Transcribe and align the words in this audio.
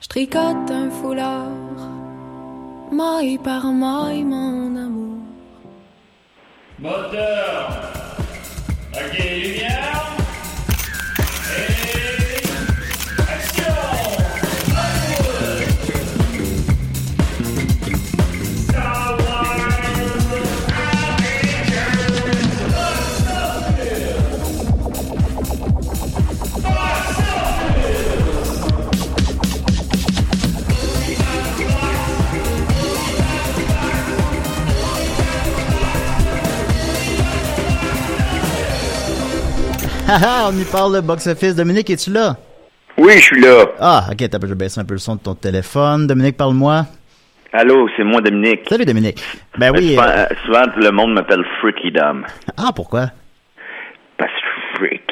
Je 0.00 0.08
tricote 0.08 0.70
un 0.70 0.90
foulard, 0.90 1.48
maille 2.92 3.38
par 3.38 3.64
maille, 3.66 4.24
mon 4.24 4.76
amour. 4.76 5.18
Moteur. 6.78 7.70
Ok, 8.92 9.18
lumière. 9.18 10.05
on 40.48 40.56
y 40.58 40.64
parle 40.64 40.94
de 40.96 41.00
box-office. 41.00 41.54
Dominique, 41.56 41.90
es-tu 41.90 42.10
là? 42.10 42.36
Oui, 42.98 43.14
je 43.16 43.20
suis 43.22 43.40
là. 43.40 43.66
Ah, 43.80 44.04
ok, 44.10 44.28
t'as 44.30 44.38
je 44.40 44.46
vais 44.46 44.54
baisser 44.54 44.80
un 44.80 44.84
peu 44.84 44.94
le 44.94 44.98
son 44.98 45.16
de 45.16 45.20
ton 45.20 45.34
téléphone. 45.34 46.06
Dominique, 46.06 46.36
parle-moi. 46.36 46.86
Allô, 47.52 47.88
c'est 47.96 48.04
moi, 48.04 48.20
Dominique. 48.20 48.60
Salut, 48.68 48.84
Dominique. 48.84 49.22
Ben 49.58 49.72
oui. 49.74 49.90
Souvent, 49.90 50.02
euh, 50.08 50.26
euh, 50.30 50.34
souvent, 50.44 50.62
le 50.76 50.90
monde 50.90 51.12
m'appelle 51.14 51.44
Freaky 51.60 51.90
Dom. 51.92 52.24
Ah, 52.56 52.70
pourquoi? 52.74 53.10
Parce 54.18 54.30
que 54.32 54.78
freak. 54.78 55.02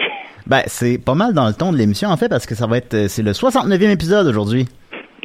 Ben, 0.47 0.63
c'est 0.67 0.99
pas 0.99 1.15
mal 1.15 1.33
dans 1.33 1.47
le 1.47 1.55
ton 1.55 1.73
de 1.73 1.77
l'émission, 1.79 2.09
en 2.11 2.17
fait, 2.17 2.29
parce 2.29 2.47
que 2.47 2.55
ça 2.55 2.67
va 2.67 2.77
être, 2.79 2.95
euh, 2.95 3.09
c'est 3.09 3.23
le 3.23 3.33
69e 3.33 3.91
épisode 3.91 4.27
aujourd'hui. 4.27 4.69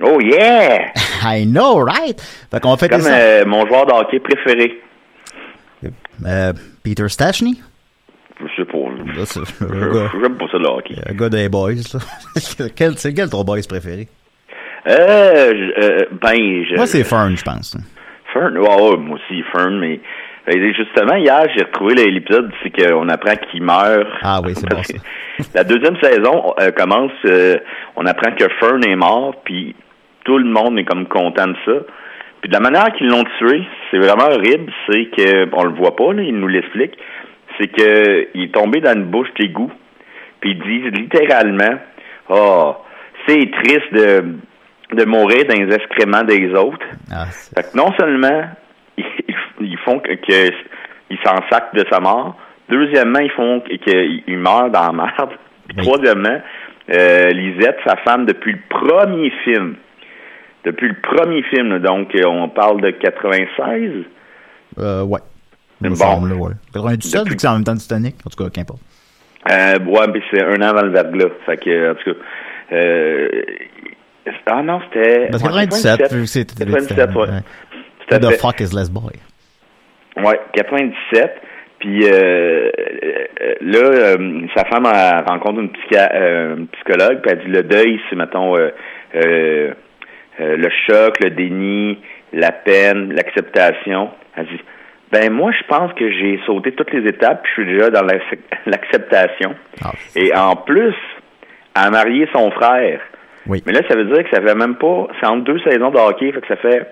Oh 0.01 0.19
yeah! 0.21 0.91
I 1.23 1.45
know, 1.45 1.83
right? 1.83 2.21
Fait 2.51 2.59
qu'on 2.59 2.71
va 2.71 2.77
fêter 2.77 2.95
Comme 2.95 3.01
ça. 3.01 3.15
euh, 3.15 3.45
mon 3.45 3.65
joueur 3.67 3.85
de 3.85 3.91
hockey 3.93 4.19
préféré. 4.19 4.81
Euh, 6.25 6.53
Peter 6.83 7.07
Stachny? 7.07 7.61
Je 8.39 8.55
sais 8.55 8.65
pas. 8.65 8.77
J'aime 10.21 10.37
pas 10.37 10.47
ça 10.51 10.57
le 10.57 10.67
hockey. 10.67 10.95
un 11.05 11.13
gars 11.13 11.49
boys, 11.49 11.73
là. 11.93 11.99
quel, 12.75 12.97
c'est 12.97 13.13
quel 13.13 13.29
ton 13.29 13.43
boys 13.43 13.59
préféré? 13.67 14.07
Euh, 14.87 15.53
euh, 15.77 16.05
ben, 16.21 16.35
je... 16.35 16.75
Moi, 16.75 16.87
c'est 16.87 17.03
Fern, 17.03 17.35
je 17.35 17.43
pense. 17.43 17.77
Fern. 18.33 18.57
Ouais, 18.57 18.97
moi 18.97 19.17
aussi, 19.17 19.43
Fern, 19.51 19.77
mais 19.77 19.99
justement, 20.47 21.15
hier, 21.15 21.47
j'ai 21.55 21.63
retrouvé 21.63 21.95
l'épisode, 21.95 22.51
c'est 22.63 22.69
qu'on 22.69 23.09
apprend 23.09 23.35
qu'il 23.51 23.63
meurt. 23.63 24.07
Ah 24.21 24.39
oui, 24.43 24.53
c'est 24.55 24.69
bon, 24.69 24.81
ça. 24.83 24.93
La 25.55 25.63
deuxième 25.63 25.97
saison 26.01 26.53
euh, 26.59 26.71
commence, 26.71 27.11
euh, 27.25 27.57
on 27.95 28.05
apprend 28.05 28.31
que 28.31 28.45
Fern 28.59 28.83
est 28.85 28.95
mort, 28.95 29.35
puis 29.43 29.75
tout 30.25 30.37
le 30.37 30.45
monde 30.45 30.77
est 30.79 30.85
comme 30.85 31.07
content 31.07 31.47
de 31.47 31.55
ça. 31.65 31.73
Puis 32.41 32.49
de 32.49 32.53
la 32.53 32.61
manière 32.61 32.91
qu'ils 32.93 33.07
l'ont 33.07 33.25
tué, 33.37 33.63
c'est 33.91 33.97
vraiment 33.97 34.29
horrible, 34.29 34.71
c'est 34.87 35.05
que, 35.15 35.49
on 35.53 35.63
le 35.63 35.73
voit 35.73 35.95
pas, 35.95 36.13
là, 36.13 36.23
il 36.23 36.35
nous 36.35 36.47
l'explique, 36.47 36.97
c'est 37.59 37.67
que 37.67 38.27
il 38.33 38.43
est 38.43 38.53
tombé 38.53 38.79
dans 38.81 38.93
une 38.93 39.05
bouche 39.05 39.27
d'égout, 39.39 39.71
puis 40.39 40.51
ils 40.51 40.59
disent 40.59 40.91
littéralement, 41.01 41.79
oh, 42.29 42.75
c'est 43.27 43.49
triste 43.63 43.93
de, 43.93 44.35
de 44.95 45.05
mourir 45.05 45.45
dans 45.49 45.55
les 45.61 45.73
excréments 45.75 46.23
des 46.23 46.49
autres. 46.53 46.85
Ah, 47.11 47.25
Fait 47.25 47.63
que 47.71 47.77
non 47.77 47.91
seulement 47.99 48.43
ils, 48.97 49.05
ils 49.61 49.77
font 49.79 49.99
que, 49.99 50.13
que 50.13 50.51
il 51.11 51.17
s'en 51.25 51.35
sac 51.51 51.73
de 51.73 51.83
sa 51.91 51.99
mort, 51.99 52.35
deuxièmement 52.69 53.19
ils 53.19 53.31
font 53.31 53.61
que- 53.61 53.75
qu'il 54.23 54.37
meurt 54.37 54.71
dans 54.71 54.87
la 54.87 54.91
merde. 54.93 55.31
Puis 55.67 55.77
Oui. 55.79 55.83
troisièmement, 55.85 56.41
euh, 56.91 57.29
Lisette, 57.29 57.77
sa 57.85 57.97
femme 57.97 58.25
depuis 58.25 58.53
le 58.53 58.59
premier 58.69 59.31
film, 59.43 59.75
depuis 60.65 60.87
le 60.89 60.95
premier 61.01 61.43
film, 61.43 61.79
donc 61.79 62.11
on 62.25 62.47
parle 62.49 62.81
de 62.81 62.91
96. 62.91 64.03
Euh, 64.79 65.03
ouais. 65.03 65.19
Bon. 65.81 65.95
semble, 65.95 66.33
ouais. 66.33 66.53
97, 66.73 67.27
vu 67.27 67.35
que 67.35 67.41
c'est 67.41 67.47
en 67.47 67.53
même 67.53 67.63
temps 67.63 67.75
Titanic. 67.75 68.15
En 68.25 68.29
tout 68.29 68.43
cas, 68.43 68.49
qu'importe. 68.49 68.81
Euh, 69.49 69.79
ouais, 69.79 70.07
mais 70.13 70.21
c'est 70.29 70.43
un 70.43 70.61
an 70.61 70.69
avant 70.75 70.81
le 70.81 70.91
verglas. 70.91 71.29
Fait 71.45 71.57
que, 71.57 71.91
en 71.91 71.95
tout 71.95 72.13
cas, 72.13 72.19
euh, 72.75 73.27
ah 74.45 74.61
non, 74.61 74.81
c'était... 74.85 75.27
Parce 75.31 75.43
que 75.43 75.47
ouais, 75.47 75.67
97, 75.67 76.13
vu 76.13 76.21
que 76.21 76.25
c'était... 76.27 76.65
97, 76.65 77.15
ouais. 77.15 77.27
Who 78.11 78.17
the 78.19 78.39
fuck 78.39 78.59
is 78.59 78.75
Les 78.75 78.89
Boy? 78.89 79.13
Ouais, 80.17 80.39
97. 80.53 81.41
Puis 81.79 82.03
euh, 82.03 82.69
euh, 83.41 83.53
là, 83.61 83.79
euh, 83.79 84.41
sa 84.55 84.65
femme 84.65 84.85
elle 84.93 85.23
rencontre 85.25 85.59
une, 85.61 85.71
euh, 85.93 86.65
psychologue, 86.73 87.21
puis 87.21 87.31
elle 87.31 87.39
dit 87.39 87.51
le 87.51 87.63
deuil, 87.63 87.99
c'est 88.09 88.17
mettons 88.17 88.55
le 89.13 90.69
choc, 90.87 91.23
le 91.23 91.29
déni, 91.29 91.99
la 92.33 92.51
peine, 92.51 93.13
l'acceptation. 93.13 94.09
Elle 94.35 94.47
dit 94.47 94.61
ben 95.11 95.31
moi 95.31 95.51
je 95.51 95.65
pense 95.67 95.91
que 95.93 96.09
j'ai 96.11 96.39
sauté 96.45 96.71
toutes 96.73 96.91
les 96.93 97.07
étapes, 97.09 97.41
puis 97.43 97.51
je 97.55 97.61
suis 97.63 97.73
déjà 97.73 97.89
dans 97.89 98.03
l'ac- 98.03 98.39
l'acceptation. 98.65 99.55
Ah, 99.83 99.91
Et 100.15 100.33
en 100.35 100.55
plus, 100.55 100.95
a 101.75 101.89
marié 101.89 102.27
son 102.33 102.51
frère. 102.51 102.99
Oui. 103.47 103.63
Mais 103.65 103.71
là, 103.73 103.81
ça 103.89 103.95
veut 103.95 104.05
dire 104.05 104.23
que 104.23 104.29
ça 104.35 104.41
fait 104.41 104.55
même 104.55 104.75
pas. 104.75 105.07
C'est 105.19 105.25
entre 105.27 105.43
deux 105.45 105.59
saisons 105.59 105.89
de 105.91 105.97
hockey, 105.97 106.31
fait 106.31 106.41
que 106.41 106.47
ça 106.47 106.57
fait. 106.57 106.87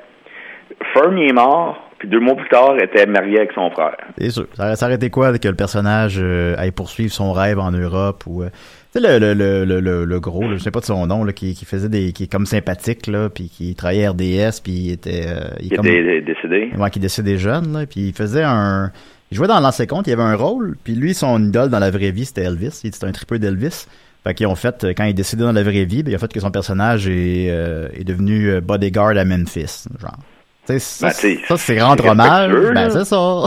Fern 0.93 1.17
est 1.17 1.33
mort, 1.33 1.89
puis 1.99 2.07
deux 2.07 2.19
mois 2.19 2.35
plus 2.35 2.49
tard, 2.49 2.73
elle 2.77 2.85
était 2.85 3.05
mariée 3.05 3.37
avec 3.37 3.51
son 3.53 3.69
frère. 3.71 3.95
C'est 4.17 4.29
sûr. 4.31 4.45
Ça 4.53 4.65
aurait 4.65 4.75
s'arrêté 4.75 5.09
quoi 5.09 5.37
que 5.37 5.47
le 5.47 5.55
personnage 5.55 6.17
euh, 6.21 6.55
aille 6.57 6.71
poursuivre 6.71 7.11
son 7.11 7.31
rêve 7.33 7.59
en 7.59 7.71
Europe 7.71 8.23
ou... 8.27 8.43
euh, 8.43 8.49
sais, 8.99 9.19
le, 9.19 9.19
le, 9.19 9.33
le, 9.33 9.65
le, 9.65 9.79
le, 9.79 10.05
le 10.05 10.19
gros, 10.19 10.41
là, 10.43 10.57
je 10.57 10.63
sais 10.63 10.71
pas 10.71 10.79
de 10.79 10.85
son 10.85 11.05
nom, 11.07 11.23
là, 11.23 11.33
qui, 11.33 11.53
qui 11.53 11.65
faisait 11.65 11.89
des... 11.89 12.11
qui 12.13 12.23
est 12.23 12.31
comme 12.31 12.45
sympathique, 12.45 13.07
là, 13.07 13.29
puis 13.29 13.49
qui 13.49 13.75
travaillait 13.75 14.07
RDS, 14.09 14.61
puis 14.63 14.73
il 14.73 14.91
était... 14.91 15.25
euh, 15.27 15.47
il 15.59 15.67
Il 15.67 15.75
comme- 15.75 15.85
était 15.85 16.21
décédé. 16.21 16.71
Ouais, 16.77 16.89
qui 16.89 16.99
décédait 16.99 17.37
jeune, 17.37 17.73
là, 17.73 17.85
puis 17.85 18.07
il 18.09 18.13
faisait 18.13 18.43
un... 18.43 18.91
Il 19.31 19.35
jouait 19.37 19.47
dans 19.47 19.59
l'ancien 19.59 19.85
compte, 19.87 20.07
il 20.07 20.13
avait 20.13 20.23
un 20.23 20.35
rôle, 20.35 20.77
puis 20.83 20.95
lui, 20.95 21.13
son 21.13 21.43
idole 21.43 21.69
dans 21.69 21.79
la 21.79 21.91
vraie 21.91 22.11
vie, 22.11 22.23
c'était 22.25 22.43
Elvis. 22.43 22.79
Il 22.83 22.87
était 22.87 23.03
un 23.05 23.11
tripeux 23.11 23.39
d'Elvis. 23.39 23.85
Fait 24.23 24.33
qu'ils 24.33 24.47
ont 24.47 24.55
fait, 24.55 24.87
quand 24.95 25.03
il 25.03 25.09
est 25.09 25.13
décédé 25.13 25.43
dans 25.43 25.51
la 25.51 25.63
vraie 25.63 25.83
vie, 25.83 26.01
ben, 26.03 26.11
il 26.11 26.15
a 26.15 26.17
fait 26.17 26.31
que 26.31 26.39
son 26.39 26.49
personnage 26.51 27.09
est, 27.09 27.47
euh, 27.49 27.89
est 27.93 28.05
devenu 28.05 28.49
euh, 28.49 28.61
bodyguard 28.61 29.17
à 29.17 29.25
Memphis, 29.25 29.83
genre. 30.01 30.17
Tu 30.65 30.73
sais, 30.73 30.79
ça, 30.79 31.07
Ben, 31.21 31.37
ça, 31.47 31.57
c'est 31.57 31.81
rendre 31.81 32.03
c'est 32.03 32.09
hommage. 32.09 32.51
Ben, 32.73 32.89
c'est 32.89 33.05
ça. 33.05 33.43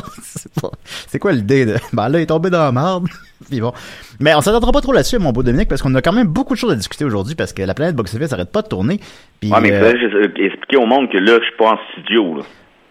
C'est 1.09 1.19
quoi 1.19 1.33
l'idée 1.33 1.65
de, 1.67 1.77
ben 1.93 2.09
là, 2.11 2.19
il 2.19 2.23
est 2.23 2.27
tombé 2.27 2.51
dans 2.51 2.63
la 2.65 2.73
merde. 2.73 3.07
Puis 3.49 3.61
bon. 3.61 3.73
Mais 4.21 4.35
on 4.35 4.41
s'attendra 4.41 4.73
pas 4.73 4.81
trop 4.81 4.93
là-dessus, 4.93 5.19
mon 5.19 5.33
beau 5.33 5.43
Dominique, 5.43 5.69
parce 5.69 5.83
qu'on 5.83 5.95
a 5.95 6.03
quand 6.03 6.13
même 6.13 6.27
beaucoup 6.27 6.55
de 6.55 6.59
choses 6.59 6.73
à 6.73 6.77
discuter 6.77 7.05
aujourd'hui, 7.05 7.35
parce 7.35 7.53
que 7.53 7.63
la 7.63 7.75
planète 7.75 7.95
box 7.97 8.15
office 8.15 8.33
arrête 8.33 8.53
pas 8.53 8.63
de 8.63 8.69
tourner. 8.69 9.01
Puis, 9.41 9.51
Ouais, 9.51 9.61
mais 9.61 9.73
euh, 9.73 9.91
juste, 9.97 10.15
euh, 10.15 10.45
expliquer 10.45 10.77
au 10.77 10.87
monde 10.87 11.11
que 11.11 11.19
là, 11.19 11.39
je 11.39 11.45
suis 11.45 11.57
pas 11.59 11.73
en 11.73 11.79
studio, 11.93 12.37
là. 12.39 12.43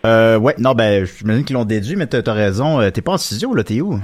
euh, 0.05 0.37
ouais, 0.39 0.55
non, 0.57 0.73
ben, 0.73 1.05
j'imagine 1.05 1.43
qu'ils 1.45 1.55
l'ont 1.55 1.65
déduit, 1.65 1.95
mais 1.95 2.07
t'as 2.07 2.21
t'as 2.21 2.33
raison. 2.33 2.79
Euh, 2.81 2.89
T'es 2.89 3.01
pas 3.01 3.13
en 3.13 3.17
studio, 3.17 3.53
là, 3.53 3.63
t'es 3.63 3.81
où? 3.81 3.99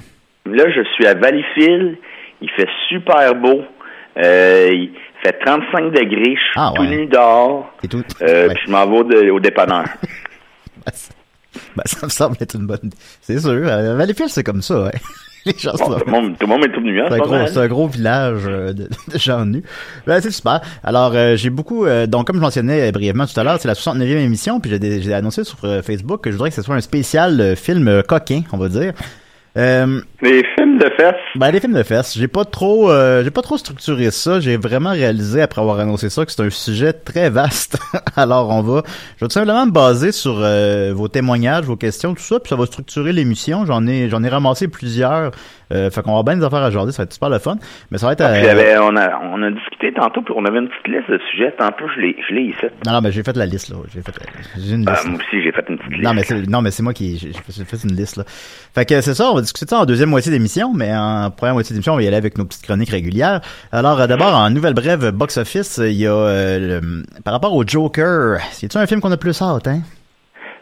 Là, 0.45 0.63
je 0.69 0.81
suis 0.93 1.05
à 1.07 1.13
Valleyfield. 1.15 1.97
Il 2.41 2.49
fait 2.51 2.67
super 2.89 3.33
beau. 3.35 3.61
Euh, 4.23 4.69
il 4.71 4.91
fait 5.23 5.33
35 5.45 5.91
degrés. 5.91 6.35
Je 6.35 6.39
suis 6.39 6.51
Ah, 6.55 6.71
tout 6.75 6.81
ouais. 6.83 6.89
nu 6.89 7.05
dehors. 7.07 7.73
Et 7.83 7.87
tout. 7.87 8.03
Euh, 8.21 8.47
Ouais. 8.47 8.53
Puis 8.53 8.63
je 8.67 8.71
m'en 8.71 8.85
vais 8.87 8.97
au, 8.97 9.03
dé- 9.03 9.29
au 9.31 9.39
dépanneur. 9.39 9.85
Ben, 10.85 10.91
ça- 10.93 11.13
ben, 11.75 11.83
ça 11.85 12.05
me 12.05 12.11
semble 12.11 12.37
être 12.39 12.55
une 12.55 12.67
bonne. 12.67 12.91
C'est 13.21 13.39
sûr. 13.39 13.53
Valleyfield, 13.61 14.29
c'est 14.29 14.43
comme 14.43 14.61
ça, 14.61 14.83
ouais. 14.83 14.91
Les 15.51 15.53
gens 15.57 15.71
Bon, 15.73 15.77
sont- 15.77 15.99
tout, 15.99 16.05
le 16.05 16.11
monde, 16.11 16.37
tout 16.39 16.47
le 16.47 16.53
monde 16.53 16.65
est 16.65 16.71
tout 16.71 16.81
nu, 16.81 16.99
hein, 17.01 17.05
C'est 17.09 17.15
un, 17.59 17.67
gros, 17.67 17.85
un 17.85 17.89
village 17.89 18.41
euh, 18.47 18.73
de, 18.73 18.89
de 19.13 19.17
gens 19.17 19.45
nus. 19.45 19.63
Ben, 20.07 20.19
c'est 20.19 20.31
super. 20.31 20.59
Alors, 20.83 21.11
euh, 21.15 21.35
j'ai 21.35 21.49
beaucoup... 21.51 21.85
euh, 21.85 22.07
donc, 22.07 22.25
comme 22.27 22.37
je 22.37 22.41
mentionnais 22.41 22.91
brièvement 22.91 23.25
tout 23.27 23.39
à 23.39 23.43
l'heure, 23.43 23.57
c'est 23.59 23.67
la 23.67 23.75
69e 23.75 24.17
émission, 24.17 24.59
puis 24.59 24.71
j'ai 24.81 25.13
annoncé 25.13 25.43
sur 25.43 25.57
Facebook 25.83 26.21
que 26.21 26.31
je 26.31 26.35
voudrais 26.35 26.49
que 26.49 26.55
ce 26.55 26.61
soit 26.63 26.75
un 26.75 26.81
spécial 26.81 27.55
film 27.55 28.01
coquin, 28.07 28.41
on 28.53 28.57
va 28.57 28.69
dire. 28.69 28.93
Euh, 29.57 30.01
Les 30.21 30.43
films 30.55 30.64
films 30.79 30.91
fesses. 30.97 31.15
Ben 31.35 31.51
les 31.51 31.59
films 31.59 31.73
de 31.73 31.83
fesses, 31.83 32.17
j'ai 32.17 32.27
pas 32.27 32.45
trop, 32.45 32.89
euh, 32.89 33.23
j'ai 33.23 33.31
pas 33.31 33.41
trop 33.41 33.57
structuré 33.57 34.11
ça. 34.11 34.39
J'ai 34.39 34.57
vraiment 34.57 34.91
réalisé 34.91 35.41
après 35.41 35.61
avoir 35.61 35.79
annoncé 35.79 36.09
ça 36.09 36.25
que 36.25 36.31
c'est 36.31 36.41
un 36.41 36.49
sujet 36.49 36.93
très 36.93 37.29
vaste. 37.29 37.77
Alors 38.15 38.49
on 38.49 38.61
va, 38.61 38.83
je 39.17 39.25
vais 39.25 39.27
tout 39.27 39.33
simplement 39.33 39.65
me 39.65 39.71
baser 39.71 40.11
sur 40.11 40.37
euh, 40.39 40.91
vos 40.95 41.07
témoignages, 41.07 41.65
vos 41.65 41.75
questions, 41.75 42.13
tout 42.13 42.23
ça, 42.23 42.39
puis 42.39 42.49
ça 42.49 42.55
va 42.55 42.65
structurer 42.65 43.13
l'émission. 43.13 43.65
J'en 43.65 43.85
ai, 43.87 44.09
j'en 44.09 44.23
ai 44.23 44.29
ramassé 44.29 44.67
plusieurs. 44.67 45.31
Euh, 45.73 45.89
fait 45.89 46.01
qu'on 46.03 46.15
va 46.15 46.23
bien 46.23 46.37
des 46.37 46.43
affaires 46.45 46.63
à 46.63 46.69
jaser, 46.69 46.91
ça 46.91 47.01
va 47.01 47.05
être 47.05 47.13
super 47.13 47.29
le 47.29 47.39
fun. 47.39 47.55
Mais 47.91 47.97
ça 47.97 48.07
va 48.07 48.13
être. 48.13 48.23
Puis, 48.23 48.45
euh, 48.45 48.51
avait- 48.51 48.77
on, 48.79 48.95
a, 48.95 49.19
on 49.33 49.41
a 49.43 49.49
discuté 49.51 49.91
tantôt, 49.93 50.21
puis 50.21 50.33
on 50.37 50.45
avait 50.45 50.59
une 50.59 50.67
petite 50.69 50.87
liste 50.87 51.09
de 51.09 51.19
sujets. 51.31 51.53
Tantôt, 51.57 51.85
je 51.95 52.01
l'ai, 52.01 52.15
je 52.29 52.33
l'ai 52.35 52.41
ici. 52.43 52.65
Non, 52.85 52.93
non, 52.93 53.01
mais 53.01 53.11
j'ai 53.11 53.23
fait 53.23 53.35
la 53.35 53.45
liste 53.45 53.69
là. 53.69 53.77
J'ai 53.93 54.01
fait, 54.01 54.11
j'ai 54.57 54.75
une 54.75 54.87
Euh, 54.87 54.91
liste. 54.91 55.07
moi 55.07 55.17
aussi, 55.19 55.41
j'ai 55.43 55.51
fait 55.51 55.65
une 55.69 55.77
petite 55.77 55.91
liste. 55.91 56.03
Non 56.03 56.13
mais 56.13 56.23
c'est 56.23 56.47
non 56.49 56.61
mais 56.61 56.71
c'est 56.71 56.83
moi 56.83 56.93
qui 56.93 57.17
j'ai 57.17 57.31
j'ai 57.33 57.65
fait 57.65 57.77
une 57.83 57.95
liste 57.95 58.17
là. 58.17 58.23
Fait 58.27 58.85
que 58.85 59.01
c'est 59.01 59.13
ça, 59.13 59.31
on 59.31 59.35
va 59.35 59.41
discuter 59.41 59.65
de 59.65 59.69
ça 59.71 59.79
en 59.79 59.85
deuxième 59.85 60.09
moitié 60.09 60.31
d'émission, 60.31 60.71
mais 60.73 60.91
en 60.95 61.31
première 61.31 61.53
moitié 61.53 61.73
d'émission, 61.73 61.93
on 61.93 61.95
va 61.97 62.03
y 62.03 62.07
aller 62.07 62.17
avec 62.17 62.37
nos 62.37 62.45
petites 62.45 62.63
chroniques 62.63 62.89
régulières. 62.91 63.41
Alors 63.71 63.99
euh, 64.01 64.07
d'abord 64.07 64.35
en 64.35 64.49
nouvelle 64.49 64.73
brève 64.75 65.09
box 65.11 65.37
office, 65.37 65.77
il 65.83 65.93
y 65.93 66.05
a 66.07 66.11
euh, 66.13 66.79
le- 66.81 67.03
par 67.23 67.33
rapport 67.33 67.55
au 67.55 67.63
Joker, 67.65 68.37
c'est 68.51 68.75
un 68.75 68.85
film 68.85 69.01
qu'on 69.01 69.11
a 69.11 69.17
plus 69.17 69.41
hâte 69.41 69.67
hein? 69.67 69.79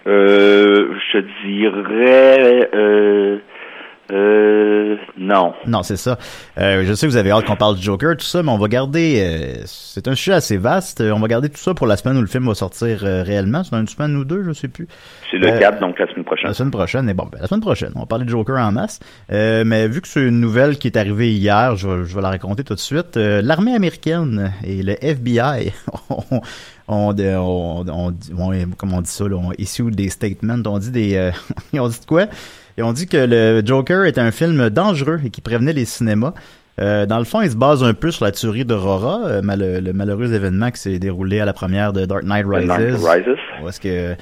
Euh, 0.07 0.89
je 1.13 1.19
dirais... 1.45 2.69
Euh, 2.73 3.37
euh, 4.13 4.95
non. 5.17 5.53
Non, 5.65 5.83
c'est 5.83 5.97
ça. 5.97 6.17
Euh, 6.57 6.83
je 6.85 6.93
sais 6.93 7.07
que 7.07 7.11
vous 7.11 7.17
avez 7.17 7.31
hâte 7.31 7.45
qu'on 7.45 7.55
parle 7.55 7.75
du 7.77 7.81
Joker, 7.81 8.15
tout 8.17 8.25
ça, 8.25 8.43
mais 8.43 8.51
on 8.51 8.57
va 8.57 8.67
garder. 8.67 9.17
euh, 9.19 9.61
c'est 9.65 10.07
un 10.07 10.15
sujet 10.15 10.33
assez 10.33 10.57
vaste. 10.57 11.01
On 11.01 11.19
va 11.19 11.27
garder 11.27 11.49
tout 11.49 11.57
ça 11.57 11.73
pour 11.73 11.87
la 11.87 11.97
semaine 11.97 12.17
où 12.17 12.21
le 12.21 12.27
film 12.27 12.47
va 12.47 12.53
sortir 12.55 12.99
euh, 13.03 13.23
réellement. 13.23 13.63
C'est 13.63 13.71
dans 13.71 13.79
une 13.79 13.87
semaine 13.87 14.15
ou 14.15 14.23
deux, 14.25 14.43
je 14.43 14.53
sais 14.53 14.67
plus. 14.67 14.87
C'est 15.31 15.37
le 15.37 15.47
Euh, 15.47 15.59
4, 15.59 15.79
donc 15.79 15.97
la 15.99 16.07
semaine 16.07 16.23
prochaine. 16.25 16.47
La 16.47 16.53
semaine 16.53 16.71
prochaine, 16.71 17.09
et 17.09 17.13
bon, 17.13 17.27
ben, 17.31 17.39
la 17.41 17.47
semaine 17.47 17.61
prochaine, 17.61 17.91
on 17.95 18.01
va 18.01 18.05
parler 18.05 18.25
de 18.25 18.29
Joker 18.29 18.57
en 18.57 18.71
masse. 18.71 18.99
Euh, 19.31 19.63
mais 19.65 19.87
vu 19.87 20.01
que 20.01 20.07
c'est 20.07 20.21
une 20.23 20.39
nouvelle 20.39 20.77
qui 20.77 20.87
est 20.87 20.97
arrivée 20.97 21.31
hier, 21.31 21.75
je 21.75 21.87
vais, 21.87 22.05
je 22.05 22.15
vais 22.15 22.21
la 22.21 22.29
raconter 22.29 22.63
tout 22.63 22.75
de 22.75 22.79
suite. 22.79 23.17
Euh, 23.17 23.41
L'armée 23.41 23.73
américaine 23.75 24.51
et 24.63 24.83
le 24.83 24.93
FBI 25.03 25.71
ont, 26.09 26.41
ont, 26.87 27.13
ont 27.17 28.11
dit- 28.11 28.33
ont- 28.37 28.69
comment 28.77 28.97
on 28.97 29.01
dit 29.01 29.09
ça, 29.09 29.27
là, 29.27 29.35
ont 29.37 29.51
issu 29.57 29.89
des 29.91 30.09
statements, 30.09 30.57
on 30.65 30.77
dit 30.77 30.91
des, 30.91 31.15
euh, 31.15 31.31
ont 31.79 31.87
dit 31.87 31.99
de 31.99 32.05
quoi? 32.05 32.25
Ils 32.77 32.83
ont 32.83 32.93
dit 32.93 33.07
que 33.07 33.17
le 33.17 33.61
Joker 33.65 34.05
était 34.05 34.21
un 34.21 34.31
film 34.31 34.69
dangereux 34.69 35.19
et 35.25 35.29
qui 35.29 35.41
prévenait 35.41 35.73
les 35.73 35.85
cinémas. 35.85 36.33
Euh, 36.81 37.05
dans 37.05 37.19
le 37.19 37.23
fond, 37.23 37.41
il 37.41 37.51
se 37.51 37.55
base 37.55 37.83
un 37.83 37.93
peu 37.93 38.09
sur 38.09 38.25
la 38.25 38.31
tuerie 38.31 38.65
d'Aurora, 38.65 39.21
euh, 39.25 39.41
mal- 39.43 39.81
le 39.83 39.93
malheureux 39.93 40.33
événement 40.33 40.71
qui 40.71 40.79
s'est 40.81 40.97
déroulé 40.97 41.39
à 41.39 41.45
la 41.45 41.53
première 41.53 41.93
de 41.93 42.05
Dark 42.05 42.23
Knight 42.23 42.45
The 42.47 42.65
Dark 42.65 42.79
Rises. 42.81 43.05
Rises. 43.05 43.37
Ou 43.63 43.69
est-ce 43.69 43.79
que 43.79 44.15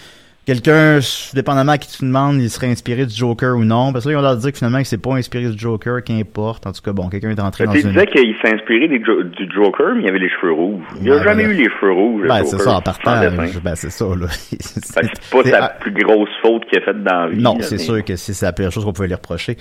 quelqu'un, 0.46 1.00
dépendamment 1.34 1.74
à 1.74 1.78
qui 1.78 1.90
tu 1.98 2.06
demandes, 2.06 2.42
il 2.42 2.50
serait 2.50 2.68
inspiré 2.68 3.06
du 3.06 3.16
Joker 3.16 3.56
ou 3.56 3.64
non? 3.64 3.94
Parce 3.94 4.06
que 4.06 4.10
là, 4.10 4.16
ils 4.16 4.20
ont 4.20 4.22
l'air 4.22 4.36
de 4.36 4.42
dire 4.42 4.52
que 4.52 4.58
finalement, 4.58 4.80
il 4.80 4.86
s'est 4.86 4.98
pas 4.98 5.14
inspiré 5.16 5.50
du 5.50 5.58
Joker, 5.58 6.04
qu'importe. 6.04 6.66
En 6.68 6.72
tout 6.72 6.82
cas, 6.82 6.92
bon, 6.94 7.10
quelqu'un 7.10 7.30
est 7.32 7.40
entré 7.40 7.66
dans 7.66 7.74
Tu 7.74 7.82
une... 7.82 7.90
disait 7.90 8.08
qu'il 8.08 8.36
s'est 8.42 8.54
inspiré 8.54 8.88
des 8.88 9.04
Jo- 9.04 9.24
du 9.24 9.50
Joker, 9.54 9.96
mais 9.96 10.04
il 10.04 10.10
avait 10.10 10.20
les 10.20 10.30
cheveux 10.30 10.52
rouges. 10.54 10.84
Il 11.00 11.04
n'a 11.10 11.18
Ouais, 11.18 11.24
jamais 11.24 11.44
eu 11.44 11.54
les 11.54 11.70
cheveux 11.70 11.92
rouges. 11.94 12.22
le 12.24 12.28
Ben, 12.28 12.38
Joker, 12.40 12.50
c'est 12.60 12.64
ça, 12.66 12.72
en 12.78 12.82
partant, 12.82 13.20
ben, 13.64 13.76
c'est 13.76 13.90
ça, 13.92 14.06
là. 14.06 14.28
Que 14.52 14.58
c'est 14.60 15.32
pas 15.32 15.44
c'est- 15.44 15.50
sa 15.52 15.70
plus 15.70 15.92
grosse 16.04 16.30
faute 16.42 16.66
qu'il 16.66 16.80
a 16.80 16.82
faite 16.86 17.04
dans 17.04 17.22
la 17.22 17.28
vie. 17.30 17.42
Non, 17.42 17.56
là, 17.58 17.64
c'est 17.64 17.76
mais- 17.78 17.82
sûr 17.84 18.04
que 18.04 18.16
c'est 18.16 18.42
la 18.46 18.54
pire 18.54 18.72
chose 18.72 18.84
qu'on 18.86 18.94
pouvait 18.94 19.08
lui 19.08 19.16
reprocher. 19.16 19.58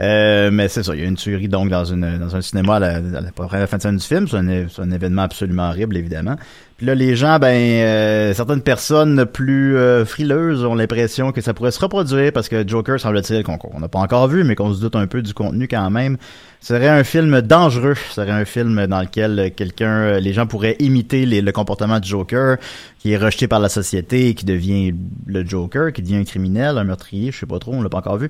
Euh, 0.00 0.50
mais 0.52 0.66
c'est 0.66 0.82
ça, 0.82 0.92
il 0.96 1.02
y 1.02 1.04
a 1.04 1.06
une 1.06 1.14
tuerie 1.14 1.46
donc 1.46 1.68
dans 1.70 1.84
une 1.84 2.18
dans 2.18 2.34
un 2.34 2.40
cinéma 2.40 2.76
à 2.76 2.78
la, 2.80 2.88
à 2.96 3.00
la, 3.00 3.58
la 3.60 3.66
fin 3.68 3.76
de 3.76 3.82
semaine 3.82 3.96
du 3.98 4.04
film. 4.04 4.26
C'est 4.26 4.36
un, 4.38 4.66
un 4.78 4.90
événement 4.90 5.22
absolument 5.22 5.68
horrible, 5.68 5.96
évidemment. 5.96 6.34
Puis 6.76 6.86
là, 6.86 6.96
les 6.96 7.14
gens, 7.14 7.38
ben, 7.38 7.54
euh, 7.54 8.34
certaines 8.34 8.62
personnes 8.62 9.24
plus 9.24 9.76
euh, 9.76 10.04
frileuses 10.04 10.64
ont 10.64 10.74
l'impression 10.74 11.30
que 11.30 11.40
ça 11.40 11.54
pourrait 11.54 11.70
se 11.70 11.78
reproduire 11.78 12.32
parce 12.32 12.48
que 12.48 12.66
Joker, 12.66 12.98
semble-t-il, 12.98 13.44
qu'on 13.44 13.56
qu'on 13.56 13.78
n'a 13.78 13.86
pas 13.86 14.00
encore 14.00 14.26
vu, 14.26 14.42
mais 14.42 14.56
qu'on 14.56 14.74
se 14.74 14.80
doute 14.80 14.96
un 14.96 15.06
peu 15.06 15.22
du 15.22 15.32
contenu 15.32 15.68
quand 15.68 15.88
même, 15.90 16.16
serait 16.60 16.88
un 16.88 17.04
film 17.04 17.40
dangereux. 17.42 17.94
serait 18.10 18.32
un 18.32 18.44
film 18.44 18.88
dans 18.88 19.00
lequel 19.00 19.52
quelqu'un, 19.54 20.18
les 20.18 20.32
gens 20.32 20.48
pourraient 20.48 20.74
imiter 20.80 21.24
les- 21.24 21.40
le 21.42 21.52
comportement 21.52 22.00
du 22.00 22.08
Joker, 22.08 22.56
qui 22.98 23.12
est 23.12 23.16
rejeté 23.16 23.46
par 23.46 23.60
la 23.60 23.68
société, 23.68 24.34
qui 24.34 24.44
devient 24.44 24.92
le 25.26 25.46
Joker, 25.46 25.92
qui 25.92 26.02
devient 26.02 26.16
un 26.16 26.24
criminel, 26.24 26.78
un 26.78 26.84
meurtrier, 26.84 27.30
je 27.30 27.38
sais 27.38 27.46
pas 27.46 27.60
trop, 27.60 27.74
on 27.74 27.82
l'a 27.82 27.88
pas 27.88 27.98
encore 27.98 28.16
vu. 28.18 28.28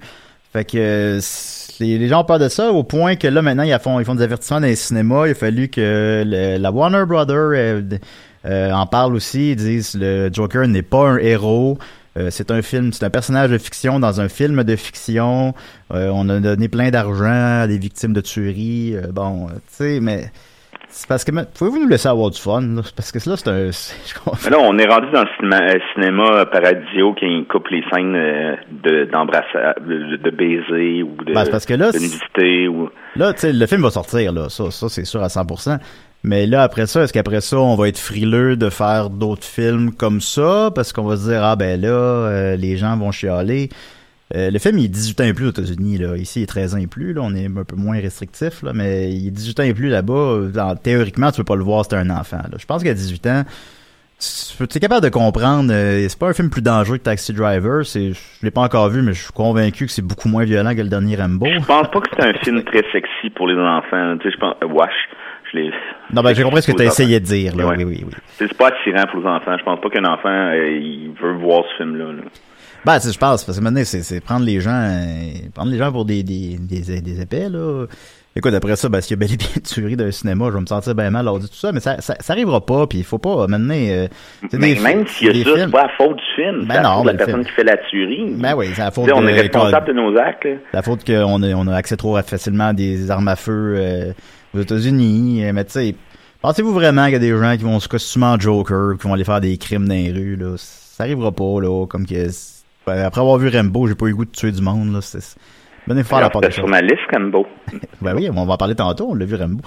Fait 0.54 0.64
que 0.64 1.18
les, 1.80 1.98
les 1.98 2.08
gens 2.08 2.20
ont 2.20 2.24
peur 2.24 2.38
de 2.38 2.48
ça 2.48 2.70
au 2.72 2.84
point 2.84 3.16
que 3.16 3.26
là 3.26 3.42
maintenant 3.42 3.64
ils 3.64 3.76
font 3.80 3.98
ils 3.98 4.06
font 4.06 4.14
des 4.14 4.22
avertissements 4.22 4.60
dans 4.60 4.66
les 4.68 4.76
cinémas. 4.76 5.26
Il 5.26 5.32
a 5.32 5.34
fallu 5.34 5.68
que 5.68 6.22
le- 6.24 6.58
la 6.58 6.70
Warner 6.70 7.04
Brother 7.06 7.36
euh, 7.36 7.82
euh, 8.46 8.70
en 8.72 8.86
parle 8.86 9.14
aussi. 9.16 9.50
Ils 9.50 9.56
disent 9.56 9.94
le 9.98 10.30
Joker 10.32 10.66
n'est 10.68 10.82
pas 10.82 11.08
un 11.08 11.18
héros. 11.18 11.76
Euh, 12.16 12.28
c'est 12.30 12.52
un 12.52 12.62
film, 12.62 12.92
c'est 12.92 13.04
un 13.04 13.10
personnage 13.10 13.50
de 13.50 13.58
fiction 13.58 13.98
dans 13.98 14.20
un 14.20 14.28
film 14.28 14.62
de 14.62 14.76
fiction. 14.76 15.52
Euh, 15.92 16.10
on 16.14 16.28
a 16.28 16.38
donné 16.38 16.68
plein 16.68 16.90
d'argent 16.90 17.62
à 17.62 17.66
des 17.66 17.76
victimes 17.78 18.12
de 18.12 18.20
tuerie. 18.20 18.94
Euh, 18.94 19.08
bon, 19.12 19.48
tu 19.48 19.54
sais, 19.70 19.98
mais 20.00 20.30
c'est 20.94 21.08
parce 21.08 21.24
que 21.24 21.32
pouvez-vous 21.32 21.80
nous 21.80 21.88
laisser 21.88 22.08
avoir 22.08 22.30
du 22.30 22.40
fun 22.40 22.60
là? 22.60 22.82
Parce 22.94 23.10
que 23.10 23.18
là 23.28 23.36
c'est 23.36 23.48
un. 23.48 23.70
Mais 24.44 24.50
là, 24.50 24.58
on 24.60 24.78
est 24.78 24.86
rendu 24.86 25.10
dans 25.12 25.22
le 25.22 25.28
cinéma, 25.36 25.60
euh, 25.60 25.78
cinéma 25.92 26.46
Paradiso 26.46 27.14
qui 27.14 27.44
coupe 27.50 27.66
les 27.68 27.82
scènes 27.92 28.14
euh, 28.14 28.54
de 28.70 29.04
d'embrassage, 29.10 29.74
de, 29.80 30.16
de 30.16 30.30
baiser 30.30 31.02
ou 31.02 31.16
de, 31.24 31.34
Ben, 31.34 31.46
parce 31.50 31.66
que 31.66 31.74
là, 31.74 31.90
de 31.90 31.98
nudité 31.98 32.68
ou. 32.68 32.90
Là, 33.16 33.32
tu 33.32 33.40
sais, 33.40 33.52
le 33.52 33.66
film 33.66 33.82
va 33.82 33.90
sortir, 33.90 34.32
là. 34.32 34.48
Ça, 34.48 34.70
ça 34.70 34.88
c'est 34.88 35.04
sûr 35.04 35.22
à 35.22 35.26
100%. 35.26 35.78
Mais 36.22 36.46
là, 36.46 36.62
après 36.62 36.86
ça, 36.86 37.02
est-ce 37.02 37.12
qu'après 37.12 37.40
ça, 37.40 37.58
on 37.58 37.74
va 37.74 37.88
être 37.88 37.98
frileux 37.98 38.56
de 38.56 38.70
faire 38.70 39.10
d'autres 39.10 39.44
films 39.44 39.92
comme 39.92 40.20
ça? 40.20 40.70
Parce 40.74 40.92
qu'on 40.92 41.04
va 41.04 41.16
se 41.16 41.28
dire, 41.28 41.42
ah 41.42 41.56
ben 41.56 41.80
là, 41.80 41.88
euh, 41.88 42.56
les 42.56 42.76
gens 42.76 42.96
vont 42.96 43.10
chialer. 43.10 43.68
Euh, 44.34 44.50
le 44.50 44.58
film, 44.58 44.78
il 44.78 44.86
est 44.86 44.88
18 44.88 45.20
ans 45.20 45.24
et 45.24 45.32
plus 45.32 45.46
aux 45.46 45.50
États-Unis, 45.50 45.98
là. 45.98 46.16
Ici, 46.16 46.40
il 46.40 46.42
est 46.42 46.46
13 46.46 46.74
ans 46.74 46.78
et 46.78 46.86
plus, 46.86 47.12
là. 47.12 47.20
On 47.22 47.34
est 47.34 47.46
un 47.46 47.64
peu 47.64 47.76
moins 47.76 48.00
restrictif, 48.00 48.62
là. 48.62 48.72
Mais 48.74 49.12
il 49.12 49.28
est 49.28 49.30
18 49.30 49.60
ans 49.60 49.62
et 49.64 49.74
plus 49.74 49.88
là-bas. 49.88 50.74
Théoriquement, 50.82 51.30
tu 51.30 51.38
peux 51.38 51.44
pas 51.44 51.56
le 51.56 51.62
voir, 51.62 51.84
c'est 51.84 51.94
un 51.96 52.10
enfant, 52.10 52.38
là. 52.38 52.56
Je 52.58 52.66
pense 52.66 52.82
qu'à 52.82 52.94
18 52.94 53.26
ans, 53.28 53.44
tu 54.18 54.64
es 54.76 54.80
capable 54.80 55.02
de 55.04 55.08
comprendre. 55.10 55.70
euh, 55.72 56.06
c'est 56.08 56.18
pas 56.18 56.28
un 56.28 56.32
film 56.32 56.48
plus 56.50 56.62
dangereux 56.62 56.98
que 56.98 57.02
Taxi 57.02 57.32
Driver. 57.32 57.84
C'est, 57.84 58.12
je 58.12 58.18
l'ai 58.42 58.50
pas 58.50 58.62
encore 58.62 58.88
vu, 58.88 59.02
mais 59.02 59.12
je 59.12 59.22
suis 59.22 59.32
convaincu 59.32 59.86
que 59.86 59.92
c'est 59.92 60.02
beaucoup 60.06 60.28
moins 60.28 60.44
violent 60.44 60.74
que 60.74 60.80
le 60.80 60.88
dernier 60.88 61.16
Rambo. 61.16 61.46
Je 61.46 61.64
pense 61.64 61.90
pas 61.90 62.00
que 62.00 62.08
c'est 62.16 62.24
un 62.26 62.32
film 62.34 62.62
très 62.64 62.84
sexy 62.92 63.30
pour 63.34 63.46
les 63.48 63.56
enfants. 63.56 64.16
Tu 64.18 64.28
sais, 64.28 64.34
je 64.34 64.40
pense, 64.40 64.54
euh, 64.62 64.84
je 65.52 65.58
l'ai. 65.58 65.70
Non, 66.12 66.22
ben, 66.22 66.34
j'ai 66.34 66.42
compris 66.42 66.62
ce 66.62 66.70
que 66.72 66.76
tu 66.76 66.82
as 66.82 66.86
les 66.86 66.90
essayé 66.90 67.20
de 67.20 67.24
dire, 67.24 67.56
là. 67.56 67.66
Ouais. 67.66 67.76
Oui, 67.78 67.84
oui, 67.84 68.04
oui. 68.06 68.12
C'est 68.38 68.46
c'est 68.48 68.56
pas 68.56 68.68
attirant 68.68 69.04
pour 69.10 69.20
les 69.20 69.26
enfants. 69.26 69.56
Je 69.58 69.64
pense 69.64 69.80
pas 69.80 69.90
qu'un 69.90 70.04
enfant, 70.04 70.28
euh, 70.28 70.70
il 70.70 71.12
veut 71.20 71.34
voir 71.34 71.64
ce 71.72 71.82
film-là. 71.82 72.12
là. 72.12 72.22
Ben, 72.84 72.98
je 73.00 73.18
pense, 73.18 73.44
parce 73.44 73.58
que 73.58 73.62
maintenant, 73.64 73.80
c'est, 73.84 74.02
c'est 74.02 74.20
prendre 74.20 74.44
les 74.44 74.60
gens, 74.60 74.70
euh, 74.72 75.32
prendre 75.54 75.70
les 75.70 75.78
gens 75.78 75.90
pour 75.90 76.04
des, 76.04 76.22
des, 76.22 76.58
des, 76.60 77.00
des 77.00 77.20
épais, 77.20 77.48
là. 77.48 77.86
Écoute, 78.36 78.52
après 78.52 78.74
ça, 78.74 78.88
ben, 78.88 79.00
s'il 79.00 79.12
y 79.12 79.14
a 79.14 79.16
bel 79.18 79.32
et 79.32 79.36
bien 79.36 79.46
une 79.54 79.62
tuerie 79.62 79.96
d'un 79.96 80.10
cinéma, 80.10 80.46
je 80.48 80.54
vais 80.54 80.60
me 80.60 80.66
sentir 80.66 80.92
bien 80.96 81.08
mal 81.08 81.24
lors 81.24 81.38
de 81.38 81.46
tout 81.46 81.54
ça, 81.54 81.70
mais 81.70 81.78
ça, 81.78 82.00
ça, 82.00 82.16
ça 82.18 82.32
arrivera 82.32 82.60
pas, 82.66 82.86
puis 82.88 82.98
il 82.98 83.04
faut 83.04 83.18
pas, 83.18 83.46
maintenant, 83.46 83.74
euh, 83.76 84.08
c'est 84.50 84.58
Mais 84.58 84.74
des 84.74 84.80
même 84.80 85.06
s'il 85.06 85.28
y 85.36 85.40
a 85.42 85.44
ça, 85.44 85.50
c'est 85.64 85.70
pas 85.70 85.82
la 85.84 85.88
faute 85.96 86.16
du 86.16 86.22
film. 86.34 86.64
Ben 86.66 86.74
c'est 86.74 86.82
non, 86.82 87.00
de 87.02 87.06
ben 87.06 87.12
la 87.12 87.18
personne 87.18 87.34
film. 87.36 87.44
qui 87.46 87.52
fait 87.52 87.62
la 87.64 87.76
tuerie. 87.76 88.34
Ben 88.36 88.54
oui, 88.56 88.66
c'est 88.74 88.82
la 88.82 88.90
faute 88.90 89.04
sais, 89.06 89.12
on 89.12 89.22
de- 89.22 89.28
est 89.28 89.40
responsable 89.40 89.86
de 89.86 89.92
nos 89.92 90.18
actes. 90.18 90.44
là. 90.44 90.50
La 90.72 90.82
faute 90.82 91.04
qu'on 91.06 91.42
a, 91.44 91.48
on 91.54 91.66
a 91.68 91.74
accès 91.76 91.96
trop 91.96 92.20
facilement 92.22 92.68
à 92.68 92.72
des 92.72 93.08
armes 93.08 93.28
à 93.28 93.36
feu 93.36 93.74
euh, 93.78 94.12
aux 94.52 94.60
États-Unis. 94.60 95.44
euh, 95.44 95.52
Mais 95.54 95.64
tu 95.64 95.70
sais, 95.70 95.94
pensez-vous 96.42 96.72
vraiment 96.74 97.04
qu'il 97.04 97.12
y 97.12 97.16
a 97.16 97.20
des 97.20 97.38
gens 97.38 97.56
qui 97.56 97.62
vont 97.62 97.78
se 97.78 97.86
costumer 97.88 98.26
en 98.26 98.40
Joker, 98.40 98.96
qui 99.00 99.06
vont 99.06 99.14
aller 99.14 99.22
faire 99.24 99.40
des 99.40 99.56
crimes 99.58 99.86
dans 99.86 99.94
les 99.94 100.10
rues, 100.10 100.34
là? 100.36 100.56
Ça 100.58 101.04
arrivera 101.04 101.30
pas, 101.30 101.60
là. 101.60 101.86
Comme 101.86 102.04
que. 102.04 102.26
Ben, 102.86 102.98
après 103.04 103.20
avoir 103.20 103.38
vu 103.38 103.48
Rambo, 103.48 103.86
j'ai 103.86 103.94
pas 103.94 104.06
eu 104.06 104.10
le 104.10 104.16
goût 104.16 104.24
de 104.24 104.30
tuer 104.30 104.52
du 104.52 104.62
monde, 104.62 104.92
là. 104.92 105.00
C'est, 105.00 105.36
venez 105.86 106.04
faire 106.04 106.20
la 106.20 106.30
part 106.30 106.42
des 106.42 106.50
sur 106.50 106.68
ma 106.68 106.80
liste, 106.80 107.00
Rambo. 107.12 107.46
Ben 108.02 108.14
oui, 108.14 108.28
on 108.30 108.44
va 108.44 108.52
en 108.52 108.56
parler 108.56 108.74
tantôt, 108.74 109.08
on 109.10 109.14
l'a 109.14 109.24
vu 109.24 109.36
Rambo. 109.36 109.62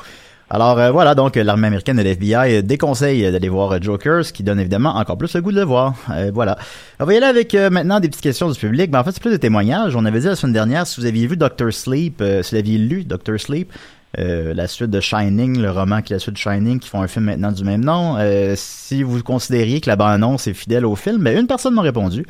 Alors 0.50 0.80
euh, 0.80 0.92
voilà, 0.92 1.14
donc 1.14 1.36
l'armée 1.36 1.68
américaine 1.68 2.00
et 2.00 2.04
l'FBI 2.04 2.64
déconseillent 2.64 3.30
d'aller 3.34 3.50
voir 3.50 3.82
Joker, 3.82 4.24
ce 4.24 4.32
qui 4.32 4.44
donne 4.44 4.62
évidemment 4.62 4.96
encore 4.96 5.18
plus 5.18 5.36
le 5.36 5.42
goût 5.42 5.52
de 5.52 5.58
le 5.58 5.66
voir. 5.66 5.96
Euh, 6.10 6.32
voilà. 6.34 6.58
On 7.02 7.06
va 7.06 7.14
y 7.14 7.18
aller 7.18 7.26
avec 7.26 7.54
euh, 7.54 7.70
maintenant 7.70 8.00
des 8.00 8.08
petites 8.08 8.24
questions 8.24 8.50
du 8.50 8.58
public. 8.58 8.90
Ben, 8.90 9.02
en 9.02 9.04
fait, 9.04 9.12
c'est 9.12 9.22
plus 9.22 9.32
des 9.32 9.40
témoignages. 9.40 9.98
On 9.98 10.06
avait 10.06 10.22
dit 10.22 10.28
la 10.28 10.38
semaine 10.38 10.54
dernière, 10.54 10.88
si 10.88 11.02
vous 11.02 11.06
aviez 11.06 11.28
vu 11.28 11.36
Doctor 11.36 11.74
Sleep, 11.74 12.22
euh, 12.22 12.44
si 12.44 12.56
vous 12.56 12.60
aviez 12.60 12.78
lu 12.78 13.04
Doctor 13.04 13.38
Sleep, 13.38 13.74
euh, 14.20 14.54
la 14.54 14.68
suite 14.68 14.90
de 14.90 15.00
Shining, 15.00 15.62
le 15.62 15.70
roman 15.70 16.02
qui 16.02 16.14
est 16.14 16.16
la 16.16 16.20
suite 16.20 16.36
de 16.36 16.40
Shining, 16.40 16.80
qui 16.80 16.90
font 16.90 17.02
un 17.02 17.08
film 17.08 17.26
maintenant 17.26 17.52
du 17.52 17.64
même 17.64 17.84
nom, 17.84 18.16
euh, 18.18 18.54
si 18.56 19.04
vous 19.04 19.22
considériez 19.22 19.82
que 19.82 19.90
la 19.90 19.96
bande-annonce 19.96 20.48
est 20.48 20.54
fidèle 20.54 20.86
au 20.86 20.96
film, 20.96 21.22
ben, 21.22 21.38
une 21.38 21.46
personne 21.46 21.76
m'a 21.76 21.82
répondu. 21.82 22.26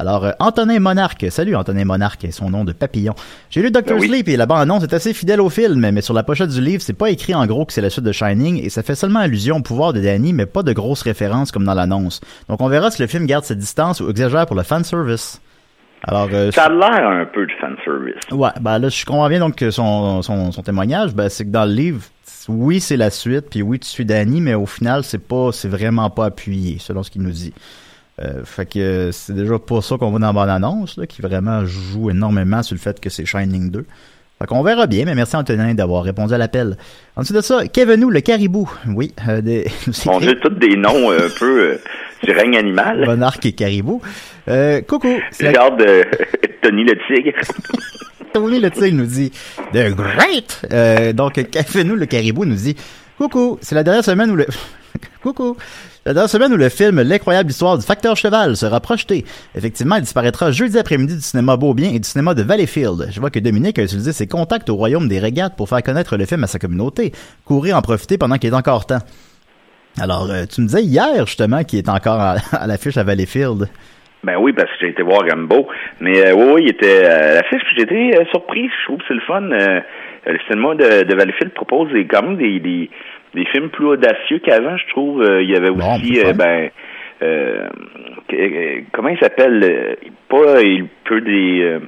Alors, 0.00 0.24
euh, 0.24 0.30
Antonin 0.38 0.80
Monarque, 0.80 1.26
salut 1.28 1.54
Antonin 1.54 1.84
Monarque, 1.84 2.24
et 2.24 2.30
son 2.30 2.48
nom 2.48 2.64
de 2.64 2.72
papillon. 2.72 3.14
J'ai 3.50 3.60
lu 3.60 3.70
Doctor 3.70 3.98
Ben 3.98 4.00
oui. 4.00 4.08
Sleep 4.08 4.28
et 4.28 4.38
la 4.38 4.46
bande-annonce 4.46 4.82
est 4.82 4.94
assez 4.94 5.12
fidèle 5.12 5.42
au 5.42 5.50
film, 5.50 5.90
mais 5.90 6.00
sur 6.00 6.14
la 6.14 6.22
pochette 6.22 6.48
du 6.48 6.62
livre, 6.62 6.80
c'est 6.82 6.94
pas 6.94 7.10
écrit 7.10 7.34
en 7.34 7.44
gros 7.44 7.66
que 7.66 7.74
c'est 7.74 7.82
la 7.82 7.90
suite 7.90 8.06
de 8.06 8.12
Shining, 8.12 8.64
et 8.64 8.70
ça 8.70 8.82
fait 8.82 8.94
seulement 8.94 9.18
allusion 9.18 9.58
au 9.58 9.60
pouvoir 9.60 9.92
de 9.92 10.00
Danny, 10.00 10.32
mais 10.32 10.46
pas 10.46 10.62
de 10.62 10.72
grosses 10.72 11.02
références 11.02 11.52
comme 11.52 11.64
dans 11.64 11.74
l'annonce. 11.74 12.22
Donc 12.48 12.62
on 12.62 12.68
verra 12.68 12.90
si 12.90 13.02
le 13.02 13.08
film 13.08 13.26
garde 13.26 13.44
cette 13.44 13.58
distance 13.58 14.00
ou 14.00 14.08
exagère 14.08 14.46
pour 14.46 14.56
le 14.56 14.62
fanservice. 14.62 15.42
Alors, 16.04 16.30
euh, 16.32 16.50
Ça 16.50 16.64
a 16.64 16.68
l'air 16.70 17.06
un 17.06 17.26
peu 17.26 17.44
de 17.44 17.52
fanservice. 17.60 18.22
Ouais, 18.32 18.48
ben 18.58 18.78
là, 18.78 18.88
je 18.88 19.04
comprends 19.04 19.28
bien 19.28 19.40
donc 19.40 19.56
que 19.56 19.70
son, 19.70 20.22
son, 20.22 20.50
son 20.50 20.62
témoignage, 20.62 21.14
ben, 21.14 21.28
c'est 21.28 21.44
que 21.44 21.50
dans 21.50 21.66
le 21.66 21.72
livre, 21.74 22.00
oui, 22.48 22.80
c'est 22.80 22.96
la 22.96 23.10
suite, 23.10 23.50
puis 23.50 23.60
oui, 23.60 23.78
tu 23.78 23.88
suis 23.88 24.06
Danny, 24.06 24.40
mais 24.40 24.54
au 24.54 24.64
final, 24.64 25.04
c'est 25.04 25.18
pas, 25.18 25.50
c'est 25.52 25.68
vraiment 25.68 26.08
pas 26.08 26.24
appuyé, 26.24 26.78
selon 26.78 27.02
ce 27.02 27.10
qu'il 27.10 27.20
nous 27.20 27.32
dit. 27.32 27.52
Euh, 28.22 28.44
fait 28.44 28.66
que 28.66 28.78
euh, 28.78 29.12
c'est 29.12 29.32
déjà 29.34 29.58
pas 29.58 29.80
ça 29.80 29.96
qu'on 29.96 30.10
voit 30.10 30.18
dans 30.20 30.26
la 30.26 30.32
bande-annonce, 30.32 30.96
là, 30.98 31.06
qui 31.06 31.22
vraiment 31.22 31.64
joue 31.64 32.10
énormément 32.10 32.62
sur 32.62 32.74
le 32.74 32.80
fait 32.80 33.00
que 33.00 33.08
c'est 33.08 33.24
Shining 33.24 33.70
2. 33.70 33.86
Fait 34.38 34.46
qu'on 34.46 34.62
verra 34.62 34.86
bien, 34.86 35.04
mais 35.06 35.14
merci 35.14 35.36
Antonin 35.36 35.74
d'avoir 35.74 36.02
répondu 36.04 36.32
à 36.34 36.38
l'appel. 36.38 36.76
Ensuite 37.16 37.36
de 37.36 37.40
ça, 37.42 37.66
Kevenou 37.68 38.10
le 38.10 38.20
caribou. 38.20 38.70
Oui, 38.88 39.14
euh, 39.28 39.40
des, 39.40 39.66
On 40.06 40.20
dit 40.20 40.34
tous 40.42 40.50
des 40.50 40.76
noms 40.76 41.10
euh, 41.10 41.26
un 41.26 41.38
peu 41.38 41.60
euh, 41.72 41.78
du 42.22 42.32
règne 42.32 42.56
animal. 42.56 43.04
Monarque 43.06 43.46
et 43.46 43.52
caribou. 43.52 44.00
Euh, 44.48 44.80
coucou. 44.82 45.14
c'est 45.30 45.52
la- 45.52 45.70
de 45.70 46.04
Tony 46.62 46.84
le 46.84 46.96
tigre. 47.06 47.38
Tony 48.32 48.60
le 48.60 48.70
Tigre 48.70 48.96
nous 48.96 49.06
dit 49.06 49.30
The 49.72 49.90
Great. 49.94 50.62
Euh, 50.72 51.12
donc 51.12 51.34
Café-nous 51.50 51.96
le 51.96 52.06
caribou 52.06 52.44
nous 52.44 52.54
dit 52.54 52.76
coucou. 53.18 53.58
C'est 53.60 53.74
la 53.74 53.82
dernière 53.82 54.04
semaine 54.04 54.30
où 54.30 54.36
le 54.36 54.46
coucou. 55.22 55.56
La 56.06 56.14
dernière 56.14 56.30
semaine 56.30 56.52
où 56.52 56.56
le 56.56 56.68
film 56.68 57.02
L'incroyable 57.02 57.50
histoire 57.50 57.78
du 57.78 57.84
facteur 57.84 58.16
cheval 58.16 58.56
sera 58.56 58.80
projeté. 58.80 59.24
Effectivement, 59.54 59.96
il 59.96 60.02
disparaîtra 60.02 60.50
jeudi 60.50 60.78
après-midi 60.78 61.16
du 61.16 61.22
cinéma 61.22 61.56
Beaubien 61.56 61.90
et 61.90 61.98
du 61.98 62.08
cinéma 62.08 62.34
de 62.34 62.42
Valleyfield. 62.42 63.08
Je 63.10 63.20
vois 63.20 63.30
que 63.30 63.38
Dominique 63.38 63.78
a 63.78 63.82
utilisé 63.82 64.12
ses 64.12 64.26
contacts 64.26 64.70
au 64.70 64.76
royaume 64.76 65.08
des 65.08 65.18
régates 65.18 65.56
pour 65.56 65.68
faire 65.68 65.82
connaître 65.82 66.16
le 66.16 66.26
film 66.26 66.44
à 66.44 66.46
sa 66.46 66.58
communauté. 66.58 67.12
Courir 67.44 67.76
en 67.76 67.82
profiter 67.82 68.18
pendant 68.18 68.36
qu'il 68.36 68.50
est 68.50 68.56
encore 68.56 68.86
temps. 68.86 69.00
Alors, 69.98 70.30
euh, 70.30 70.44
tu 70.44 70.60
me 70.60 70.66
disais 70.66 70.82
hier 70.82 71.26
justement 71.26 71.64
qu'il 71.64 71.78
est 71.78 71.88
encore 71.88 72.20
à, 72.52 72.66
l'affiche 72.66 72.96
à 72.96 73.04
Valleyfield. 73.04 73.68
Ben 74.22 74.36
oui, 74.38 74.52
parce 74.52 74.70
que 74.72 74.76
j'ai 74.80 74.88
été 74.88 75.02
voir 75.02 75.22
Rambo. 75.28 75.68
Mais 76.00 76.26
euh, 76.26 76.34
oui, 76.34 76.52
oui, 76.54 76.62
il 76.64 76.70
était 76.70 77.04
euh, 77.04 77.32
à 77.32 77.34
l'affiche, 77.36 77.62
puis 77.64 77.76
j'ai 77.76 77.82
été 77.82 78.24
surpris. 78.30 78.68
Je 78.68 78.84
trouve 78.84 78.98
que 78.98 79.04
c'est 79.08 79.14
le 79.14 79.20
fun. 79.20 79.40
Le 80.26 80.38
cinéma 80.46 80.74
de, 80.74 81.14
Valleyfield 81.14 81.54
propose 81.54 81.90
des, 81.92 82.06
quand 82.06 82.22
même 82.22 82.36
des, 82.36 82.90
des 83.34 83.44
films 83.46 83.68
plus 83.70 83.86
audacieux 83.86 84.40
qu'avant, 84.44 84.76
je 84.76 84.88
trouve. 84.88 85.22
Euh, 85.22 85.42
il 85.42 85.50
y 85.50 85.56
avait 85.56 85.68
aussi, 85.70 86.20
euh, 86.24 86.32
ben, 86.32 86.70
euh, 87.22 87.68
comment 88.92 89.08
il 89.08 89.18
s'appelle? 89.18 89.96
Pas, 90.28 90.62
il 90.62 90.86
peut 91.04 91.20
des... 91.20 91.78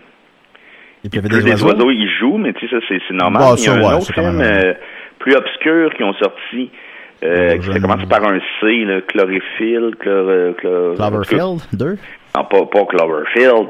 Il 1.04 1.10
il 1.14 1.20
pleuvait 1.20 1.28
pleut 1.28 1.42
des 1.42 1.54
des 1.56 1.64
oiseaux? 1.64 1.90
ils 1.90 2.08
jouent, 2.20 2.38
mais 2.38 2.52
tu 2.52 2.68
sais, 2.68 2.76
ça, 2.78 2.86
c'est 3.08 3.14
normal. 3.14 3.42
Bah, 3.42 3.54
il 3.58 3.64
y 3.64 3.68
a 3.68 3.72
ça, 3.72 3.74
un 3.74 3.82
ouais, 3.82 3.94
autre 3.96 4.12
film 4.14 4.36
même- 4.36 4.40
euh, 4.66 4.74
plus 5.18 5.34
obscur 5.34 5.92
qui 5.94 6.04
ont 6.04 6.14
sorti, 6.14 6.70
euh, 7.24 7.56
qui 7.58 7.66
ça 7.66 7.72
ne- 7.74 7.80
commence 7.80 8.04
par 8.08 8.24
un 8.24 8.38
C, 8.60 8.84
là, 8.84 9.00
chlorophylle, 9.08 9.96
chlor, 9.98 10.54
chlor- 10.58 10.94
Cloverfield 10.94 11.60
2. 11.72 11.96
non, 12.36 12.44
pas, 12.44 12.66
pas 12.66 12.84
Cloverfield. 12.86 13.52
En 13.52 13.64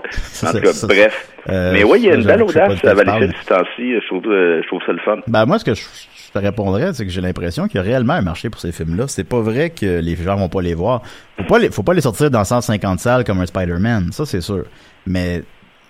tout 0.52 0.61
cas, 0.61 0.73
ça, 0.73 0.87
bref. 0.87 1.29
Euh, 1.49 1.73
Mais 1.73 1.85
oui, 1.85 2.00
il 2.00 2.05
y 2.05 2.11
a 2.11 2.14
une 2.17 2.25
belle 2.25 2.43
audace 2.43 2.85
à. 2.85 2.95
Valleyfield 2.95 3.35
ce 3.41 3.47
temps-ci. 3.49 3.95
Je 3.95 4.07
trouve, 4.09 4.25
je 4.25 4.67
trouve 4.67 4.83
ça 4.85 4.93
le 4.93 4.99
fun. 4.99 5.17
Ben 5.26 5.47
moi, 5.47 5.59
ce 5.59 5.64
que 5.64 5.75
je, 5.75 5.81
je 5.81 6.12
te 6.33 6.39
répondrais, 6.39 6.95
c'est 6.95 7.05
que 7.05 7.11
j'ai 7.11 7.21
l'impression 7.21 7.69
qu'il 7.69 7.77
y 7.77 7.79
a 7.79 7.83
réellement 7.83 8.15
un 8.15 8.23
marché 8.23 8.51
pour 8.51 8.61
ces 8.61 8.73
films-là. 8.73 9.07
C'est 9.09 9.25
pas 9.25 9.41
vrai 9.41 9.71
que 9.71 10.01
les 10.01 10.17
gens 10.17 10.37
vont 10.37 10.49
pas 10.49 10.62
les 10.62 10.75
voir. 10.75 11.03
Faut 11.37 11.45
pas 11.45 11.59
les, 11.59 11.71
faut 11.71 11.83
pas 11.83 11.95
les 11.95 12.01
sortir 12.01 12.31
dans 12.31 12.45
150 12.45 13.01
salles 13.01 13.25
comme 13.25 13.41
un 13.41 13.47
Spider-Man, 13.47 14.12
ça 14.12 14.27
c'est 14.27 14.41
sûr. 14.41 14.65
Mais 15.07 15.43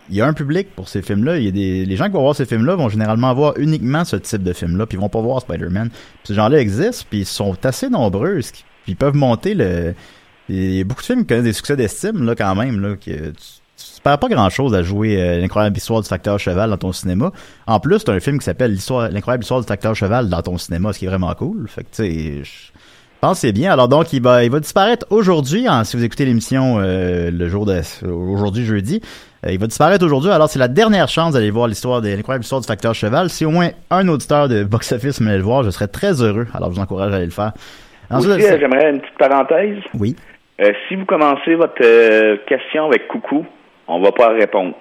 il 0.09 0.17
y 0.17 0.21
a 0.21 0.27
un 0.27 0.33
public 0.33 0.75
pour 0.75 0.89
ces 0.89 1.03
films-là. 1.03 1.39
Il 1.39 1.45
y 1.45 1.49
a 1.49 1.51
des 1.51 1.87
les 1.87 1.97
gens 1.97 2.07
qui 2.07 2.13
vont 2.13 2.23
voir 2.23 2.35
ces 2.35 2.47
films-là 2.47 2.75
vont 2.75 2.89
généralement 2.89 3.33
voir 3.35 3.55
uniquement 3.57 4.05
ce 4.05 4.17
type 4.17 4.43
de 4.43 4.53
film-là, 4.53 4.87
puis 4.87 4.99
ils 4.99 5.01
vont 5.01 5.09
pas 5.09 5.21
voir 5.21 5.41
Spider-Man. 5.41 5.91
Ces 6.25 6.35
gens-là 6.35 6.59
existent, 6.61 7.07
puis 7.09 7.21
ils 7.21 7.27
sont 7.27 7.57
assez 7.65 7.89
nombreux, 7.89 8.41
puis 8.83 8.93
ils 8.93 8.97
peuvent 8.97 9.17
monter 9.17 9.55
le. 9.55 9.95
Il 10.49 10.75
y 10.75 10.81
a 10.81 10.85
beaucoup 10.85 11.03
de 11.03 11.07
films 11.07 11.21
qui 11.21 11.27
connaissent 11.27 11.45
des 11.45 11.53
succès 11.53 11.77
d'estime 11.77 12.25
là 12.25 12.35
quand 12.35 12.55
même 12.57 12.81
là 12.81 12.97
que 12.97 13.31
tu, 13.31 13.62
tu 13.97 14.01
perds 14.03 14.19
pas 14.19 14.29
grand 14.29 14.51
chose 14.51 14.75
à 14.75 14.83
jouer 14.83 15.21
euh, 15.21 15.41
l'incroyable 15.41 15.77
histoire 15.77 16.01
du 16.03 16.09
facteur 16.09 16.39
cheval 16.39 16.71
dans 16.71 16.77
ton 16.77 16.93
cinéma. 16.93 17.31
En 17.67 17.81
plus, 17.81 18.05
t'as 18.05 18.13
un 18.13 18.21
film 18.21 18.39
qui 18.39 18.45
s'appelle 18.45 18.73
l'histoire, 18.73 19.09
l'incroyable 19.11 19.43
histoire 19.43 19.61
du 19.61 19.67
facteur 19.67 19.95
cheval 19.95 20.29
dans 20.29 20.43
ton 20.43 20.59
cinéma, 20.59 20.93
ce 20.93 20.99
qui 20.99 21.05
est 21.07 21.09
vraiment 21.09 21.33
cool. 21.35 21.67
Fait 21.69 21.83
que 21.83 21.89
tu 21.95 22.03
sais, 22.03 22.45
je 22.45 22.51
pense 23.21 23.39
que 23.39 23.41
c'est 23.47 23.53
bien. 23.53 23.73
Alors 23.73 23.89
donc, 23.89 24.13
il 24.13 24.23
va, 24.23 24.45
il 24.45 24.51
va 24.51 24.61
disparaître 24.61 25.07
aujourd'hui. 25.11 25.67
hein, 25.69 25.85
si 25.85 25.97
vous 25.97 26.05
écoutez 26.05 26.25
l'émission 26.25 26.79
euh, 26.81 27.31
le 27.31 27.49
jour 27.49 27.67
de 27.67 27.81
aujourd'hui 28.07 28.65
jeudi, 28.65 29.01
euh, 29.47 29.53
il 29.53 29.59
va 29.59 29.67
disparaître 29.67 30.05
aujourd'hui. 30.05 30.31
Alors 30.31 30.49
c'est 30.49 30.59
la 30.59 30.69
dernière 30.69 31.09
chance 31.09 31.35
d'aller 31.35 31.51
voir 31.51 31.69
l'histoire 31.69 32.01
de 32.03 32.09
l'incroyable 32.09 32.43
histoire 32.43 32.61
du 32.61 32.67
facteur 32.67 32.95
cheval. 32.95 33.31
Si 33.31 33.45
au 33.45 33.51
moins 33.51 33.71
un 33.91 34.09
auditeur 34.09 34.49
de 34.49 34.65
box 34.65 34.93
office 34.93 35.21
me 35.21 35.37
le 35.37 35.43
voir, 35.43 35.63
je 35.63 35.71
serais 35.71 35.89
très 35.89 36.21
heureux. 36.23 36.47
Alors 36.55 36.71
je 36.71 36.77
vous 36.77 36.83
encourage 36.83 37.13
à 37.13 37.17
aller 37.17 37.27
le 37.27 37.31
faire. 37.31 37.53
Ensuite, 38.11 38.35
Aussi, 38.35 38.59
j'aimerais 38.61 38.91
une 38.91 39.01
petite 39.01 39.19
parenthèse. 39.19 39.79
oui. 39.99 40.17
Euh, 40.61 40.71
si 40.87 40.97
vous 40.97 41.07
commencez 41.07 41.55
votre 41.55 41.83
euh, 41.83 42.37
question 42.47 42.85
avec 42.85 43.09
coucou, 43.09 43.45
on 43.97 44.03
va 44.03 44.13
pas 44.13 44.29
répondre. 44.29 44.75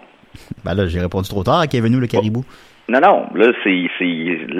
Ben 0.63 0.74
là, 0.74 0.88
j'ai 0.88 1.00
répondu 1.00 1.30
trop 1.30 1.44
tard 1.44 1.60
à 1.60 1.68
Kevin 1.68 2.00
le 2.00 2.08
caribou? 2.08 2.44
Non, 2.89 3.00
non, 3.00 3.25
là, 3.36 3.51
c'est, 3.63 3.88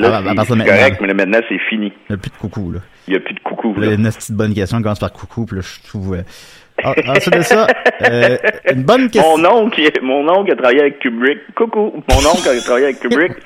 Ah, 0.04 0.22
ben, 0.22 0.36
correct, 0.36 0.98
mais 1.02 1.08
là, 1.08 1.14
maintenant, 1.14 1.40
c'est 1.50 1.60
fini. 1.70 1.92
Il 2.10 2.14
n'y 2.14 2.16
a 2.16 2.18
plus 2.18 2.30
de 2.30 2.38
coucou 2.38 2.72
là. 2.72 2.80
Il 3.08 3.12
n'y 3.12 3.18
a 3.18 3.20
plus 3.20 3.34
de 3.34 3.40
coucou, 3.40 3.74
Là, 3.78 3.94
une 3.94 4.04
petite 4.04 4.32
bonne 4.32 4.54
question 4.54 4.78
qui 4.78 4.84
commence 4.84 5.00
par 5.00 5.12
coucou, 5.12 5.46
puis 5.46 5.58
là, 5.58 5.62
je 5.64 5.90
trouve. 5.90 6.16
Euh... 6.16 6.22
Ah, 6.84 6.94
ensuite 7.08 7.36
de 7.36 7.42
ça, 7.42 7.68
euh, 8.10 8.38
une 8.72 8.84
bonne 8.84 9.10
question. 9.10 9.38
Mon 9.38 9.46
oncle, 9.46 9.82
mon 10.02 10.28
oncle 10.30 10.52
a 10.52 10.56
travaillé 10.56 10.82
avec 10.82 11.00
Kubrick. 11.00 11.40
Coucou, 11.56 12.04
mon 12.10 12.30
oncle 12.30 12.48
a 12.48 12.60
travaillé 12.62 12.86
avec 12.86 13.00
Kubrick. 13.00 13.34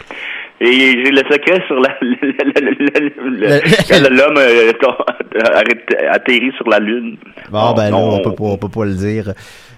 Et 0.61 0.71
j'ai 0.71 1.11
le 1.11 1.21
secret 1.29 1.61
sur 1.67 1.77
la, 1.81 1.89
l'homme 4.09 4.37
euh, 4.37 4.71
a 5.43 5.57
arrêté- 5.57 6.07
atterri 6.09 6.51
sur 6.55 6.69
la 6.69 6.79
lune. 6.79 7.17
Bon, 7.49 7.73
ben 7.73 7.83
là, 7.83 7.89
Non, 7.91 8.15
on 8.15 8.21
peut 8.21 8.33
pas, 8.35 8.43
on 8.45 8.57
peut 8.57 8.69
pas 8.69 8.85
le 8.85 8.93
dire. 8.93 9.33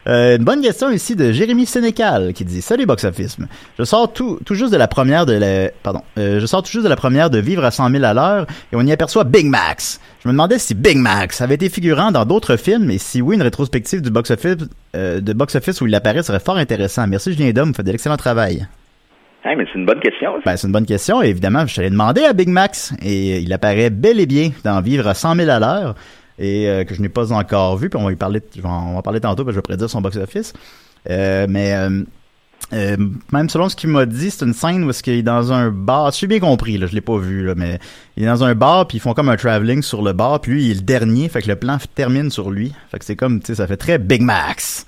Euh, 0.08 0.38
une 0.38 0.44
bonne 0.46 0.62
question 0.62 0.90
ici 0.90 1.18
de 1.18 1.34
Jérémy 1.34 1.66
Sénécal 1.66 2.32
qui 2.34 2.46
dit 2.46 2.62
Salut 2.62 2.86
Box 2.86 3.04
Office. 3.04 3.38
Je 3.78 3.84
sors 3.84 4.12
tout, 4.14 4.40
tout 4.46 4.56
juste 4.56 4.72
de 4.72 4.78
la 4.78 4.88
première 4.88 5.26
de 5.26 5.34
la, 5.34 5.70
pardon, 5.84 6.02
euh, 6.18 6.40
je 6.40 6.46
sors 6.46 6.64
tout 6.64 6.72
juste 6.72 6.86
de 6.86 6.90
la 6.90 6.96
première 6.96 7.30
de 7.30 7.40
Vivre 7.40 7.66
à 7.66 7.72
100 7.72 7.90
000 7.90 8.04
à 8.06 8.14
l'heure 8.14 8.48
et 8.72 8.76
on 8.78 8.82
y 8.82 8.92
aperçoit 8.94 9.26
Big 9.26 9.48
Max. 9.48 10.00
Je 10.24 10.30
me 10.30 10.34
demandais 10.34 10.60
si 10.60 10.76
Big 10.76 10.98
Max 10.98 11.42
avait 11.42 11.56
été 11.56 11.68
figurant 11.68 12.12
dans 12.12 12.24
d'autres 12.24 12.56
films 12.56 12.90
et 12.90 13.00
si 13.00 13.22
oui, 13.22 13.36
une 13.36 13.42
rétrospective 13.42 14.02
du 14.02 14.10
box 14.10 14.32
office, 14.32 14.56
euh, 14.96 15.20
de 15.20 15.34
box 15.34 15.56
office 15.56 15.82
où 15.82 15.88
il 15.88 15.96
apparaît 15.96 16.24
serait 16.24 16.40
fort 16.40 16.58
intéressant. 16.58 17.06
Merci 17.08 17.34
Julien 17.34 17.52
Dom, 17.52 17.70
vous 17.70 17.74
faites 17.74 17.86
de 17.86 17.92
l'excellent 17.92 18.18
travail. 18.18 18.66
Hey, 19.44 19.56
mais 19.58 19.66
c'est 19.72 19.80
une 19.80 19.86
bonne 19.86 20.00
question. 20.00 20.32
Ben, 20.46 20.56
c'est 20.56 20.68
une 20.68 20.74
bonne 20.74 20.86
question. 20.86 21.22
Et 21.22 21.28
évidemment, 21.28 21.66
je 21.68 21.76
t'allais 21.76 21.90
demander 21.90 22.24
à 22.24 22.34
Big 22.34 22.50
Max. 22.50 22.94
Et 23.02 23.40
il 23.40 23.54
apparaît 23.54 23.90
bel 23.90 24.20
et 24.20 24.26
bien 24.26 24.52
dans 24.66 24.82
Vivre 24.82 25.08
à 25.08 25.14
100 25.14 25.36
000 25.36 25.50
à 25.50 25.60
l'heure. 25.60 25.96
Et 26.40 26.68
euh, 26.70 26.84
que 26.84 26.94
je 26.94 27.02
n'ai 27.02 27.10
pas 27.10 27.32
encore 27.34 27.78
vu. 27.78 27.90
Puis 27.90 28.00
on 28.00 28.06
va 28.06 28.12
y 28.12 28.16
parler, 28.16 28.42
on 28.64 28.96
va 28.96 29.02
parler 29.02 29.20
tantôt, 29.20 29.44
parce 29.44 29.48
que 29.48 29.52
je 29.54 29.58
vais 29.58 29.62
prédire 29.64 29.90
son 29.90 30.02
box-office. 30.02 30.54
Euh, 31.10 31.48
mais 31.50 31.74
euh, 31.74 32.04
euh, 32.74 32.98
même 33.32 33.50
selon 33.50 33.70
ce 33.70 33.76
qu'il 33.76 33.90
m'a 33.90 34.06
dit, 34.06 34.30
c'est 34.30 34.46
une 34.46 34.54
scène 34.54 34.84
où 34.84 34.90
est-ce 34.90 35.02
qu'il 35.02 35.14
est 35.14 35.24
dans 35.24 35.54
un 35.54 35.70
bar. 35.72 36.12
J'ai 36.12 36.28
bien 36.28 36.40
compris, 36.40 36.78
là, 36.78 36.86
je 36.88 36.94
l'ai 36.94 37.02
pas 37.02 37.18
vu, 37.18 37.46
là, 37.46 37.54
mais 37.56 37.80
il 38.18 38.24
est 38.24 38.28
dans 38.28 38.44
un 38.44 38.54
bar, 38.56 38.88
puis 38.88 38.98
ils 38.98 39.00
font 39.02 39.14
comme 39.14 39.30
un 39.30 39.38
travelling 39.38 39.82
sur 39.82 40.02
le 40.02 40.14
bar, 40.14 40.42
puis 40.42 40.52
lui, 40.52 40.66
il 40.66 40.72
est 40.72 40.76
le 40.76 40.82
dernier, 40.82 41.30
fait 41.30 41.42
que 41.42 41.48
le 41.48 41.56
plan 41.56 41.78
termine 41.96 42.30
sur 42.30 42.52
lui. 42.52 42.74
Fait 42.92 43.00
que 43.00 43.06
c'est 43.06 43.16
comme, 43.16 43.40
tu 43.40 43.48
sais, 43.48 43.56
ça 43.56 43.68
fait 43.68 43.78
très 43.78 43.98
Big 43.98 44.22
Max. 44.22 44.86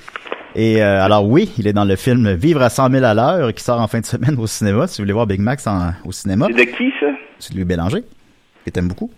Et 0.55 0.81
euh, 0.83 1.03
alors 1.03 1.25
oui, 1.27 1.51
il 1.59 1.67
est 1.67 1.73
dans 1.73 1.85
le 1.85 1.95
film 1.95 2.33
Vivre 2.33 2.61
à 2.63 2.69
100 2.69 2.89
000 2.91 3.03
à 3.05 3.13
l'heure, 3.13 3.53
qui 3.53 3.63
sort 3.63 3.79
en 3.79 3.87
fin 3.87 3.99
de 4.01 4.05
semaine 4.05 4.35
au 4.39 4.47
cinéma. 4.47 4.87
Si 4.87 4.97
vous 4.97 5.03
voulez 5.05 5.13
voir 5.13 5.27
Big 5.27 5.39
Max 5.39 5.65
en- 5.67 5.93
au 6.05 6.11
cinéma, 6.11 6.47
C'est 6.49 6.65
de 6.65 6.71
qui, 6.71 6.91
ça? 6.99 7.05
c'est 7.37 7.53
Louis 7.53 7.65
Bélanger, 7.65 8.03
que 8.65 8.69
t'aimes 8.71 8.87
beaucoup. 8.87 9.11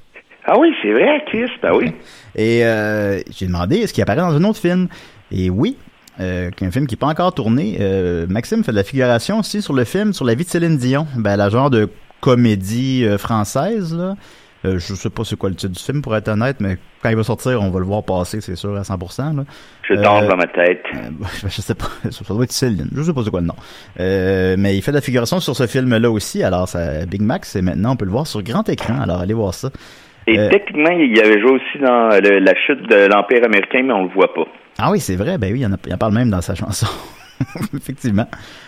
Ah 0.45 0.57
oui, 0.57 0.73
c'est 0.81 0.91
vrai, 0.91 1.23
Chris. 1.27 1.49
Ben 1.61 1.73
oui. 1.73 1.93
Et 2.35 2.65
euh, 2.65 3.19
j'ai 3.29 3.47
demandé 3.47 3.77
est-ce 3.77 3.93
qu'il 3.93 4.01
apparaît 4.01 4.21
dans 4.21 4.35
un 4.35 4.43
autre 4.43 4.59
film. 4.59 4.87
Et 5.31 5.49
oui, 5.49 5.77
euh, 6.19 6.49
qu'un 6.51 6.71
film 6.71 6.87
qui 6.87 6.95
n'est 6.95 6.99
pas 6.99 7.07
encore 7.07 7.33
tourné. 7.33 7.77
Euh, 7.79 8.25
Maxime 8.27 8.63
fait 8.63 8.71
de 8.71 8.77
la 8.77 8.83
figuration 8.83 9.39
aussi 9.39 9.61
sur 9.61 9.73
le 9.73 9.83
film 9.83 10.13
sur 10.13 10.25
la 10.25 10.33
vie 10.33 10.43
de 10.43 10.49
Céline 10.49 10.77
Dion. 10.77 11.07
Ben, 11.15 11.35
la 11.37 11.49
genre 11.49 11.69
de 11.69 11.89
comédie 12.21 13.05
euh, 13.05 13.17
française, 13.17 13.95
là. 13.95 14.15
Euh, 14.63 14.77
je 14.77 14.93
sais 14.93 15.09
pas 15.09 15.23
c'est 15.23 15.35
quoi 15.35 15.49
le 15.49 15.55
titre 15.55 15.73
du 15.73 15.79
film 15.81 16.03
pour 16.03 16.15
être 16.15 16.27
honnête, 16.27 16.57
mais 16.59 16.77
quand 17.01 17.09
il 17.09 17.15
va 17.15 17.23
sortir, 17.23 17.59
on 17.61 17.71
va 17.71 17.79
le 17.79 17.85
voir 17.85 18.03
passer, 18.03 18.41
c'est 18.41 18.55
sûr, 18.55 18.77
à 18.77 18.81
100%. 18.81 19.37
Là. 19.37 19.43
Je 19.81 19.93
Euh, 19.93 20.27
dans 20.27 20.37
ma 20.37 20.45
tête. 20.45 20.83
Euh, 20.93 21.09
je 21.47 21.61
sais 21.61 21.73
pas, 21.73 21.87
ça 22.11 22.33
doit 22.33 22.43
être 22.43 22.51
Céline, 22.51 22.89
je 22.95 23.01
sais 23.01 23.13
pas 23.13 23.23
c'est 23.23 23.31
quoi 23.31 23.41
le 23.41 23.47
nom. 23.47 23.55
Euh, 23.99 24.55
mais 24.59 24.77
il 24.77 24.83
fait 24.83 24.91
de 24.91 24.97
la 24.97 25.01
figuration 25.01 25.39
sur 25.39 25.55
ce 25.55 25.65
film-là 25.65 26.11
aussi, 26.11 26.43
alors 26.43 26.67
ça, 26.67 27.05
Big 27.07 27.21
Max, 27.21 27.55
et 27.55 27.63
maintenant 27.63 27.93
on 27.93 27.95
peut 27.95 28.05
le 28.05 28.11
voir 28.11 28.27
sur 28.27 28.43
grand 28.43 28.67
écran, 28.69 29.01
alors 29.01 29.21
allez 29.21 29.33
voir 29.33 29.55
ça. 29.55 29.71
Et 30.27 30.37
euh, 30.39 30.49
techniquement, 30.49 30.91
il 30.91 31.17
y 31.17 31.21
avait 31.21 31.39
joué 31.41 31.51
aussi 31.51 31.79
dans 31.81 32.09
le- 32.09 32.39
la 32.39 32.53
chute 32.55 32.81
de 32.89 33.07
l'Empire 33.13 33.43
américain, 33.45 33.81
mais 33.83 33.93
on 33.93 34.03
le 34.03 34.09
voit 34.09 34.33
pas. 34.33 34.45
Ah 34.79 34.91
oui, 34.91 34.99
c'est 34.99 35.15
vrai. 35.15 35.37
Ben 35.37 35.51
oui, 35.51 35.59
il 35.61 35.65
en, 35.65 35.73
a- 35.73 35.77
il 35.87 35.93
en 35.93 35.97
parle 35.97 36.13
même 36.13 36.29
dans 36.29 36.41
sa 36.41 36.55
chanson. 36.55 36.87
Effectivement. 37.75 38.27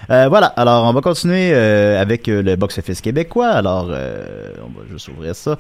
Euh, 0.10 0.28
voilà. 0.30 0.48
Alors, 0.58 0.86
on 0.86 0.94
va 0.94 1.02
continuer 1.02 1.52
euh, 1.54 2.02
avec 2.02 2.28
le 2.28 2.56
box-office 2.56 3.02
québécois. 3.02 3.50
Alors, 3.50 3.86
on 3.86 4.80
va 4.80 4.86
juste 4.92 5.08
ouvrir 5.10 5.36
ça. 5.36 5.58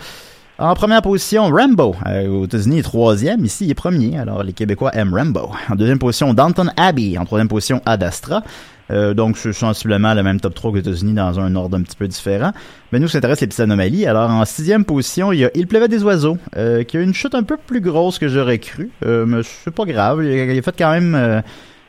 En 0.60 0.75
première 0.75 1.01
position, 1.01 1.50
Rambo. 1.50 1.95
Euh, 2.05 2.27
aux 2.27 2.45
États-Unis, 2.45 2.79
est 2.79 2.83
troisième. 2.83 3.43
Ici, 3.43 3.65
il 3.65 3.72
est 3.72 3.75
premier. 3.75 4.19
Alors, 4.19 4.43
les 4.43 4.53
Québécois 4.53 4.91
aiment 4.93 5.13
Rambo. 5.13 5.50
En 5.69 5.75
deuxième 5.75 5.98
position, 5.98 6.31
Downton 6.36 6.72
Abbey. 6.77 7.17
En 7.17 7.25
troisième 7.25 7.48
position, 7.48 7.81
Ad 7.88 8.03
Astra. 8.03 8.43
Euh, 8.91 9.15
donc, 9.15 9.38
c'est 9.38 9.51
sensiblement 9.51 10.13
le 10.13 10.22
même 10.22 10.39
top 10.39 10.53
3 10.53 10.72
qu'aux 10.72 10.77
États-Unis 10.77 11.13
dans 11.13 11.39
un 11.39 11.55
ordre 11.55 11.77
un 11.77 11.81
petit 11.81 11.95
peu 11.95 12.07
différent. 12.07 12.51
Mais 12.91 13.00
nous, 13.00 13.07
ça 13.07 13.17
intéresse 13.17 13.41
les 13.41 13.48
petites 13.48 13.62
anomalies. 13.62 14.05
Alors, 14.05 14.29
en 14.29 14.45
sixième 14.45 14.86
position, 14.86 15.31
il 15.31 15.39
y 15.39 15.45
a 15.45 15.50
Il 15.55 15.65
pleuvait 15.65 15.88
des 15.88 16.03
oiseaux, 16.03 16.38
euh, 16.55 16.83
qui 16.83 16.98
a 16.98 17.01
une 17.01 17.15
chute 17.15 17.33
un 17.33 17.43
peu 17.43 17.57
plus 17.57 17.81
grosse 17.81 18.19
que 18.19 18.27
j'aurais 18.27 18.60
cru. 18.60 18.91
Euh, 19.05 19.25
mais 19.25 19.41
c'est 19.43 19.74
pas 19.74 19.86
grave. 19.86 20.24
Il 20.24 20.60
a, 20.60 20.62
fait 20.62 20.75
quand 20.77 20.91
même... 20.91 21.15
euh, 21.15 21.41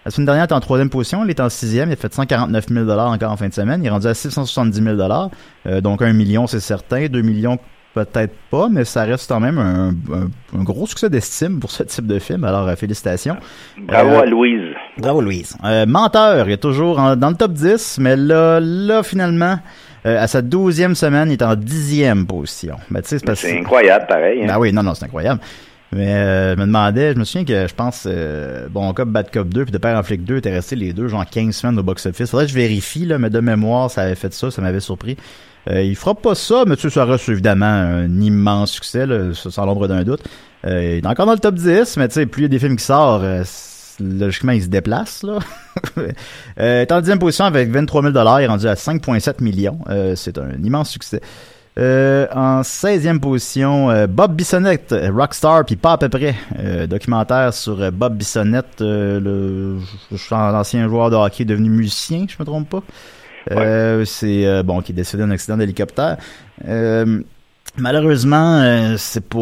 la 0.05 0.11
semaine 0.11 0.27
dernière, 0.27 0.45
il 0.45 0.47
était 0.47 0.55
en 0.55 0.61
troisième 0.61 0.91
position, 0.91 1.25
il 1.25 1.31
est 1.31 1.41
en 1.41 1.49
sixième, 1.49 1.89
il 1.89 1.95
a 1.95 1.97
fait 1.97 2.13
149 2.13 2.69
000 2.69 2.91
encore 2.91 3.33
en 3.33 3.37
fin 3.39 3.49
de 3.49 3.55
semaine, 3.55 3.83
il 3.83 3.87
est 3.87 3.91
rendu 3.91 4.07
à 4.07 4.13
670 4.13 4.83
000 4.83 5.01
euh, 5.67 5.81
donc 5.81 6.03
un 6.03 6.13
million 6.13 6.47
c'est 6.47 6.61
certain, 6.61 7.07
deux 7.07 7.23
millions 7.23 7.59
peut-être 7.95 8.35
pas, 8.51 8.69
mais 8.71 8.85
ça 8.85 9.05
reste 9.05 9.29
quand 9.29 9.41
même 9.41 9.59
un, 9.59 9.91
un- 10.13 10.59
un 10.59 10.63
gros 10.65 10.87
succès 10.87 11.09
d'estime 11.09 11.61
pour 11.61 11.71
ce 11.71 11.83
type 11.85 12.07
de 12.07 12.19
film, 12.19 12.45
alors 12.45 12.67
euh, 12.69 12.75
félicitations. 12.77 13.37
Bravo 13.81 14.11
Euh, 14.11 14.21
à 14.23 14.27
Louise. 14.27 14.75
Bravo 14.99 15.21
Louise. 15.21 15.57
Euh, 15.65 15.87
Menteur, 15.87 16.49
il 16.49 16.53
est 16.53 16.57
toujours 16.59 16.99
en- 16.99 17.17
dans 17.17 17.31
le 17.31 17.37
top 17.37 17.53
10, 17.53 17.99
mais 18.01 18.17
là, 18.17 18.61
là 18.61 19.03
finalement, 19.03 19.59
Euh, 20.07 20.23
à 20.23 20.27
sa 20.27 20.43
douzième 20.43 20.95
semaine, 20.95 21.31
il 21.31 21.33
est 21.33 21.43
en 21.43 21.55
dixième 21.57 22.27
position. 22.27 22.77
Ben, 22.91 23.01
tu 23.01 23.09
sais, 23.09 23.19
c'est 23.21 23.25
parce 23.25 23.41
C'est 23.41 23.59
incroyable, 23.59 24.05
pareil. 24.07 24.43
hein. 24.43 24.49
Ben 24.49 24.59
oui, 24.59 24.71
non, 24.71 24.83
non, 24.83 24.93
c'est 24.93 25.07
incroyable. 25.07 25.41
Mais 25.93 26.13
euh, 26.13 26.55
je 26.57 26.61
me 26.61 26.67
demandais, 26.67 27.15
je 27.15 27.19
me 27.19 27.25
souviens 27.25 27.47
que 27.47 27.67
je 27.67 27.75
pense, 27.75 28.07
euh, 28.07 28.67
bon 28.69 28.93
Cop, 28.93 29.09
Bad 29.09 29.31
Cop 29.33 29.49
2 29.49 29.65
puis 29.65 29.73
De 29.73 29.79
Père 29.79 29.97
en 29.99 30.03
Flic 30.03 30.23
2 30.23 30.37
étaient 30.37 30.53
restés 30.53 30.77
les 30.77 30.93
deux 30.93 31.09
genre 31.09 31.25
15 31.25 31.55
semaines 31.57 31.79
au 31.79 31.83
box-office. 31.83 32.31
Faudrait 32.31 32.45
que 32.45 32.51
je 32.53 32.57
vérifie, 32.57 33.07
là, 33.07 33.17
mais 33.19 33.31
de 33.31 33.41
mémoire, 33.41 33.91
ça 33.91 34.03
avait 34.03 34.15
fait 34.15 34.35
ça, 34.35 34.51
ça 34.51 34.61
m'avait 34.61 34.81
surpris. 34.81 35.17
Euh, 35.71 35.83
il 35.83 35.97
fera 35.97 36.15
pas 36.15 36.35
ça, 36.35 36.65
mais 36.67 36.77
tu 36.77 36.83
sais, 36.83 36.91
ça 36.91 37.05
reste 37.05 37.29
évidemment 37.29 37.67
un 37.67 38.21
immense 38.21 38.73
succès, 38.73 39.07
là, 39.07 39.33
sans 39.35 39.65
l'ombre 39.65 39.89
d'un 39.89 40.03
doute. 40.03 40.23
Euh, 40.67 40.99
il 40.99 41.05
est 41.05 41.07
encore 41.07 41.27
dans 41.27 41.33
le 41.33 41.39
top 41.39 41.55
10, 41.55 41.97
mais 41.97 42.09
tu 42.09 42.15
sais, 42.15 42.27
plus 42.27 42.43
il 42.43 42.45
y 42.45 42.47
a 42.47 42.49
des 42.49 42.59
films 42.59 42.77
qui 42.77 42.85
sortent, 42.85 43.23
euh, 43.23 43.45
logiquement, 44.01 44.53
il 44.53 44.63
se 44.63 44.69
déplace, 44.69 45.23
là. 45.23 45.39
euh, 46.61 46.83
est 46.83 46.93
en 46.93 47.01
dixième 47.01 47.19
position 47.19 47.45
avec 47.45 47.71
23 47.71 48.03
000 48.03 48.15
il 48.15 48.43
est 48.43 48.47
rendu 48.47 48.67
à 48.67 48.75
5,7 48.75 49.43
millions. 49.43 49.79
Euh, 49.89 50.15
c'est 50.17 50.39
un 50.39 50.51
immense 50.63 50.91
succès. 50.91 51.21
Euh, 51.77 52.29
en 52.33 52.61
16e 52.61 53.19
position, 53.19 53.91
euh, 53.91 54.07
Bob 54.07 54.37
Bissonnette, 54.37 54.95
Rockstar, 55.13 55.65
puis 55.65 55.75
pas 55.75 55.93
à 55.93 55.99
peu 55.99 56.09
près. 56.09 56.35
Documentaire 56.89 57.53
sur 57.53 57.91
Bob 57.91 58.17
Bissonnette, 58.17 58.81
le, 58.81 59.79
je 60.13 60.17
suis 60.17 60.35
un 60.35 60.55
ancien 60.55 60.89
joueur 60.89 61.11
de 61.11 61.17
hockey 61.17 61.45
devenu 61.45 61.69
musicien, 61.69 62.27
je 62.29 62.37
me 62.39 62.45
trompe 62.45 62.69
pas. 62.69 62.83
Euh, 63.51 64.05
C'est 64.05 64.47
euh, 64.47 64.63
bon 64.63 64.81
qui 64.81 64.93
est 64.93 64.95
décédé 64.95 65.23
d'un 65.23 65.31
accident 65.31 65.57
d'hélicoptère. 65.57 66.17
Euh, 66.67 67.21
malheureusement, 67.77 68.97
c'est 68.97 69.29
pas. 69.29 69.37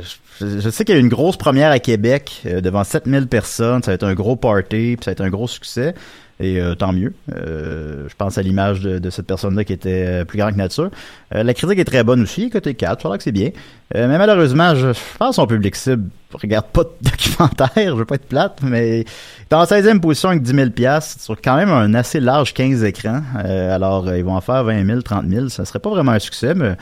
je, 0.00 0.16
je 0.40 0.70
sais 0.70 0.84
qu'il 0.84 0.94
y 0.94 0.98
a 0.98 1.00
eu 1.00 1.04
une 1.04 1.08
grosse 1.08 1.36
première 1.36 1.70
à 1.70 1.78
Québec 1.78 2.42
euh, 2.46 2.60
devant 2.60 2.84
7000 2.84 3.26
personnes. 3.28 3.82
Ça 3.82 3.92
a 3.92 3.94
été 3.94 4.06
un 4.06 4.14
gros 4.14 4.36
party, 4.36 4.96
puis 4.96 5.04
ça 5.04 5.10
a 5.10 5.12
été 5.12 5.22
un 5.22 5.30
gros 5.30 5.48
succès. 5.48 5.94
Et 6.42 6.60
euh, 6.60 6.74
tant 6.74 6.92
mieux. 6.92 7.14
Euh, 7.36 8.08
je 8.08 8.14
pense 8.16 8.36
à 8.36 8.42
l'image 8.42 8.80
de, 8.80 8.98
de 8.98 9.10
cette 9.10 9.28
personne-là 9.28 9.62
qui 9.62 9.72
était 9.72 10.04
euh, 10.06 10.24
plus 10.24 10.38
grande 10.38 10.52
que 10.52 10.56
nature. 10.58 10.90
Euh, 11.34 11.44
la 11.44 11.54
critique 11.54 11.78
est 11.78 11.84
très 11.84 12.02
bonne 12.02 12.22
aussi, 12.22 12.50
côté 12.50 12.74
4, 12.74 12.98
je 12.98 13.04
crois 13.04 13.16
que 13.16 13.22
c'est 13.22 13.30
bien. 13.30 13.50
Euh, 13.94 14.08
mais 14.08 14.18
malheureusement, 14.18 14.74
je, 14.74 14.92
je 14.92 15.18
pense 15.18 15.36
son 15.36 15.46
public 15.46 15.76
cible 15.76 16.08
regarde 16.34 16.66
pas 16.66 16.82
de 16.82 16.90
documentaire, 17.02 17.68
je 17.76 17.92
veux 17.92 18.04
pas 18.04 18.16
être 18.16 18.26
plate, 18.28 18.58
mais 18.62 19.04
en 19.52 19.62
16e 19.64 20.00
position 20.00 20.30
avec 20.30 20.42
10 20.42 20.52
000 20.76 21.00
sur 21.00 21.40
quand 21.40 21.56
même 21.56 21.70
un 21.70 21.94
assez 21.94 22.18
large 22.18 22.54
15 22.54 22.82
écrans. 22.84 23.20
Euh, 23.44 23.72
alors, 23.74 24.12
ils 24.14 24.24
vont 24.24 24.34
en 24.34 24.40
faire 24.40 24.64
20 24.64 24.84
000, 24.84 25.02
30 25.02 25.26
000. 25.28 25.48
Ça 25.48 25.64
serait 25.64 25.78
pas 25.78 25.90
vraiment 25.90 26.12
un 26.12 26.18
succès, 26.18 26.54
mais 26.54 26.72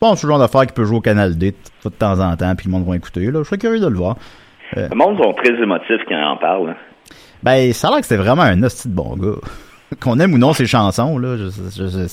bon, 0.00 0.14
c'est 0.14 0.26
le 0.26 0.30
genre 0.30 0.38
d'affaire 0.38 0.66
qui 0.66 0.72
peut 0.72 0.84
jouer 0.84 0.98
au 0.98 1.00
Canal 1.02 1.36
D 1.36 1.54
de 1.84 1.88
temps 1.90 2.18
en 2.20 2.34
temps, 2.36 2.54
puis 2.54 2.66
le 2.66 2.72
monde 2.72 2.86
va 2.86 2.96
écouter. 2.96 3.26
Là. 3.30 3.40
Je 3.40 3.44
serais 3.44 3.58
curieux 3.58 3.80
de 3.80 3.88
le 3.88 3.96
voir. 3.96 4.16
Le 4.74 4.88
monde 4.94 5.18
sont 5.22 5.32
très 5.34 5.52
émotifs 5.60 6.00
quand 6.08 6.16
ils 6.16 6.24
en 6.24 6.36
parlent. 6.38 6.70
hein. 6.70 6.76
Ben, 7.42 7.72
ça 7.72 7.88
a 7.88 7.90
l'air 7.90 8.00
que 8.00 8.06
c'était 8.06 8.22
vraiment 8.22 8.42
un 8.42 8.62
hostie 8.62 8.88
de 8.88 8.94
bon 8.94 9.16
gars. 9.16 9.36
Qu'on 10.00 10.18
aime 10.20 10.32
ou 10.34 10.38
non 10.38 10.52
ses 10.52 10.66
chansons, 10.66 11.18
là. 11.18 11.36
Je, 11.36 11.44
je, 11.48 11.86
je- 11.88 12.06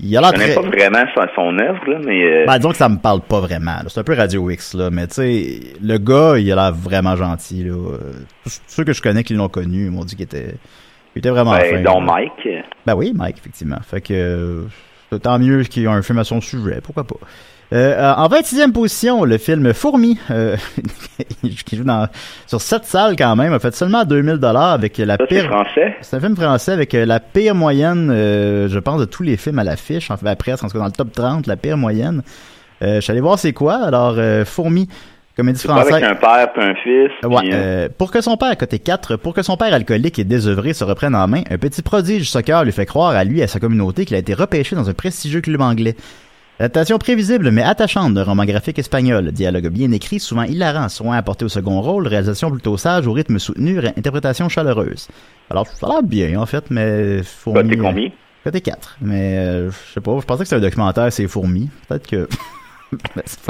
il 0.00 0.16
a 0.16 0.20
l'air 0.22 0.30
Je 0.30 0.34
connais 0.40 0.54
très... 0.54 0.62
pas 0.62 0.68
vraiment 0.68 1.04
son, 1.14 1.20
son 1.34 1.58
œuvre, 1.58 1.90
là, 1.90 1.98
mais 2.02 2.24
euh, 2.24 2.46
Ben, 2.46 2.56
disons 2.56 2.70
que 2.70 2.76
ça 2.76 2.88
me 2.88 2.96
parle 2.96 3.20
pas 3.20 3.40
vraiment. 3.40 3.76
C'est 3.88 4.00
un 4.00 4.04
peu 4.04 4.14
Radio 4.14 4.48
X, 4.48 4.72
là. 4.72 4.90
Mais 4.90 5.06
tu 5.06 5.14
sais, 5.16 5.60
le 5.82 5.98
gars, 5.98 6.38
il 6.38 6.50
a 6.50 6.54
l'air 6.54 6.72
vraiment 6.72 7.14
gentil, 7.14 7.64
là. 7.64 7.74
Euh, 7.74 7.98
tous 8.44 8.60
Ceux 8.68 8.84
que 8.84 8.94
je 8.94 9.02
connais 9.02 9.22
qui 9.22 9.34
l'ont 9.34 9.50
connu 9.50 9.90
m'ont 9.90 10.04
dit 10.04 10.16
qu'il 10.16 10.24
était, 10.24 10.54
il 11.14 11.18
était 11.18 11.28
vraiment 11.28 11.52
fin. 11.52 11.60
ben, 11.72 11.82
dont 11.84 12.00
là. 12.00 12.06
Mike. 12.14 12.32
euh, 12.46 12.60
Ben 12.86 12.94
oui, 12.94 13.12
Mike, 13.14 13.36
effectivement. 13.38 13.76
Fait 13.86 14.00
que 14.00 14.14
euh, 15.12 15.18
tant 15.22 15.38
mieux 15.38 15.62
qu'il 15.64 15.82
y 15.82 15.84
ait 15.84 15.88
un 15.90 16.00
film 16.00 16.18
à 16.18 16.24
son 16.24 16.40
sujet, 16.40 16.80
pourquoi 16.82 17.04
pas. 17.04 17.16
Euh, 17.72 17.94
euh, 17.96 18.14
en 18.14 18.28
26e 18.28 18.72
position, 18.72 19.24
le 19.24 19.38
film 19.38 19.72
Fourmi, 19.72 20.18
euh, 20.30 20.56
qui 21.66 21.76
joue 21.76 21.84
dans, 21.84 22.06
sur 22.46 22.60
sept 22.60 22.84
salles 22.84 23.16
quand 23.16 23.34
même, 23.34 23.52
a 23.52 23.58
fait 23.58 23.74
seulement 23.74 24.04
2000 24.04 24.36
dollars 24.36 24.72
avec 24.72 24.98
la 24.98 25.16
Ça, 25.16 25.24
c'est 25.28 25.34
pire... 25.36 25.50
français. 25.50 25.96
C'est 26.02 26.16
un 26.16 26.20
film 26.20 26.36
français 26.36 26.72
avec 26.72 26.94
euh, 26.94 27.06
la 27.06 27.18
pire 27.20 27.54
moyenne, 27.54 28.10
euh, 28.12 28.68
je 28.68 28.78
pense, 28.78 29.00
de 29.00 29.06
tous 29.06 29.22
les 29.22 29.36
films 29.36 29.58
à 29.58 29.64
l'affiche, 29.64 30.10
en 30.10 30.16
fait, 30.16 30.28
à 30.28 30.36
presse, 30.36 30.62
en 30.62 30.66
tout 30.66 30.74
cas 30.74 30.80
dans 30.80 30.84
le 30.86 30.92
top 30.92 31.12
30, 31.12 31.46
la 31.46 31.56
pire 31.56 31.76
moyenne. 31.78 32.22
Euh, 32.82 32.96
je 32.96 33.00
suis 33.00 33.10
allé 33.10 33.20
voir 33.20 33.38
c'est 33.38 33.52
quoi, 33.52 33.76
alors 33.76 34.16
euh, 34.18 34.44
Fourmi, 34.44 34.88
comédie 35.36 35.58
C'est 35.58 35.68
française. 35.68 35.92
avec 35.92 36.04
un 36.04 36.14
père 36.16 36.48
et 36.56 36.60
un 36.60 36.74
fils. 36.74 37.10
Ouais, 37.22 37.40
puis, 37.40 37.50
euh, 37.54 37.88
pour 37.96 38.10
que 38.10 38.20
son 38.20 38.36
père, 38.36 38.54
côté 38.58 38.80
4, 38.80 39.16
pour 39.16 39.32
que 39.32 39.42
son 39.42 39.56
père 39.56 39.72
alcoolique 39.72 40.18
et 40.18 40.24
désœuvré 40.24 40.74
se 40.74 40.84
reprenne 40.84 41.14
en 41.14 41.26
main, 41.28 41.42
un 41.48 41.58
petit 41.58 41.80
prodige 41.80 42.18
du 42.18 42.24
soccer 42.26 42.64
lui 42.64 42.72
fait 42.72 42.86
croire 42.86 43.12
à 43.12 43.24
lui 43.24 43.40
et 43.40 43.44
à 43.44 43.46
sa 43.46 43.60
communauté 43.60 44.04
qu'il 44.04 44.16
a 44.16 44.18
été 44.18 44.34
repêché 44.34 44.76
dans 44.76 44.90
un 44.90 44.94
prestigieux 44.94 45.40
club 45.40 45.60
anglais. 45.60 45.96
L'adaptation 46.60 46.98
prévisible 46.98 47.50
mais 47.50 47.62
attachante 47.62 48.14
d'un 48.14 48.24
roman 48.24 48.44
graphique 48.44 48.78
espagnol, 48.78 49.32
dialogue 49.32 49.68
bien 49.68 49.90
écrit, 49.90 50.20
souvent 50.20 50.42
hilarant, 50.44 50.88
soin 50.88 51.16
apporté 51.16 51.44
au 51.44 51.48
second 51.48 51.80
rôle, 51.80 52.06
réalisation 52.06 52.50
plutôt 52.50 52.76
sage, 52.76 53.06
au 53.06 53.12
rythme 53.12 53.38
soutenu, 53.38 53.78
ré- 53.78 53.92
interprétation 53.96 54.48
chaleureuse. 54.48 55.08
Alors, 55.50 55.66
ça 55.66 55.86
a 55.86 55.90
l'air 55.90 56.02
bien, 56.02 56.38
en 56.40 56.46
fait, 56.46 56.64
mais... 56.70 57.22
Fourmi, 57.24 57.62
Côté 57.62 57.78
euh, 57.78 57.82
combien? 57.82 58.08
Côté 58.44 58.60
4. 58.60 58.98
Mais, 59.00 59.38
euh, 59.38 59.70
je 59.70 59.92
sais 59.94 60.00
pas, 60.00 60.16
je 60.20 60.24
pensais 60.26 60.42
que 60.44 60.48
c'était 60.48 60.56
un 60.56 60.60
documentaire, 60.60 61.12
c'est 61.12 61.26
fourmis. 61.26 61.68
Peut-être 61.88 62.06
que... 62.06 62.28
Mais 63.16 63.22
c'est 63.24 63.40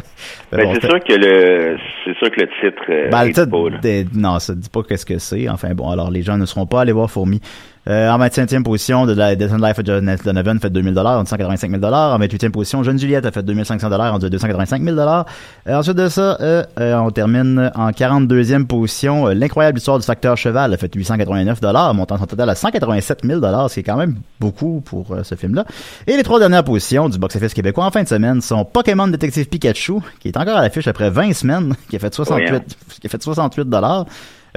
ben, 0.53 0.65
bon, 0.65 0.75
c'est 0.75 0.81
c'était- 0.83 0.87
sûr 0.89 1.01
que 1.05 1.13
le 1.15 1.77
c'est 2.05 2.17
sûr 2.17 2.31
que 2.31 2.41
le 2.43 2.47
titre 2.47 2.83
euh, 2.91 3.11
ben, 3.11 3.25
le 3.25 3.33
titre, 3.33 3.47
pas, 3.47 4.19
non, 4.19 4.39
ça 4.39 4.55
dit 4.55 4.69
pas 4.69 4.83
qu'est-ce 4.85 5.05
que 5.05 5.19
c'est. 5.19 5.49
Enfin 5.49 5.75
bon, 5.75 5.91
alors 5.91 6.13
les 6.13 6.23
gens 6.23 6.39
ne 6.39 6.47
seront 6.47 6.65
pas 6.67 6.83
allés 6.83 6.93
voir 6.93 7.11
Fourmi. 7.11 7.41
Euh, 7.89 8.09
en 8.11 8.19
25e 8.21 8.63
position, 8.63 9.07
de 9.07 9.13
la 9.13 9.35
Death 9.35 9.51
and 9.53 9.57
Life 9.57 9.77
of 9.81 9.85
Jonathan 9.85 10.23
Donovan 10.25 10.61
fait 10.61 10.71
2000 10.71 10.95
dollars, 10.95 11.19
en 11.19 11.25
285 11.25 11.69
000 11.71 11.81
dollars. 11.83 12.15
En 12.15 12.19
28e 12.21 12.51
position, 12.51 12.85
Jeune 12.85 12.97
Juliette 12.97 13.27
a 13.27 13.33
fait 13.33 13.43
2500 13.43 13.91
dollars, 13.91 14.15
en 14.15 14.19
285 14.21 14.83
000 14.85 14.95
dollars. 14.95 15.27
ensuite 15.69 15.97
de 15.97 16.09
ça, 16.09 16.37
euh, 16.41 16.63
euh, 16.79 16.95
on 16.99 17.11
termine 17.11 17.73
en 17.75 17.91
42e 17.91 18.67
position. 18.67 19.27
euh, 19.27 19.35
L'incroyable 19.35 19.79
histoire 19.79 19.99
du 19.99 20.05
facteur 20.07 20.37
cheval 20.37 20.73
a 20.73 20.77
fait 20.77 20.95
889 20.95 21.61
dollars, 21.61 21.93
montant 21.93 22.19
son 22.19 22.27
total 22.27 22.51
à 22.51 22.55
187 22.55 23.23
000 23.25 23.41
dollars, 23.41 23.69
ce 23.69 23.75
qui 23.75 23.81
est 23.81 23.83
quand 23.83 23.97
même 23.97 24.15
beaucoup 24.39 24.81
pour 24.85 25.11
euh, 25.13 25.25
ce 25.25 25.35
film-là. 25.35 25.65
Et 26.07 26.17
les 26.17 26.23
trois 26.23 26.39
dernières 26.39 26.63
positions 26.63 27.09
du 27.09 27.19
box-office 27.19 27.53
québécois 27.53 27.85
en 27.87 27.91
fin 27.91 28.05
de 28.05 28.09
semaine 28.09 28.41
sont 28.43 28.65
Pokémon 28.65 29.09
Détective 29.09 29.49
Pikachu, 29.49 29.95
qui 30.21 30.29
est 30.29 30.37
encore 30.37 30.57
à 30.57 30.63
l'affiche 30.63 30.87
après 30.87 31.11
20 31.11 31.33
semaines, 31.33 31.75
qui 31.91 31.97
a 31.97 31.99
fait 31.99 32.15
68, 32.15 32.49
Voyons. 32.49 32.65
qui 33.01 33.07
a 33.09 33.11
fait 33.11 33.21
68 33.23 33.69
dollars. 33.69 34.07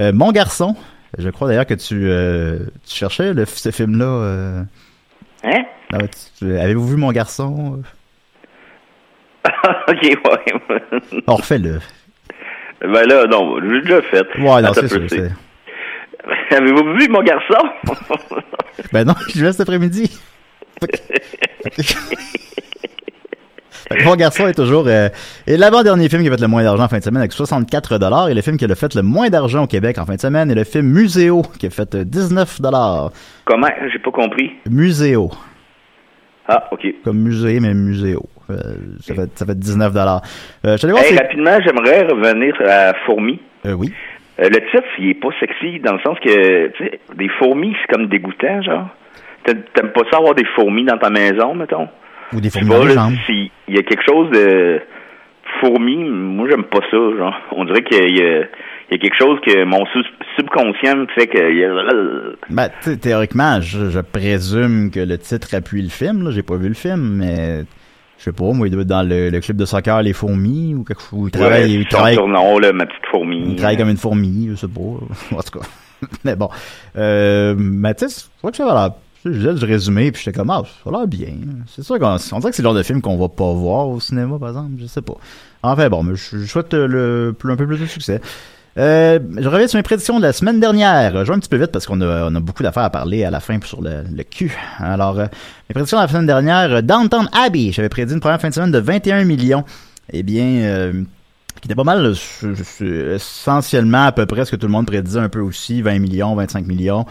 Euh, 0.00 0.12
Mon 0.12 0.30
garçon, 0.30 0.76
je 1.18 1.28
crois 1.30 1.48
d'ailleurs 1.48 1.66
que 1.66 1.74
tu, 1.74 2.08
euh, 2.08 2.58
tu 2.86 2.94
cherchais 2.96 3.32
le, 3.34 3.44
ce 3.44 3.70
film-là. 3.70 4.04
euh, 4.04 4.62
Hein? 5.44 5.62
ah 5.92 5.98
Avez-vous 6.42 6.88
vu 6.88 6.96
Mon 6.96 7.12
garçon? 7.12 7.82
ok, 9.88 10.02
ouais. 10.02 10.80
On 11.26 11.36
refait-le. 11.36 11.78
ben 12.80 13.06
là, 13.06 13.26
non, 13.26 13.58
je 13.60 13.66
l'ai 13.66 13.80
déjà 13.82 14.02
fait. 14.02 14.26
Ouais, 14.38 14.60
non, 14.62 14.72
c'est 14.74 14.88
sûr. 14.88 15.00
Avez-vous 16.50 16.94
vu 16.94 17.08
mon 17.08 17.22
garçon? 17.22 17.68
Ben 18.92 19.04
non, 19.06 19.14
je 19.32 19.44
vais 19.44 19.52
cet 19.52 19.60
après-midi. 19.60 20.18
Fait 23.88 23.98
que 23.98 24.04
Mon 24.04 24.16
garçon 24.16 24.48
est 24.48 24.54
toujours 24.54 24.84
euh, 24.88 25.08
et 25.46 25.56
l'avant-dernier 25.56 26.08
film 26.08 26.22
qui 26.22 26.28
a 26.28 26.32
fait 26.32 26.40
le 26.40 26.48
moins 26.48 26.62
d'argent 26.64 26.84
en 26.84 26.88
fin 26.88 26.98
de 26.98 27.02
semaine 27.04 27.20
avec 27.20 27.32
64 27.32 27.98
dollars 27.98 28.28
et 28.28 28.34
le 28.34 28.42
film 28.42 28.56
qui 28.56 28.64
a 28.64 28.74
fait 28.74 28.94
le 28.94 29.02
moins 29.02 29.28
d'argent 29.28 29.62
au 29.64 29.66
Québec 29.66 29.98
en 29.98 30.06
fin 30.06 30.16
de 30.16 30.20
semaine 30.20 30.50
est 30.50 30.54
le 30.56 30.64
film 30.64 30.86
Muséo 30.86 31.42
qui 31.58 31.66
a 31.66 31.70
fait 31.70 31.94
euh, 31.94 32.04
19 32.04 32.60
dollars. 32.60 33.10
Comment? 33.44 33.68
J'ai 33.92 33.98
pas 34.00 34.10
compris. 34.10 34.52
Muséo, 34.68 35.30
Ah, 36.48 36.68
ok. 36.72 36.86
comme 37.04 37.18
musée 37.18 37.60
mais 37.60 37.74
muséo. 37.74 38.22
Euh, 38.50 38.54
ça 39.00 39.14
fait 39.14 39.30
ça 39.38 39.46
fait 39.46 39.58
19 39.58 39.92
dollars. 39.92 40.22
Euh, 40.64 40.72
je 40.72 40.76
suis 40.78 40.86
allé 40.86 40.92
voir 40.92 41.04
Hey, 41.04 41.16
rapidement, 41.16 41.58
j'aimerais 41.64 42.02
revenir 42.06 42.54
à 42.68 42.92
Fourmi. 43.04 43.40
euh, 43.66 43.72
oui. 43.72 43.92
Euh, 44.38 44.48
le 44.50 44.56
titre, 44.70 44.84
il 44.98 45.08
est 45.10 45.14
pas 45.14 45.28
sexy 45.40 45.80
dans 45.80 45.94
le 45.94 45.98
sens 46.00 46.18
que, 46.20 46.68
tu 46.76 46.84
sais, 46.84 47.00
des 47.16 47.28
fourmis, 47.38 47.74
c'est 47.80 47.94
comme 47.96 48.06
dégoûtant, 48.08 48.60
genre. 48.62 48.88
T'a- 49.44 49.54
T'aimes 49.54 49.92
pas 49.92 50.02
ça 50.10 50.18
avoir 50.18 50.34
des 50.34 50.44
fourmis 50.54 50.84
dans 50.84 50.98
ta 50.98 51.08
maison, 51.08 51.54
mettons? 51.54 51.88
Ou 52.32 52.40
des 52.40 52.50
fourmis 52.50 52.68
dans 52.68 52.84
les 52.84 52.94
jambes. 52.94 53.14
il 53.28 53.50
y 53.74 53.78
a 53.78 53.82
quelque 53.82 54.02
chose 54.08 54.30
de 54.30 54.80
fourmi, 55.60 55.96
moi 56.04 56.48
j'aime 56.50 56.64
pas 56.64 56.80
ça, 56.90 56.96
genre. 56.96 57.34
On 57.52 57.64
dirait 57.64 57.82
qu'il 57.82 58.16
y 58.16 58.20
y 58.20 58.94
a 58.94 58.98
quelque 58.98 59.16
chose 59.18 59.38
que 59.46 59.64
mon 59.64 59.84
sub- 59.86 60.04
subconscient 60.36 60.96
me 60.96 61.06
fait 61.14 61.26
que 61.26 61.38
Ben, 62.50 62.68
théoriquement, 63.00 63.60
je, 63.60 63.90
je 63.90 64.00
présume 64.00 64.90
que 64.90 65.00
le 65.00 65.18
titre 65.18 65.54
appuie 65.54 65.82
le 65.82 65.88
film. 65.88 66.24
Là, 66.24 66.30
j'ai 66.30 66.42
pas 66.42 66.56
vu 66.56 66.68
le 66.68 66.74
film, 66.74 67.16
mais 67.18 67.64
je 68.18 68.24
sais 68.24 68.32
pas. 68.32 68.52
Moi, 68.52 68.68
il 68.68 68.70
doit 68.70 68.82
être 68.82 68.88
dans 68.88 69.08
le, 69.08 69.30
le 69.30 69.40
club 69.40 69.56
de 69.56 69.64
soccer 69.64 70.02
Les 70.02 70.12
Fourmis 70.12 70.74
ou 70.74 70.84
quelque 70.84 71.02
chose. 71.02 71.28
Il 71.28 71.30
travaille, 71.30 71.62
Ouais, 71.64 71.70
il 71.70 71.86
travaille, 71.88 72.16
là, 72.60 72.72
ma 72.72 72.86
petite 72.86 73.06
fourmi. 73.10 73.42
il 73.46 73.56
travaille 73.56 73.76
comme 73.76 73.90
une 73.90 73.96
fourmi, 73.96 74.48
je 74.50 74.54
sais 74.56 74.68
pas. 74.68 74.80
en 75.36 75.42
tout 75.42 75.58
cas. 75.58 75.66
mais 76.24 76.36
bon, 76.36 76.48
euh, 76.96 77.54
sais, 77.96 78.08
je 78.08 78.38
crois 78.38 78.50
que 78.50 78.56
ça 78.56 78.66
va 78.66 78.74
l'air. 78.74 78.90
Je 79.32 79.38
disais 79.38 79.52
le 79.52 79.66
résumé, 79.66 80.12
puis 80.12 80.22
j'étais 80.24 80.38
comme, 80.38 80.50
ah, 80.50 80.62
ça 80.84 80.90
a 80.90 80.92
l'air 80.92 81.06
bien. 81.06 81.34
C'est 81.68 81.82
sûr 81.82 81.98
qu'on 81.98 82.16
on 82.32 82.38
dirait 82.38 82.50
que 82.50 82.56
c'est 82.56 82.62
le 82.62 82.68
genre 82.68 82.74
de 82.74 82.82
film 82.82 83.00
qu'on 83.02 83.16
va 83.16 83.28
pas 83.28 83.52
voir 83.52 83.88
au 83.88 84.00
cinéma, 84.00 84.38
par 84.38 84.50
exemple. 84.50 84.72
Je 84.78 84.86
sais 84.86 85.02
pas. 85.02 85.14
Enfin 85.62 85.88
bon, 85.88 86.02
mais 86.02 86.14
je, 86.14 86.44
souhaite 86.44 86.74
euh, 86.74 86.86
le, 86.86 87.36
un 87.50 87.56
peu 87.56 87.66
plus 87.66 87.78
de 87.78 87.86
succès. 87.86 88.20
Euh, 88.78 89.18
je 89.38 89.48
reviens 89.48 89.66
sur 89.68 89.78
mes 89.78 89.82
prédictions 89.82 90.18
de 90.18 90.22
la 90.22 90.32
semaine 90.32 90.60
dernière. 90.60 91.24
Je 91.24 91.30
vais 91.30 91.36
un 91.36 91.40
petit 91.40 91.48
peu 91.48 91.56
vite 91.56 91.72
parce 91.72 91.86
qu'on 91.86 92.00
a, 92.02 92.30
on 92.30 92.34
a 92.34 92.40
beaucoup 92.40 92.62
d'affaires 92.62 92.84
à 92.84 92.90
parler 92.90 93.24
à 93.24 93.30
la 93.30 93.40
fin 93.40 93.58
sur 93.64 93.82
le, 93.82 94.02
le 94.14 94.22
cul. 94.22 94.54
Alors, 94.78 95.18
euh, 95.18 95.26
mes 95.68 95.74
prédictions 95.74 95.98
de 95.98 96.02
la 96.02 96.08
semaine 96.08 96.26
dernière, 96.26 96.82
Downtown 96.82 97.28
Abbey, 97.32 97.72
j'avais 97.72 97.88
prédit 97.88 98.12
une 98.14 98.20
première 98.20 98.40
fin 98.40 98.50
de 98.50 98.54
semaine 98.54 98.72
de 98.72 98.78
21 98.78 99.24
millions. 99.24 99.64
Eh 100.12 100.22
bien, 100.22 100.92
qui 101.60 101.66
était 101.66 101.74
pas 101.74 101.84
mal, 101.84 102.14
essentiellement 103.14 104.04
à 104.04 104.12
peu 104.12 104.26
près 104.26 104.44
ce 104.44 104.52
que 104.52 104.56
tout 104.56 104.66
le 104.66 104.72
monde 104.72 104.86
prédisait 104.86 105.18
un 105.18 105.28
peu 105.28 105.40
aussi, 105.40 105.82
20 105.82 105.98
millions, 105.98 106.34
25 106.36 106.66
millions. 106.66 107.06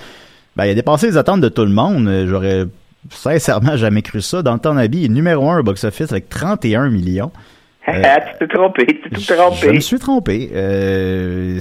Ben, 0.56 0.66
il 0.66 0.72
a 0.72 0.74
dépassé 0.74 1.08
les 1.08 1.18
attentes 1.18 1.42
de 1.42 1.50
tout 1.50 1.64
le 1.66 1.72
monde. 1.72 2.08
Euh, 2.08 2.28
J'aurais 2.28 2.66
sincèrement 3.10 3.76
jamais 3.78 4.02
cru 4.02 4.22
ça. 4.22 4.42
Dans 4.42 4.54
le 4.54 4.60
temps 4.60 4.78
est 4.78 4.88
numéro 5.10 5.50
un 5.50 5.60
au 5.60 5.64
box-office 5.64 6.12
avec 6.12 6.30
31 6.30 6.90
millions. 6.90 7.32
tu 7.86 7.94
t'es 8.40 8.48
trompé, 8.48 8.86
tu 8.88 9.10
t'es 9.10 9.20
Je 9.20 9.34
trompé. 9.34 9.72
me 9.74 9.80
suis 9.80 10.00
trompé. 10.00 10.50
Euh, 10.54 11.60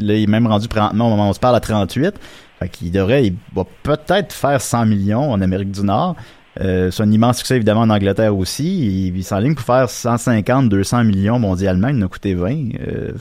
là, 0.00 0.14
il 0.14 0.24
est 0.24 0.26
même 0.26 0.46
rendu 0.46 0.68
présentement 0.68 1.06
au 1.06 1.10
moment 1.10 1.26
où 1.26 1.30
on 1.30 1.32
se 1.32 1.40
parle 1.40 1.56
à 1.56 1.60
38. 1.60 2.14
Fait 2.58 2.68
qu'il 2.68 2.92
devrait, 2.92 3.26
il 3.26 3.34
va 3.54 3.64
peut-être 3.82 4.32
faire 4.32 4.60
100 4.60 4.86
millions 4.86 5.32
en 5.32 5.40
Amérique 5.40 5.70
du 5.70 5.82
Nord. 5.82 6.16
Euh, 6.60 6.90
c'est 6.90 7.02
un 7.02 7.10
immense 7.10 7.38
succès 7.38 7.56
évidemment 7.56 7.80
en 7.80 7.90
Angleterre 7.90 8.36
aussi. 8.36 9.08
Il, 9.08 9.16
il 9.16 9.24
s'enligne 9.24 9.54
pour 9.54 9.64
faire 9.64 9.88
150, 9.88 10.68
200 10.68 11.04
millions 11.04 11.38
mondialement. 11.38 11.88
Il 11.88 11.96
en 12.02 12.06
a 12.06 12.08
coûté 12.08 12.34
20. 12.34 12.50
Euh, 12.86 13.12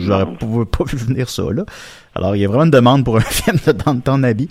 J'aurais 0.00 0.26
pas, 0.26 0.84
vu 0.84 0.96
venir 0.96 1.28
ça 1.28 1.42
là. 1.52 1.64
Alors 2.14 2.34
il 2.34 2.40
y 2.40 2.44
a 2.44 2.48
vraiment 2.48 2.64
une 2.64 2.70
demande 2.70 3.04
pour 3.04 3.16
un 3.16 3.20
film 3.28 3.56
de 3.66 3.72
Danton 3.72 4.22
Abbey. 4.24 4.48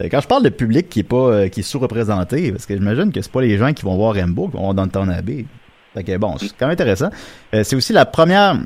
Euh, 0.00 0.08
Quand 0.10 0.20
je 0.20 0.28
parle 0.28 0.44
de 0.44 0.48
public 0.50 0.88
qui 0.88 1.00
est 1.00 1.04
pas 1.04 1.16
euh, 1.16 1.48
qui 1.48 1.60
est 1.60 1.64
sous-représenté, 1.64 2.52
parce 2.52 2.66
que 2.66 2.74
j'imagine 2.74 3.10
que 3.10 3.20
c'est 3.20 3.32
pas 3.32 3.40
les 3.42 3.58
gens 3.58 3.72
qui 3.72 3.82
vont 3.84 3.96
voir 3.96 4.14
Rambo 4.14 4.46
qui 4.48 4.54
vont 4.56 4.62
voir 4.62 4.74
Danton 4.74 5.08
Abbey. 5.08 5.44
Fait 5.94 6.04
que 6.04 6.16
bon, 6.18 6.36
c'est 6.38 6.48
quand 6.56 6.66
même 6.66 6.74
intéressant. 6.74 7.10
Euh, 7.54 7.64
c'est 7.64 7.74
aussi 7.74 7.92
la 7.92 8.06
première 8.06 8.58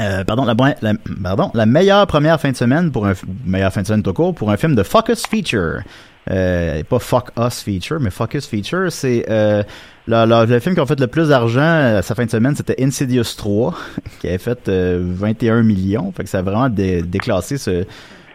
euh, 0.00 0.24
pardon, 0.24 0.44
la, 0.44 0.54
la- 0.82 0.94
pardon, 1.22 1.50
la 1.54 1.66
meilleure 1.66 2.06
première 2.06 2.40
fin 2.40 2.50
de 2.50 2.56
semaine 2.56 2.90
pour 2.90 3.06
un 3.06 3.12
meilleure 3.44 3.72
fin 3.72 3.82
de 3.82 3.86
semaine 3.86 4.02
tout 4.02 4.12
court 4.14 4.34
pour 4.34 4.50
un 4.50 4.56
film 4.56 4.74
de 4.74 4.82
Focus 4.82 5.26
Feature. 5.26 5.82
Euh, 6.30 6.82
pas 6.88 6.98
Fuck 6.98 7.30
Us 7.38 7.60
Feature, 7.60 8.00
mais 8.00 8.10
Focus 8.10 8.46
Feature, 8.46 8.90
c'est 8.90 9.26
euh, 9.28 9.62
le, 10.06 10.24
le- 10.26 10.46
le 10.50 10.58
film 10.60 10.74
qui 10.74 10.80
a 10.80 10.86
fait 10.86 10.98
le 10.98 11.06
plus 11.06 11.28
d'argent 11.28 11.60
euh, 11.60 12.02
sa 12.02 12.14
fin 12.14 12.24
de 12.24 12.30
semaine, 12.30 12.56
c'était 12.56 12.82
Insidious 12.82 13.24
3, 13.36 13.74
qui 14.20 14.28
avait 14.28 14.38
fait 14.38 14.68
euh, 14.68 15.00
21 15.04 15.62
millions. 15.62 16.12
Fait 16.16 16.24
que 16.24 16.30
ça 16.30 16.38
a 16.38 16.42
vraiment 16.42 16.70
dé- 16.70 17.02
déclassé 17.02 17.58
ce, 17.58 17.84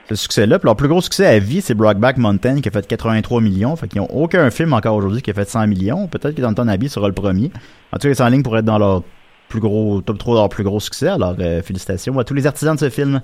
ce 0.07 0.15
succès-là. 0.15 0.59
Puis 0.59 0.67
leur 0.67 0.75
plus 0.75 0.87
gros 0.87 1.01
succès 1.01 1.25
à 1.25 1.39
vie, 1.39 1.61
c'est 1.61 1.73
Brockback 1.73 2.17
Mountain, 2.17 2.61
qui 2.61 2.69
a 2.69 2.71
fait 2.71 2.85
83 2.85 3.41
millions. 3.41 3.75
Fait 3.75 3.87
qu'ils 3.87 4.01
n'ont 4.01 4.07
aucun 4.11 4.49
film 4.51 4.73
encore 4.73 4.95
aujourd'hui 4.95 5.23
qui 5.23 5.31
a 5.31 5.33
fait 5.33 5.49
100 5.49 5.65
millions. 5.65 6.07
Peut-être 6.07 6.35
que 6.35 6.41
Danton 6.41 6.67
Abbey 6.67 6.89
sera 6.89 7.07
le 7.07 7.13
premier. 7.15 7.51
En 7.91 7.97
tout 7.97 8.07
cas, 8.07 8.13
c'est 8.13 8.23
en 8.23 8.29
ligne 8.29 8.43
pour 8.43 8.55
être 8.55 8.65
dans 8.65 8.77
leur 8.77 9.01
plus 9.47 9.59
gros, 9.61 10.01
top 10.01 10.19
3 10.19 10.35
de 10.35 10.39
leur 10.41 10.49
plus 10.49 10.63
gros 10.63 10.79
succès. 10.79 11.07
Alors, 11.07 11.35
euh, 11.39 11.63
félicitations 11.63 12.19
à 12.19 12.23
tous 12.23 12.35
les 12.35 12.45
artisans 12.45 12.75
de 12.75 12.79
ce 12.79 12.89
film. 12.91 13.19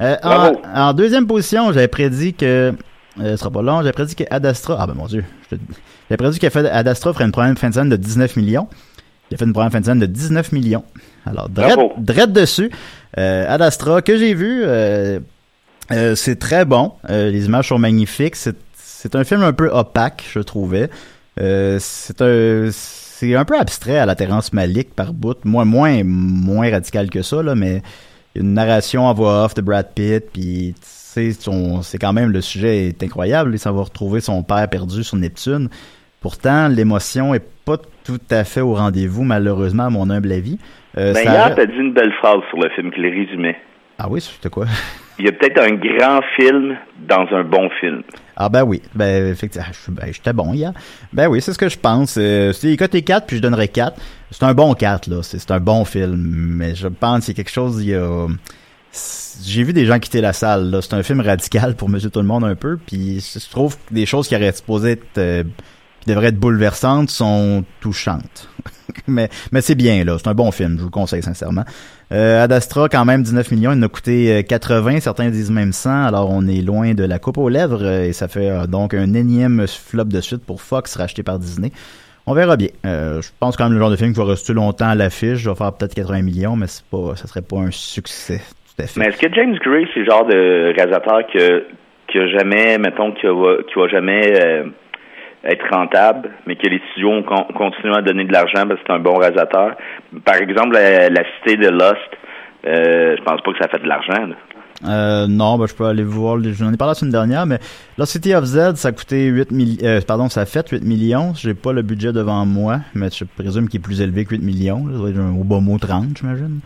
Euh, 0.00 0.16
en, 0.74 0.92
deuxième 0.94 1.28
position, 1.28 1.72
j'avais 1.72 1.86
prédit 1.86 2.34
que, 2.34 2.74
ce 3.20 3.36
sera 3.36 3.50
pas 3.50 3.62
long, 3.62 3.78
j'avais 3.78 3.92
prédit 3.92 4.14
que 4.14 4.24
Ad 4.30 4.44
Astra, 4.46 4.76
ah 4.80 4.86
ben 4.86 4.94
mon 4.94 5.06
dieu, 5.06 5.24
j'avais 5.50 6.16
prédit 6.16 6.38
que 6.38 6.66
Ad 6.66 6.88
Astra 6.88 7.12
ferait 7.12 7.24
une 7.24 7.32
première 7.32 7.56
fin 7.58 7.68
de 7.68 7.74
semaine 7.74 7.90
de 7.90 7.96
19 7.96 8.36
millions. 8.36 8.68
Il 9.30 9.34
a 9.34 9.38
fait 9.38 9.44
une 9.44 9.52
première 9.52 9.70
fin 9.70 9.80
de 9.80 9.84
semaine 9.84 10.00
de 10.00 10.06
19 10.06 10.52
millions. 10.52 10.84
Alors, 11.24 11.48
drette, 11.48 12.32
dessus. 12.32 12.70
Euh, 13.18 13.44
Ad 13.48 13.62
Astra, 13.62 14.02
que 14.02 14.16
j'ai 14.16 14.34
vu, 14.34 14.62
euh, 14.64 15.20
euh, 15.92 16.14
c'est 16.14 16.36
très 16.36 16.64
bon. 16.64 16.92
Euh, 17.08 17.30
les 17.30 17.46
images 17.46 17.68
sont 17.68 17.78
magnifiques. 17.78 18.36
C'est, 18.36 19.14
un 19.14 19.24
film 19.24 19.42
un 19.42 19.52
peu 19.52 19.68
opaque, 19.68 20.24
je 20.32 20.40
trouvais. 20.40 20.90
Euh, 21.40 21.78
c'est 21.80 22.20
un, 22.20 22.68
c'est 22.72 23.34
un 23.34 23.44
peu 23.44 23.58
abstrait 23.58 23.98
à 23.98 24.06
la 24.06 24.14
Terrence 24.14 24.52
Malick 24.52 24.94
par 24.94 25.12
bout. 25.12 25.44
Moins, 25.44 25.64
moins, 25.64 26.02
moins 26.04 26.70
radical 26.70 27.08
que 27.08 27.22
ça, 27.22 27.42
là, 27.42 27.54
mais 27.54 27.82
il 28.34 28.42
y 28.42 28.44
a 28.44 28.46
une 28.46 28.54
narration 28.54 29.06
en 29.06 29.14
voix 29.14 29.44
off 29.44 29.54
de 29.54 29.62
Brad 29.62 29.88
Pitt, 29.94 30.24
puis 30.32 30.74
c'est 31.82 31.98
quand 31.98 32.12
même 32.12 32.30
le 32.30 32.40
sujet 32.40 32.88
est 32.88 33.02
incroyable. 33.02 33.58
Ça 33.58 33.72
va 33.72 33.82
retrouver 33.82 34.20
son 34.20 34.42
père 34.42 34.68
perdu 34.68 35.04
sur 35.04 35.16
Neptune. 35.16 35.68
Pourtant, 36.20 36.68
l'émotion 36.68 37.34
est 37.34 37.44
pas 37.64 37.76
tout 38.04 38.20
à 38.30 38.44
fait 38.44 38.60
au 38.60 38.74
rendez-vous, 38.74 39.22
malheureusement, 39.24 39.84
à 39.84 39.90
mon 39.90 40.10
humble 40.10 40.32
avis. 40.32 40.58
Euh, 40.98 41.14
Ben, 41.14 41.24
ça- 41.24 41.32
hier, 41.32 41.54
t'as 41.54 41.66
dit 41.66 41.78
une 41.78 41.92
belle 41.92 42.12
phrase 42.20 42.40
sur 42.50 42.58
le 42.58 42.68
film 42.70 42.90
qui 42.90 43.00
le 43.00 43.08
résumait. 43.08 43.56
Ah 43.98 44.06
oui, 44.10 44.20
c'était 44.20 44.50
quoi? 44.50 44.66
Il 45.18 45.26
y 45.26 45.28
a 45.28 45.32
peut-être 45.32 45.60
un 45.60 45.72
grand 45.74 46.20
film 46.36 46.76
dans 47.06 47.26
un 47.36 47.44
bon 47.44 47.68
film. 47.78 48.02
Ah 48.36 48.48
ben 48.48 48.64
oui, 48.64 48.80
ben 48.94 49.30
effectivement, 49.30 49.66
ah, 49.70 49.90
ben, 49.90 50.12
j'étais 50.14 50.32
bon 50.32 50.54
hier. 50.54 50.72
Ben 51.12 51.28
oui, 51.28 51.42
c'est 51.42 51.52
ce 51.52 51.58
que 51.58 51.68
je 51.68 51.78
pense. 51.78 52.16
Euh, 52.18 52.52
c'est 52.54 52.74
côté 52.78 53.02
4, 53.02 53.26
puis 53.26 53.36
je 53.36 53.42
donnerais 53.42 53.68
4. 53.68 54.00
C'est 54.30 54.44
un 54.44 54.54
bon 54.54 54.72
4, 54.72 55.08
là. 55.10 55.22
C'est 55.22 55.38
c'est 55.38 55.50
un 55.50 55.60
bon 55.60 55.84
film. 55.84 56.16
Mais 56.16 56.74
je 56.74 56.88
pense 56.88 57.26
qu'il 57.26 57.34
y 57.34 57.36
a 57.36 57.42
quelque 57.42 57.52
chose, 57.52 57.82
il 57.84 57.90
y 57.90 57.94
a... 57.94 58.26
J'ai 59.44 59.62
vu 59.62 59.72
des 59.72 59.86
gens 59.86 59.98
quitter 59.98 60.20
la 60.20 60.32
salle. 60.32 60.78
C'est 60.82 60.94
un 60.94 61.02
film 61.02 61.20
radical 61.20 61.76
pour 61.76 61.88
Monsieur 61.88 62.10
Tout-le-Monde 62.10 62.44
un 62.44 62.54
peu, 62.56 62.76
puis 62.76 63.20
je 63.20 63.50
trouve 63.50 63.76
que 63.76 63.94
des 63.94 64.06
choses 64.06 64.28
qui 64.28 64.36
auraient 64.36 64.52
supposé 64.52 64.92
être... 64.92 65.18
euh, 65.18 65.44
qui 66.00 66.08
devraient 66.08 66.28
être 66.28 66.38
bouleversantes 66.38 67.10
sont 67.10 67.64
touchantes. 67.80 68.48
mais 69.06 69.28
mais 69.52 69.60
c'est 69.60 69.74
bien, 69.74 70.02
là. 70.04 70.16
C'est 70.18 70.28
un 70.28 70.34
bon 70.34 70.50
film, 70.50 70.72
je 70.76 70.78
vous 70.80 70.86
le 70.86 70.90
conseille 70.90 71.22
sincèrement. 71.22 71.64
Euh, 72.12 72.42
Ad 72.42 72.52
Astra, 72.52 72.88
quand 72.88 73.04
même, 73.04 73.22
19 73.22 73.50
millions. 73.52 73.72
Il 73.72 73.84
a 73.84 73.88
coûté 73.88 74.38
euh, 74.38 74.42
80, 74.42 75.00
certains 75.00 75.28
disent 75.30 75.50
même 75.50 75.72
100. 75.72 76.06
Alors, 76.06 76.30
on 76.30 76.46
est 76.48 76.62
loin 76.62 76.94
de 76.94 77.04
la 77.04 77.18
coupe 77.18 77.38
aux 77.38 77.48
lèvres. 77.50 77.84
euh, 77.84 78.04
et 78.06 78.12
ça 78.12 78.28
fait 78.28 78.48
euh, 78.50 78.66
donc 78.66 78.94
un 78.94 79.12
énième 79.14 79.66
flop 79.68 80.04
de 80.04 80.20
suite 80.20 80.42
pour 80.44 80.62
Fox, 80.62 80.96
racheté 80.96 81.22
par 81.22 81.38
Disney. 81.38 81.70
On 82.26 82.34
verra 82.34 82.56
bien. 82.56 82.68
Euh, 82.86 83.20
je 83.22 83.28
pense 83.38 83.56
quand 83.56 83.64
même 83.64 83.74
le 83.74 83.78
genre 83.78 83.90
de 83.90 83.96
film 83.96 84.12
qui 84.12 84.18
va 84.18 84.24
rester 84.24 84.52
longtemps 84.54 84.88
à 84.88 84.94
l'affiche. 84.94 85.44
Va 85.44 85.54
faire 85.54 85.72
peut-être 85.74 85.94
80 85.94 86.22
millions, 86.22 86.56
mais 86.56 86.66
c'est 86.66 86.84
pas, 86.84 87.14
ça 87.16 87.26
serait 87.26 87.42
pas 87.42 87.58
un 87.58 87.70
succès. 87.70 88.40
Tout 88.76 88.82
à 88.82 88.86
fait. 88.86 89.00
Mais 89.00 89.06
est-ce 89.06 89.18
que 89.18 89.32
James 89.34 89.56
Gray, 89.64 89.86
c'est 89.92 90.00
le 90.00 90.06
genre 90.06 90.26
de 90.26 90.72
réalisateur 90.76 91.20
que, 91.32 91.64
qui 92.08 92.18
a 92.18 92.26
jamais, 92.28 92.78
mettons, 92.78 93.12
qui 93.12 93.26
va, 93.26 93.56
qui 93.68 93.78
va 93.78 93.88
jamais 93.88 94.32
euh, 94.40 94.64
être 95.44 95.64
rentable, 95.74 96.30
mais 96.46 96.56
que 96.56 96.68
les 96.68 96.80
studios 96.90 97.10
ont 97.10 97.22
con- 97.22 97.46
continué 97.56 97.94
à 97.96 98.02
donner 98.02 98.24
de 98.24 98.32
l'argent 98.32 98.66
parce 98.66 98.80
que 98.80 98.86
c'est 98.86 98.92
un 98.92 98.98
bon 98.98 99.16
réalisateur? 99.16 99.76
Par 100.24 100.36
exemple, 100.36 100.74
la, 100.74 101.08
la 101.08 101.22
cité 101.38 101.56
de 101.56 101.68
Lost, 101.68 101.96
euh, 102.66 103.16
je 103.18 103.22
pense 103.22 103.40
pas 103.42 103.52
que 103.52 103.58
ça 103.58 103.68
fait 103.68 103.78
de 103.82 103.88
l'argent. 103.88 104.26
là. 104.26 104.34
Euh, 104.88 105.26
non, 105.28 105.58
ben, 105.58 105.66
je 105.66 105.74
peux 105.74 105.84
aller 105.84 106.02
voir. 106.02 106.36
les- 106.38 106.54
J'en 106.54 106.72
ai 106.72 106.76
parlé 106.78 106.90
la 106.92 106.94
semaine 106.94 107.12
dernière, 107.12 107.44
mais 107.44 107.58
la 107.98 108.06
City 108.06 108.34
of 108.34 108.44
Z, 108.44 108.76
ça 108.76 108.88
a 108.88 108.92
coûté 108.92 109.26
8 109.26 109.50
millions. 109.50 109.76
Euh, 109.84 110.00
pardon, 110.06 110.28
ça 110.30 110.40
a 110.40 110.46
fait 110.46 110.66
8 110.70 110.82
millions. 110.84 111.34
J'ai 111.34 111.52
pas 111.52 111.72
le 111.74 111.82
budget 111.82 112.12
devant 112.14 112.46
moi, 112.46 112.78
mais 112.94 113.08
je 113.10 113.24
présume 113.24 113.68
qu'il 113.68 113.78
est 113.80 113.82
plus 113.82 114.00
élevé 114.00 114.24
que 114.24 114.30
8 114.30 114.42
millions. 114.42 114.86
Ça 114.90 114.96
doit 114.98 115.10
être 115.10 115.18
un, 115.18 115.34
au 115.38 115.44
bas 115.44 115.60
mot 115.60 115.76
30, 115.78 116.16
j'imagine. 116.18 116.60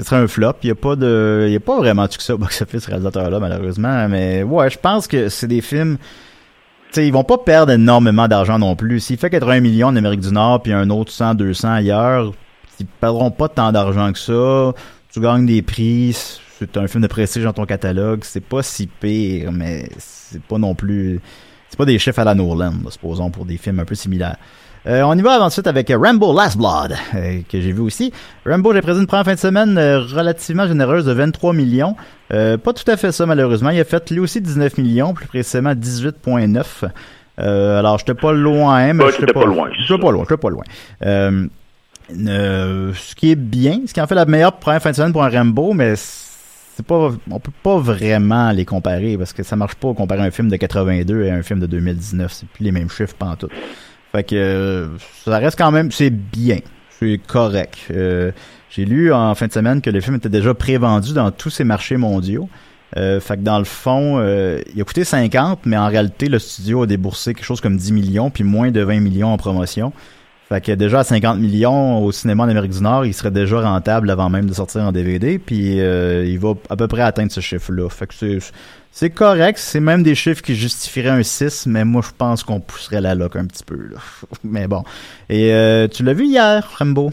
Ce 0.00 0.06
serait 0.06 0.22
un 0.22 0.28
flop. 0.28 0.54
Il 0.62 0.68
y 0.68 0.70
a 0.70 0.74
pas 0.74 0.96
de, 0.96 1.44
il 1.46 1.52
y 1.52 1.56
a 1.56 1.60
pas 1.60 1.76
vraiment 1.76 2.06
de 2.06 2.12
succès 2.12 2.32
au 2.32 2.38
box-office, 2.38 2.84
ce 2.84 2.88
réalisateur-là, 2.88 3.38
malheureusement. 3.38 4.08
Mais 4.08 4.42
ouais, 4.42 4.70
je 4.70 4.78
pense 4.78 5.06
que 5.06 5.28
c'est 5.28 5.46
des 5.46 5.60
films. 5.60 5.98
Tu 5.98 6.94
sais, 6.94 7.06
ils 7.06 7.12
vont 7.12 7.24
pas 7.24 7.36
perdre 7.38 7.72
énormément 7.72 8.26
d'argent 8.26 8.58
non 8.58 8.76
plus. 8.76 9.00
S'il 9.00 9.18
fait 9.18 9.28
80 9.28 9.60
millions 9.60 9.88
en 9.88 9.96
Amérique 9.96 10.20
du 10.20 10.32
Nord, 10.32 10.62
puis 10.62 10.72
un 10.72 10.88
autre 10.88 11.12
100, 11.12 11.34
200 11.34 11.70
ailleurs, 11.70 12.32
ils 12.78 12.86
perdront 12.86 13.30
pas 13.30 13.48
tant 13.48 13.72
d'argent 13.72 14.10
que 14.12 14.18
ça. 14.18 14.72
Tu 15.12 15.20
gagnes 15.20 15.44
des 15.44 15.60
prix, 15.60 16.16
c'est 16.58 16.76
un 16.78 16.88
film 16.88 17.02
de 17.02 17.08
prestige 17.08 17.44
dans 17.44 17.52
ton 17.52 17.66
catalogue, 17.66 18.20
c'est 18.24 18.44
pas 18.44 18.62
si 18.62 18.86
pire, 18.86 19.52
mais 19.52 19.88
c'est 19.98 20.42
pas 20.42 20.58
non 20.58 20.74
plus... 20.74 21.20
C'est 21.68 21.76
pas 21.76 21.84
des 21.84 21.98
chiffres 21.98 22.18
à 22.18 22.24
la 22.24 22.34
Nolan, 22.34 22.72
là, 22.84 22.90
supposons, 22.90 23.30
pour 23.30 23.44
des 23.44 23.58
films 23.58 23.80
un 23.80 23.84
peu 23.84 23.94
similaires. 23.94 24.36
Euh, 24.86 25.02
on 25.02 25.16
y 25.16 25.20
va 25.20 25.42
ensuite 25.42 25.66
avec 25.66 25.92
Rambo 25.94 26.34
Last 26.34 26.56
Blood, 26.56 26.94
euh, 27.14 27.40
que 27.50 27.60
j'ai 27.60 27.72
vu 27.72 27.80
aussi. 27.80 28.12
Rambo, 28.46 28.72
j'ai 28.72 28.80
présenté 28.80 29.02
une 29.02 29.06
première 29.06 29.26
fin 29.26 29.34
de 29.34 29.38
semaine 29.38 29.76
euh, 29.76 30.00
relativement 30.00 30.66
généreuse 30.66 31.04
de 31.04 31.12
23 31.12 31.52
millions. 31.52 31.96
Euh, 32.32 32.56
pas 32.56 32.72
tout 32.72 32.90
à 32.90 32.96
fait 32.96 33.12
ça, 33.12 33.26
malheureusement. 33.26 33.70
Il 33.70 33.80
a 33.80 33.84
fait 33.84 34.10
lui 34.10 34.20
aussi 34.20 34.40
19 34.40 34.78
millions, 34.78 35.12
plus 35.12 35.26
précisément 35.26 35.72
18,9. 35.74 36.88
Euh, 37.40 37.78
alors, 37.78 37.98
j'étais 37.98 38.14
pas 38.14 38.32
loin, 38.32 38.92
mais 38.94 39.04
Ouais, 39.04 39.10
j'étais 39.10 39.26
t'étais 39.26 39.38
pas 39.38 39.44
loin, 39.44 39.68
J'étais 39.86 40.00
pas 40.00 40.10
loin, 40.10 40.24
j'étais 40.28 40.40
pas 40.40 40.50
loin. 40.50 40.64
Euh, 41.04 41.46
euh, 42.26 42.92
ce 42.94 43.14
qui 43.14 43.30
est 43.30 43.36
bien, 43.36 43.80
ce 43.86 43.92
qui 43.92 44.00
en 44.00 44.06
fait 44.06 44.14
la 44.14 44.24
meilleure 44.24 44.54
première 44.54 44.82
fin 44.82 44.90
de 44.90 44.96
semaine 44.96 45.12
pour 45.12 45.22
un 45.22 45.28
Rambo, 45.30 45.72
mais 45.74 45.94
c'est 45.96 46.86
pas, 46.86 47.10
on 47.30 47.38
peut 47.38 47.52
pas 47.62 47.78
vraiment 47.78 48.50
les 48.50 48.64
comparer 48.64 49.16
parce 49.18 49.32
que 49.32 49.42
ça 49.42 49.56
marche 49.56 49.74
pas 49.74 49.92
comparer 49.94 50.22
un 50.22 50.30
film 50.30 50.48
de 50.48 50.56
82 50.56 51.24
et 51.24 51.30
un 51.30 51.42
film 51.42 51.60
de 51.60 51.66
2019. 51.66 52.32
C'est 52.32 52.48
plus 52.48 52.64
les 52.64 52.72
mêmes 52.72 52.90
chiffres 52.90 53.14
tout. 53.38 53.48
Fait 54.12 54.24
que 54.24 54.34
euh, 54.34 54.88
ça 55.24 55.38
reste 55.38 55.56
quand 55.56 55.70
même, 55.70 55.92
c'est 55.92 56.10
bien, 56.10 56.58
c'est 56.98 57.20
correct. 57.26 57.78
Euh, 57.90 58.32
J'ai 58.70 58.84
lu 58.84 59.12
en 59.12 59.34
fin 59.34 59.46
de 59.46 59.52
semaine 59.52 59.80
que 59.80 59.90
le 59.90 60.00
film 60.00 60.16
était 60.16 60.28
déjà 60.28 60.52
prévendu 60.54 61.12
dans 61.12 61.30
tous 61.30 61.50
ces 61.50 61.64
marchés 61.64 61.96
mondiaux. 61.96 62.48
Euh, 62.96 63.20
fait 63.20 63.36
que 63.36 63.42
dans 63.42 63.58
le 63.58 63.64
fond, 63.64 64.18
euh, 64.18 64.60
il 64.74 64.80
a 64.80 64.84
coûté 64.84 65.04
50, 65.04 65.60
mais 65.64 65.76
en 65.76 65.86
réalité, 65.86 66.28
le 66.28 66.40
studio 66.40 66.82
a 66.82 66.86
déboursé 66.86 67.34
quelque 67.34 67.44
chose 67.44 67.60
comme 67.60 67.76
10 67.76 67.92
millions, 67.92 68.30
puis 68.30 68.42
moins 68.42 68.72
de 68.72 68.80
20 68.80 69.00
millions 69.00 69.32
en 69.32 69.36
promotion. 69.36 69.92
Fait 70.52 70.60
que 70.64 70.72
déjà 70.72 70.98
à 71.00 71.04
50 71.04 71.38
millions 71.38 72.02
au 72.04 72.10
cinéma 72.10 72.42
en 72.42 72.48
Amérique 72.48 72.72
du 72.72 72.82
Nord, 72.82 73.06
il 73.06 73.14
serait 73.14 73.30
déjà 73.30 73.60
rentable 73.60 74.10
avant 74.10 74.28
même 74.28 74.46
de 74.46 74.52
sortir 74.52 74.80
en 74.82 74.90
DVD, 74.90 75.38
puis 75.38 75.80
euh, 75.80 76.24
il 76.26 76.40
va 76.40 76.54
à 76.68 76.74
peu 76.76 76.88
près 76.88 77.02
atteindre 77.02 77.30
ce 77.30 77.40
chiffre-là. 77.40 77.88
Fait 77.88 78.08
que 78.08 78.14
c'est 78.14 78.38
c'est 78.90 79.10
correct, 79.10 79.58
c'est 79.58 79.78
même 79.78 80.02
des 80.02 80.16
chiffres 80.16 80.42
qui 80.42 80.56
justifieraient 80.56 81.10
un 81.10 81.22
6, 81.22 81.68
mais 81.68 81.84
moi 81.84 82.02
je 82.04 82.10
pense 82.18 82.42
qu'on 82.42 82.58
pousserait 82.58 83.00
la 83.00 83.14
loque 83.14 83.36
un 83.36 83.46
petit 83.46 83.62
peu. 83.64 83.76
Là. 83.76 83.98
mais 84.44 84.66
bon. 84.66 84.82
Et 85.28 85.52
euh, 85.54 85.86
tu 85.86 86.02
l'as 86.02 86.14
vu 86.14 86.24
hier, 86.24 86.68
Rambo? 86.78 87.12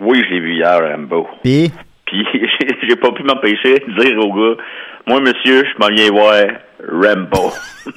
Oui, 0.00 0.22
je 0.28 0.34
l'ai 0.34 0.40
vu 0.40 0.54
hier, 0.54 0.78
Rambo. 0.80 1.26
Puis? 1.42 1.72
Puis 2.06 2.24
j'ai- 2.32 2.76
j'ai 2.88 2.94
pas 2.96 3.10
pu 3.10 3.24
m'empêcher 3.24 3.74
de 3.88 4.04
dire 4.04 4.18
au 4.24 4.32
gars, 4.32 4.62
moi 5.08 5.20
monsieur, 5.20 5.64
je 5.64 5.78
m'en 5.80 5.88
viens 5.92 6.10
voir 6.12 6.44
Rambo. 6.88 7.50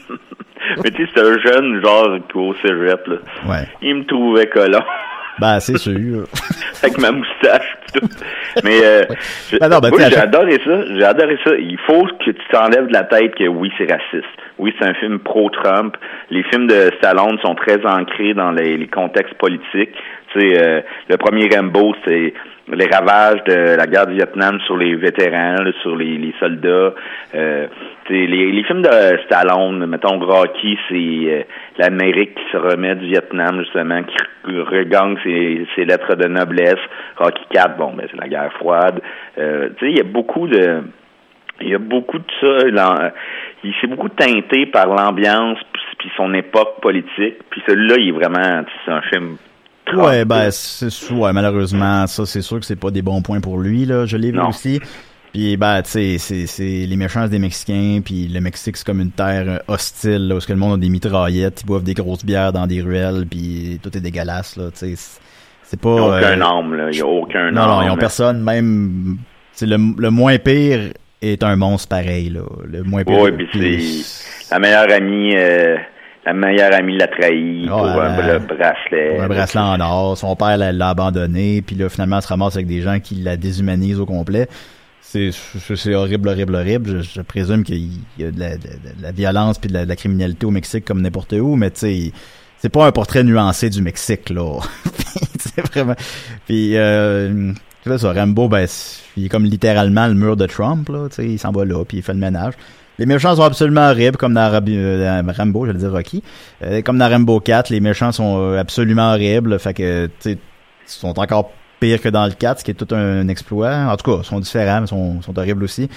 Mais 0.84 0.91
tu 0.91 1.06
sais, 1.06 1.12
c'est 1.13 1.21
un 1.21 1.38
jeune 1.39 1.82
genre 1.84 2.17
au 2.36 2.54
cégep, 2.56 3.08
là. 3.08 3.15
Ouais. 3.47 3.67
Il 3.82 3.95
me 3.95 4.06
trouvait 4.06 4.47
collant. 4.47 4.84
Ben, 5.39 5.60
c'est 5.60 5.78
sûr. 5.78 6.26
Avec 6.84 6.97
ma 7.00 7.12
moustache, 7.12 7.78
tout. 7.93 8.08
Mais 8.63 8.80
euh, 8.84 9.04
Ben 9.60 9.69
non, 9.69 9.80
ben, 9.80 9.93
à 9.93 10.10
j'ai 10.10 10.17
adoré 10.17 10.60
ça. 10.63 10.86
J'ai 10.95 11.04
adoré 11.04 11.38
ça. 11.43 11.52
Il 11.58 11.78
faut 11.86 12.06
que 12.06 12.32
tu 12.32 12.36
t'enlèves 12.52 12.88
de 12.88 12.93
la 12.93 13.04
tête 13.04 13.36
que 13.36 13.47
oui, 13.47 13.71
c'est 13.78 13.91
raciste. 13.91 14.30
Oui, 14.58 14.74
c'est 14.78 14.86
un 14.88 14.93
film 14.95 15.19
pro-Trump. 15.19 15.95
Les 16.30 16.43
films 16.43 16.67
de 16.67 16.91
Stallone 16.97 17.38
sont 17.43 17.56
très 17.56 17.84
ancrés 17.86 18.34
dans 18.34 18.52
les, 18.52 18.78
les 18.78 18.88
contextes 18.88 19.34
politiques. 19.36 19.95
Tu 20.34 20.39
sais, 20.39 20.62
euh, 20.62 20.82
le 21.10 21.17
premier 21.17 21.50
Rambo, 21.54 21.95
c'est 22.06 22.34
les 22.74 22.88
ravages 22.88 23.44
de 23.46 23.76
la 23.78 23.86
guerre 23.88 24.08
du 24.08 24.14
Vietnam 24.16 24.60
sur 24.66 24.78
les 24.78 24.96
vétérans, 24.96 25.56
là, 25.64 25.72
sur 25.82 25.96
les, 25.96 26.18
les 26.18 26.34
soldats. 26.40 26.94
Euh, 27.36 27.68
les, 28.10 28.28
les 28.52 28.64
films 28.64 28.82
de 28.82 29.20
Stallone, 29.26 29.86
mettons 29.86 30.20
Rocky, 30.20 30.78
c'est 30.90 30.96
euh, 30.96 31.44
l'Amérique 31.78 32.36
qui 32.36 32.44
se 32.52 32.58
remet 32.58 32.96
du 32.96 33.08
Vietnam, 33.08 33.60
justement, 33.60 34.02
qui 34.04 34.16
re- 34.52 34.62
regagne 34.64 35.18
ses, 35.24 35.66
ses 35.76 35.86
lettres 35.86 36.16
de 36.16 36.28
noblesse. 36.28 36.80
Rocky 37.18 37.44
4, 37.52 37.78
bon, 37.78 37.94
ben, 37.94 38.08
c'est 38.12 38.20
la 38.20 38.28
guerre 38.28 38.52
froide. 38.54 39.02
Euh, 39.38 39.70
il 39.82 39.98
y 39.98 40.02
a 40.02 40.04
beaucoup 40.04 40.48
de... 40.48 40.82
Il 41.64 41.70
y 41.70 41.76
a 41.76 41.80
beaucoup 41.80 42.18
de 42.18 42.24
ça. 42.40 42.68
l'en- 42.70 43.12
Il 43.64 43.74
s'est 43.80 43.88
beaucoup 43.88 44.10
teinté 44.10 44.66
par 44.66 44.88
l'ambiance 44.88 45.60
puis 46.00 46.10
son 46.18 46.34
époque 46.34 46.82
politique. 46.82 47.36
Puis 47.52 47.62
celui-là, 47.68 47.96
il 48.00 48.10
est 48.10 48.12
vraiment... 48.12 48.64
C'est 48.86 48.92
un 48.92 49.02
film... 49.04 49.38
Ouais, 49.95 50.25
ben, 50.25 50.49
c'est, 50.51 51.12
ouais, 51.12 51.34
malheureusement, 51.34 52.08
ça, 52.08 52.25
c'est 52.25 52.41
sûr 52.41 52.60
que 52.60 52.65
c'est 52.65 52.75
pas 52.75 52.91
des 52.91 53.01
bons 53.01 53.21
points 53.21 53.41
pour 53.41 53.60
lui, 53.60 53.86
là. 53.86 54.06
Je 54.06 54.17
l'ai 54.17 54.32
vu 54.32 54.38
Non. 54.38 54.49
aussi. 54.49 54.80
Puis, 55.34 55.56
ben, 55.56 55.82
tu 55.82 55.91
sais, 55.91 56.17
c'est, 56.17 56.45
c'est 56.45 56.63
les 56.86 56.95
méchants 56.97 57.21
c'est 57.23 57.30
des 57.32 57.39
Mexicains, 57.39 58.01
puis 58.04 58.27
le 58.27 58.41
Mexique, 58.41 58.75
c'est 58.75 58.86
comme 58.86 58.99
une 58.99 59.12
terre 59.12 59.45
euh, 59.47 59.58
hostile, 59.69 60.27
là, 60.27 60.36
où 60.36 60.39
ce 60.41 60.47
que 60.47 60.51
le 60.54 60.60
monde 60.60 60.73
a 60.73 60.77
des 60.77 60.89
mitraillettes, 60.89 61.62
ils 61.62 61.65
boivent 61.65 61.84
des 61.84 61.93
grosses 61.93 62.25
bières 62.25 62.51
dans 62.51 62.67
des 62.67 62.82
ruelles, 62.82 63.25
puis 63.30 63.80
tout 63.82 63.95
est 63.97 64.01
dégueulasse, 64.01 64.58
là, 64.58 64.71
tu 64.71 64.80
sais. 64.80 64.93
c'est- 65.63 65.80
pas... 65.80 65.89
Il 65.89 65.93
n'y 65.95 65.99
a 66.01 66.06
aucun 66.17 66.41
euh, 66.41 66.45
âme, 66.60 66.73
là. 66.75 66.88
Il 66.91 66.95
n'y 66.95 67.01
a 67.01 67.08
aucun 67.08 67.51
Non, 67.51 67.62
âme. 67.62 67.69
non, 67.69 67.82
ils 67.84 67.89
ont 67.91 67.97
personne, 67.97 68.41
même... 68.43 69.17
C'est 69.54 69.65
le, 69.67 69.77
le 69.97 70.10
moins 70.10 70.38
pire 70.38 70.91
est 71.21 71.43
un 71.43 71.56
monstre 71.56 71.88
pareil, 71.88 72.30
là. 72.30 72.41
Le 72.65 72.84
moins 72.84 73.06
pire... 73.06 73.17
Oui, 73.19 73.32
puis 73.32 74.04
c'est 74.04 74.54
la 74.54 74.60
meilleure 74.60 74.91
amie... 74.91 75.34
euh, 75.38 75.77
la 76.26 76.34
meilleure 76.34 76.74
amie 76.74 76.98
l'a 76.98 77.08
trahi 77.08 77.66
pour 77.68 77.84
un, 77.86 78.18
euh, 78.20 78.34
le 78.34 78.40
bracelet. 78.40 79.20
un 79.20 79.28
bracelet 79.28 79.62
en 79.62 79.80
or, 79.80 80.18
son 80.18 80.36
père 80.36 80.58
l'a, 80.58 80.72
l'a 80.72 80.90
abandonné, 80.90 81.62
puis 81.62 81.76
là 81.76 81.90
finalement 81.90 82.18
elle 82.18 82.22
se 82.22 82.28
ramasse 82.28 82.56
avec 82.56 82.68
des 82.68 82.82
gens 82.82 83.00
qui 83.00 83.16
la 83.16 83.38
déshumanisent 83.38 84.00
au 84.00 84.06
complet. 84.06 84.48
C'est, 85.04 85.32
horrible, 85.94 86.30
horrible, 86.30 86.56
horrible. 86.56 87.02
Je, 87.02 87.10
je 87.16 87.22
présume 87.22 87.64
qu'il 87.66 87.90
y 88.18 88.24
a 88.24 88.32
de 88.32 88.40
la, 88.40 88.56
de- 88.56 88.62
de 88.64 89.02
la 89.02 89.12
violence 89.12 89.58
puis 89.58 89.68
de 89.68 89.74
la, 89.74 89.84
de 89.84 89.90
la 89.90 89.96
criminalité 89.98 90.46
au 90.46 90.52
Mexique 90.52 90.86
comme 90.86 91.02
n'importe 91.02 91.34
où, 91.34 91.56
mais 91.58 91.70
tu 91.72 91.80
sais, 91.80 92.12
c'est 92.60 92.70
pas 92.70 92.86
un 92.86 92.92
portrait 92.94 93.24
nuancé 93.24 93.70
du 93.70 93.82
Mexique 93.82 94.30
là. 94.30 94.60
c'est 95.40 95.68
vraiment. 95.74 95.96
Puis 96.46 96.78
euh, 96.78 97.52
c'est 97.84 97.98
ça, 97.98 98.14
Rambo, 98.14 98.48
ben 98.48 98.68
il 99.18 99.26
est 99.26 99.30
comme 99.30 99.44
littéralement 99.46 100.08
le 100.08 100.14
mur 100.14 100.38
de 100.38 100.46
Trump 100.46 100.88
là. 100.88 101.10
Tu 101.10 101.16
sais, 101.16 101.26
il 101.26 101.40
s'en 101.40 101.52
va 101.52 101.66
là 101.66 101.84
puis 101.84 101.98
il 101.98 102.04
fait 102.04 102.14
le 102.14 102.20
ménage. 102.20 102.54
Les 103.02 103.08
méchants 103.08 103.36
sont 103.36 103.42
absolument 103.42 103.90
horribles, 103.90 104.16
comme 104.18 104.36
dans, 104.36 104.48
Rabi- 104.52 104.76
euh, 104.78 105.24
dans 105.24 105.34
Rambo, 105.34 105.66
j'allais 105.66 105.80
dire 105.80 105.92
Rocky. 105.92 106.22
Euh, 106.64 106.84
comme 106.84 107.00
dans 107.00 107.10
Rambo 107.10 107.40
4, 107.40 107.72
les 107.72 107.80
méchants 107.80 108.12
sont 108.12 108.38
euh, 108.40 108.60
absolument 108.60 109.10
horribles. 109.14 109.58
Fait 109.58 109.74
que, 109.74 110.06
tu 110.06 110.12
sais, 110.20 110.32
ils 110.34 110.38
sont 110.86 111.18
encore 111.20 111.52
pires 111.80 112.00
que 112.00 112.10
dans 112.10 112.26
le 112.28 112.34
4, 112.34 112.60
ce 112.60 112.64
qui 112.64 112.70
est 112.70 112.74
tout 112.76 112.94
un 112.94 113.28
exploit. 113.28 113.74
En 113.90 113.98
tout 113.98 114.12
cas, 114.12 114.20
ils 114.22 114.26
sont 114.28 114.40
différents, 114.40 114.82
mais 114.82 114.86
sont, 114.88 115.20
sont 115.24 115.36
horribles 115.40 115.64
aussi. 115.64 115.90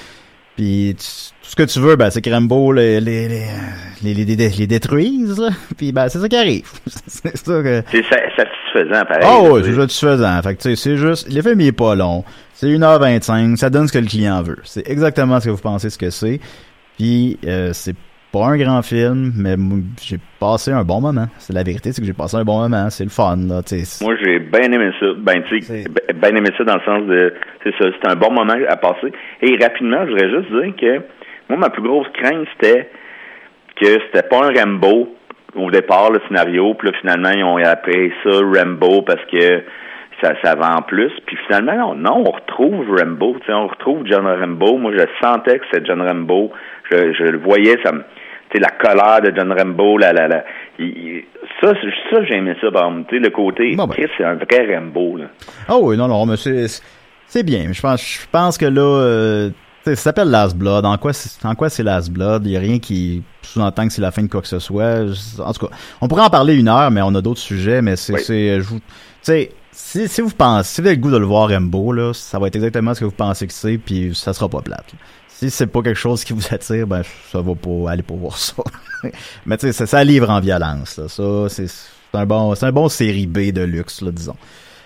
Puis 0.57 0.97
tu- 0.99 1.05
tout 1.43 1.51
ce 1.51 1.57
que 1.57 1.62
tu 1.64 1.79
veux, 1.79 1.97
ben, 1.97 2.09
c'est 2.09 2.23
que 2.23 2.31
Rambo 2.31 2.73
les, 2.73 3.01
les, 3.03 3.29
les, 3.29 3.45
les, 4.03 4.14
les, 4.14 4.25
les- 4.25 4.49
les 4.49 4.67
détruise. 4.67 5.38
là. 5.38 5.51
Puis 5.77 5.93
ben, 5.93 6.09
c'est 6.09 6.21
ça 6.21 6.29
qui 6.29 6.37
arrive. 6.37 6.71
c'est 7.07 7.37
ça 7.37 7.62
que... 7.62 7.83
C'est 7.90 8.03
sa- 8.05 8.35
satisfaisant, 8.35 9.05
pareil. 9.05 9.25
Ah 9.25 9.43
là, 9.43 9.51
ouais, 9.53 9.61
tu 9.62 9.69
c'est 9.75 9.77
satisfaisant. 9.77 10.40
Fait 10.43 10.55
que 10.55 10.62
tu 10.62 10.71
sais, 10.71 10.77
c'est 10.77 10.97
juste, 10.97 11.31
le 11.31 11.43
film 11.43 11.61
il 11.61 11.67
est 11.67 11.73
pas 11.73 11.95
long. 11.95 12.25
C'est 12.55 12.69
1h25, 12.69 13.57
ça 13.57 13.69
donne 13.69 13.88
ce 13.88 13.93
que 13.93 13.99
le 13.99 14.07
client 14.07 14.43
veut. 14.43 14.57
C'est 14.64 14.88
exactement 14.88 15.38
ce 15.40 15.45
que 15.47 15.51
vous 15.51 15.59
pensez 15.59 15.90
ce 15.90 15.99
que 15.99 16.09
c'est. 16.09 16.40
Puis 16.98 17.38
euh, 17.46 17.70
c'est 17.72 17.96
pas 18.33 18.46
un 18.46 18.57
grand 18.57 18.83
film, 18.83 19.33
mais 19.37 19.54
j'ai 20.02 20.18
passé 20.40 20.72
un 20.72 20.83
bon 20.83 21.00
moment. 21.00 21.26
C'est 21.38 21.52
la 21.52 21.62
vérité, 21.62 21.92
c'est 21.92 22.00
que 22.00 22.07
j'ai 22.07 22.12
passé 22.12 22.37
un 22.37 22.44
bon 22.44 22.59
moment. 22.59 22.90
C'est 22.90 23.04
le 23.04 23.11
fun, 23.11 23.37
là. 23.37 23.62
tu 23.62 23.78
sais. 23.78 24.04
Moi, 24.04 24.16
j'ai 24.20 24.40
bien 24.40 24.72
aimé 24.72 24.90
ça. 24.98 25.07
Ben, 25.16 25.42
tu 25.48 25.61
ben- 25.61 26.18
bien 26.20 26.37
aimé 26.37 26.50
ça 26.59 26.64
dans 26.64 26.74
le 26.74 26.80
sens 26.85 27.07
de, 27.07 27.33
c'est 27.62 27.72
ça, 27.78 27.85
c'était 27.92 28.09
un 28.09 28.16
bon 28.16 28.33
moment 28.33 28.57
à 28.68 28.76
passer. 28.76 29.12
Et 29.40 29.57
rapidement, 29.62 30.04
je 30.04 30.11
voudrais 30.11 30.30
juste 30.30 30.50
dire 30.50 30.74
que, 30.76 31.04
moi, 31.48 31.59
ma 31.59 31.70
plus 31.70 31.83
grosse 31.83 32.09
crainte, 32.14 32.46
c'était 32.54 32.90
que 33.80 33.87
c'était 33.87 34.28
pas 34.28 34.46
un 34.46 34.52
Rambo 34.52 35.14
au 35.54 35.70
départ, 35.70 36.11
le 36.11 36.20
scénario, 36.26 36.74
puis 36.74 36.88
là, 36.88 36.94
finalement, 37.00 37.30
ils 37.30 37.44
ont 37.44 37.57
appelé 37.59 38.12
ça 38.24 38.30
Rambo 38.30 39.02
parce 39.02 39.24
que 39.30 39.62
ça, 40.20 40.33
ça 40.42 40.55
vend 40.55 40.83
plus. 40.83 41.12
Puis 41.27 41.37
finalement, 41.46 41.94
non, 41.94 41.94
non, 41.94 42.24
on 42.27 42.31
retrouve 42.31 42.87
Rambo, 42.96 43.37
on 43.48 43.66
retrouve 43.68 44.07
John 44.07 44.27
Rambo. 44.27 44.77
Moi, 44.79 44.92
je 44.96 45.05
sentais 45.22 45.59
que 45.59 45.64
c'était 45.72 45.85
John 45.87 46.00
Rambo. 46.03 46.53
Je, 46.90 47.12
je 47.12 47.24
le 47.24 47.38
voyais, 47.38 47.77
ça 47.85 47.92
me, 47.92 48.03
la 48.57 48.68
colère 48.70 49.20
de 49.20 49.33
John 49.37 49.53
Rambo, 49.53 49.98
la, 49.98 50.12
la, 50.12 50.29
la, 50.29 50.44
il- 50.79 50.87
il- 50.87 51.24
ça, 51.61 51.72
ça, 52.11 52.24
j'aimais 52.24 52.57
ça, 52.61 52.70
par 52.70 52.88
exemple. 52.88 53.16
le 53.16 53.31
côté, 53.31 53.74
Bon, 53.77 53.87
ben. 53.87 53.96
C'est 54.16 54.24
un 54.24 54.35
vrai 54.35 54.77
Rambo, 54.77 55.16
là. 55.16 55.24
Ah 55.68 55.77
oui, 55.81 55.96
non, 55.96 56.07
non, 56.09 56.24
mais 56.27 56.37
c'est, 56.37 57.42
bien. 57.42 57.72
Je 57.72 57.81
pense, 57.81 58.00
je 58.03 58.27
pense 58.31 58.57
que 58.59 58.66
là, 58.66 58.81
euh, 58.81 59.50
ça 59.85 59.96
s'appelle 59.96 60.31
Last 60.31 60.57
Blood. 60.57 60.85
En 60.87 60.96
quoi, 60.98 61.12
c'est, 61.12 61.44
en 61.46 61.55
quoi 61.57 61.68
c'est 61.68 61.83
Last 61.83 62.12
Blood? 62.12 62.46
Il 62.46 62.53
y 62.53 62.57
a 62.57 62.61
rien 62.61 62.79
qui 62.79 63.22
sous-entend 63.42 63.87
que 63.88 63.92
c'est 63.92 64.03
la 64.03 64.12
fin 64.12 64.22
de 64.22 64.29
quoi 64.31 64.40
que 64.40 64.46
ce 64.46 64.59
soit. 64.61 65.00
En 65.44 65.53
tout 65.53 65.66
cas, 65.66 65.74
on 66.00 66.07
pourrait 66.09 66.22
en 66.22 66.31
parler 66.31 66.55
une 66.55 66.68
heure, 66.68 66.90
mais 66.92 67.03
on 67.03 67.14
a 67.16 67.20
d'autres 67.20 67.40
sujets, 67.40 67.83
mais 67.83 67.96
c'est, 67.96 68.12
Oui. 68.12 68.64
tu 68.79 68.83
sais, 69.22 69.50
si, 69.75 70.09
si 70.09 70.21
vous 70.21 70.31
pensez, 70.31 70.75
si 70.75 70.81
vous 70.81 70.87
avez 70.87 70.97
le 70.97 71.03
goût 71.03 71.11
de 71.11 71.17
le 71.17 71.27
voir 71.27 71.49
Rambo, 71.49 71.93
là, 71.93 72.13
ça 72.15 72.39
va 72.39 72.47
être 72.47 72.57
exactement 72.57 72.95
ce 72.95 73.01
que 73.01 73.05
vous 73.05 73.11
pensez 73.11 73.47
que 73.47 73.53
c'est, 73.53 73.77
puis 73.77 74.15
ça 74.15 74.33
sera 74.33 74.49
pas 74.49 74.63
plate. 74.63 74.87
Si 75.29 75.51
c'est 75.51 75.67
pas 75.67 75.83
quelque 75.83 75.99
chose 75.99 76.23
qui 76.23 76.33
vous 76.33 76.47
attire, 76.51 76.87
ben, 76.87 77.03
ça 77.33 77.41
va 77.41 77.55
pas 77.57 77.91
aller 77.91 78.05
pour 78.05 78.19
voir 78.19 78.39
ça. 78.39 78.63
mais 79.47 79.57
tu 79.57 79.73
sais, 79.73 79.87
ça, 79.87 80.05
livre 80.05 80.31
en 80.31 80.39
violence, 80.39 80.97
là. 80.97 81.09
Ça, 81.09 81.49
c'est, 81.49 81.67
un 82.13 82.25
bon, 82.25 82.55
c'est 82.55 82.67
un 82.67 82.73
bon 82.73 82.89
série 82.89 83.27
B 83.27 83.51
de 83.51 83.63
luxe, 83.63 84.01
là, 84.01 84.13
disons. 84.13 84.37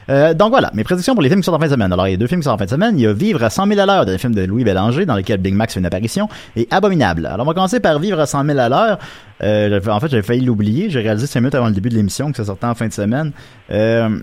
Euh, 0.09 0.33
donc 0.33 0.51
voilà, 0.51 0.71
mes 0.73 0.85
prédictions 0.85 1.13
pour 1.13 1.23
les 1.23 1.29
films 1.29 1.43
qui 1.43 1.45
sont 1.45 1.53
en 1.53 1.59
fin 1.59 1.67
de 1.67 1.73
semaine. 1.73 1.93
Alors, 1.93 2.09
il 2.09 2.13
y 2.13 2.15
a 2.15 2.17
deux 2.17 2.27
films 2.27 2.41
qui 2.41 2.47
sont 2.47 2.53
en 2.53 2.57
fin 2.57 2.65
de 2.65 2.71
semaine. 2.71 2.99
Il 2.99 3.03
y 3.03 3.07
a 3.07 3.13
Vivre 3.13 3.45
à 3.45 3.51
100 3.51 3.67
000 3.67 3.79
à 3.79 3.85
l'heure, 3.85 4.07
d'un 4.07 4.17
film 4.17 4.35
de 4.35 4.43
Louis 4.43 4.65
Bélanger, 4.65 5.05
dans 5.05 5.17
lequel 5.17 5.39
Big 5.39 5.53
Mac 5.53 5.71
fait 5.71 5.81
une 5.81 5.87
apparition, 5.87 6.31
et 6.57 6.67
Abominable. 6.71 7.27
Alors, 7.27 7.47
on 7.47 7.49
va 7.51 7.53
commencer 7.53 7.79
par 7.79 7.99
Vivre 7.99 8.19
à 8.19 8.25
100 8.25 8.47
000 8.47 8.59
à 8.59 8.71
l'heure. 8.71 8.99
Euh, 9.43 9.81
en 9.87 10.01
fait, 10.01 10.09
j'avais 10.09 10.23
failli 10.23 10.41
l'oublier. 10.41 10.89
J'ai 10.89 11.01
réalisé 11.01 11.27
5 11.27 11.41
minutes 11.41 11.55
avant 11.57 11.69
le 11.69 11.75
début 11.75 11.91
de 11.91 11.95
l'émission 11.95 12.31
que 12.31 12.39
ça 12.39 12.47
sortait 12.47 12.67
en 12.67 12.75
fin 12.75 12.89
de 12.89 12.93
semaine. 12.93 13.33
Euh, 13.71 14.19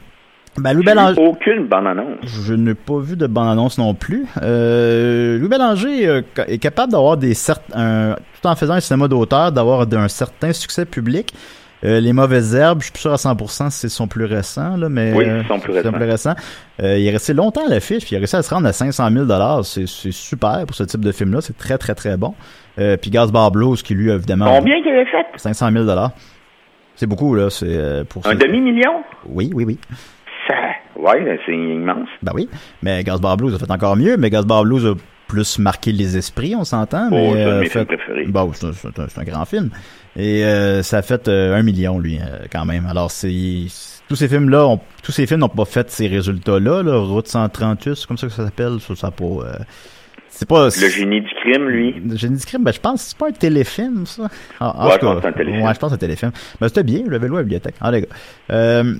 ben, 0.57 0.73
Louis 0.73 0.83
Bélanger... 0.85 1.19
aucune 1.21 1.67
bande-annonce. 1.67 2.19
Je 2.23 2.53
n'ai 2.53 2.73
pas 2.75 2.99
vu 2.99 3.15
de 3.15 3.27
bande-annonce 3.27 3.77
non 3.77 3.93
plus. 3.93 4.25
Euh, 4.41 5.37
Louis 5.37 5.49
Bélanger 5.49 6.07
euh, 6.07 6.21
est 6.47 6.57
capable 6.59 6.91
d'avoir 6.91 7.17
des 7.17 7.33
certains, 7.33 8.15
tout 8.41 8.47
en 8.47 8.55
faisant 8.55 8.73
un 8.75 8.79
cinéma 8.79 9.07
d'auteur, 9.07 9.51
d'avoir 9.51 9.81
un 9.91 10.07
certain 10.07 10.53
succès 10.53 10.85
public. 10.85 11.33
Euh, 11.83 11.99
les 11.99 12.13
mauvaises 12.13 12.55
herbes, 12.55 12.79
je 12.79 12.85
suis 12.85 12.93
plus 12.93 13.01
sûr 13.01 13.11
à 13.11 13.17
100% 13.17 13.69
si 13.69 13.79
c'est 13.81 13.89
son 13.89 14.07
plus 14.07 14.23
récent, 14.25 14.75
là, 14.77 14.87
mais 14.89 15.13
Oui, 15.13 15.25
euh, 15.27 15.43
son 15.47 15.59
plus 15.59 15.73
récent. 15.73 15.91
récent. 15.91 16.33
Euh, 16.81 16.97
il 16.97 17.05
est 17.05 17.11
resté 17.11 17.33
longtemps 17.33 17.65
à 17.65 17.69
l'affiche, 17.69 18.05
puis 18.05 18.13
il 18.13 18.15
a 18.15 18.19
réussi 18.19 18.35
à 18.37 18.41
se 18.41 18.51
rendre 18.51 18.65
à 18.67 18.73
500 18.73 19.09
000 19.11 19.25
dollars. 19.25 19.63
C'est 19.65 19.85
c'est 19.87 20.11
super 20.13 20.65
pour 20.65 20.75
ce 20.75 20.83
type 20.83 21.01
de 21.01 21.11
film-là, 21.11 21.41
c'est 21.41 21.57
très 21.57 21.77
très 21.77 21.93
très 21.93 22.15
bon. 22.17 22.33
Euh, 22.79 22.97
puis 22.97 23.11
Gasbar 23.11 23.51
Blues 23.51 23.83
qui 23.83 23.93
lui 23.93 24.09
évidemment 24.09 24.45
Combien 24.57 24.81
qu'il 24.81 24.91
avait 24.91 25.05
fait? 25.05 25.25
500 25.35 25.69
000 25.73 25.83
dollars. 25.85 26.11
C'est 26.95 27.07
beaucoup 27.07 27.35
là, 27.35 27.49
c'est 27.49 27.65
euh, 27.67 28.03
pour 28.05 28.25
Un 28.25 28.31
ce- 28.31 28.37
demi-million? 28.37 28.93
Oui, 29.27 29.51
oui, 29.53 29.65
oui. 29.65 29.77
Ouais, 31.05 31.39
c'est 31.45 31.53
immense. 31.53 32.07
Ben 32.23 32.31
oui, 32.33 32.49
mais 32.81 33.03
Gasbar 33.03 33.37
Blues 33.37 33.53
a 33.55 33.59
fait 33.59 33.71
encore 33.71 33.95
mieux, 33.95 34.17
mais 34.17 34.29
Gasbar 34.29 34.63
Blues 34.63 34.85
a 34.85 34.93
plus 35.27 35.59
marqué 35.59 35.91
les 35.91 36.17
esprits, 36.17 36.55
on 36.55 36.63
s'entend. 36.63 37.09
mais, 37.09 37.27
Oh, 37.29 37.33
c'est 37.33 37.41
un 37.43 37.45
de 37.45 37.51
euh, 37.51 37.59
mes 37.61 37.69
fait- 37.69 37.85
préférés. 37.85 38.25
Bon, 38.27 38.51
c'est 38.53 39.19
un, 39.19 39.23
grand 39.23 39.45
film. 39.45 39.69
Et 40.15 40.43
euh, 40.45 40.83
ça 40.83 40.99
a 40.99 41.01
fait 41.01 41.27
euh, 41.27 41.55
un 41.55 41.63
million, 41.63 41.99
lui, 41.99 42.19
euh, 42.19 42.45
quand 42.51 42.65
même. 42.65 42.85
Alors, 42.85 43.11
c'est 43.11 43.65
tous 44.07 44.15
ces 44.15 44.27
films-là, 44.27 44.67
ont- 44.67 44.79
tous 45.03 45.11
ces 45.11 45.25
films 45.25 45.39
n'ont 45.41 45.49
pas 45.49 45.65
fait 45.65 45.89
ces 45.89 46.07
résultats-là. 46.07 46.83
Là. 46.83 46.97
Route 46.99 47.27
138, 47.27 47.95
c'est 47.95 48.07
comme 48.07 48.17
ça 48.17 48.27
que 48.27 48.33
ça 48.33 48.45
s'appelle. 48.45 48.77
Ça, 48.79 48.95
ça 48.95 49.11
pas... 49.11 49.23
euh, 49.25 49.53
c'est 50.29 50.47
pas... 50.47 50.65
Le 50.65 50.89
génie 50.89 51.21
du 51.21 51.29
crime, 51.41 51.67
lui. 51.69 51.93
Le 52.07 52.15
génie 52.17 52.37
du 52.37 52.45
crime, 52.45 52.63
ben, 52.63 52.71
je 52.73 52.79
pense 52.79 53.01
que 53.03 53.09
c'est 53.09 53.17
pas 53.17 53.27
un 53.29 53.31
téléfilm, 53.31 54.05
ça. 54.05 54.23
Ouais, 54.23 54.27
tout 54.29 54.69
je 54.91 54.97
pense 54.99 55.21
c'est 55.21 55.27
un 55.27 55.31
téléfilm. 55.31 55.65
Ouais, 55.65 55.73
je 55.73 55.79
pense 55.79 55.93
un 55.93 55.97
téléfilm. 55.97 56.31
Ben, 56.59 56.67
c'était 56.67 56.83
bien, 56.83 57.01
l'avais 57.07 57.27
loué 57.27 57.37
à 57.37 57.39
la 57.39 57.43
bibliothèque. 57.43 57.75
Ah, 57.81 57.89
les 57.91 58.01
gars. 58.01 58.07
Euh, 58.51 58.95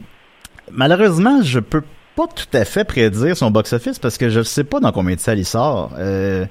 malheureusement, 0.71 1.41
je 1.43 1.59
peux 1.59 1.83
pas 2.15 2.27
tout 2.27 2.57
à 2.57 2.65
fait 2.65 2.83
prédire 2.83 3.35
son 3.35 3.51
box-office 3.51 3.99
parce 3.99 4.17
que 4.17 4.29
je 4.29 4.41
sais 4.41 4.63
pas 4.63 4.79
dans 4.79 4.91
combien 4.91 5.15
de 5.15 5.19
salles 5.19 5.39
il 5.39 5.45
sort. 5.45 5.91
Euh, 5.97 6.45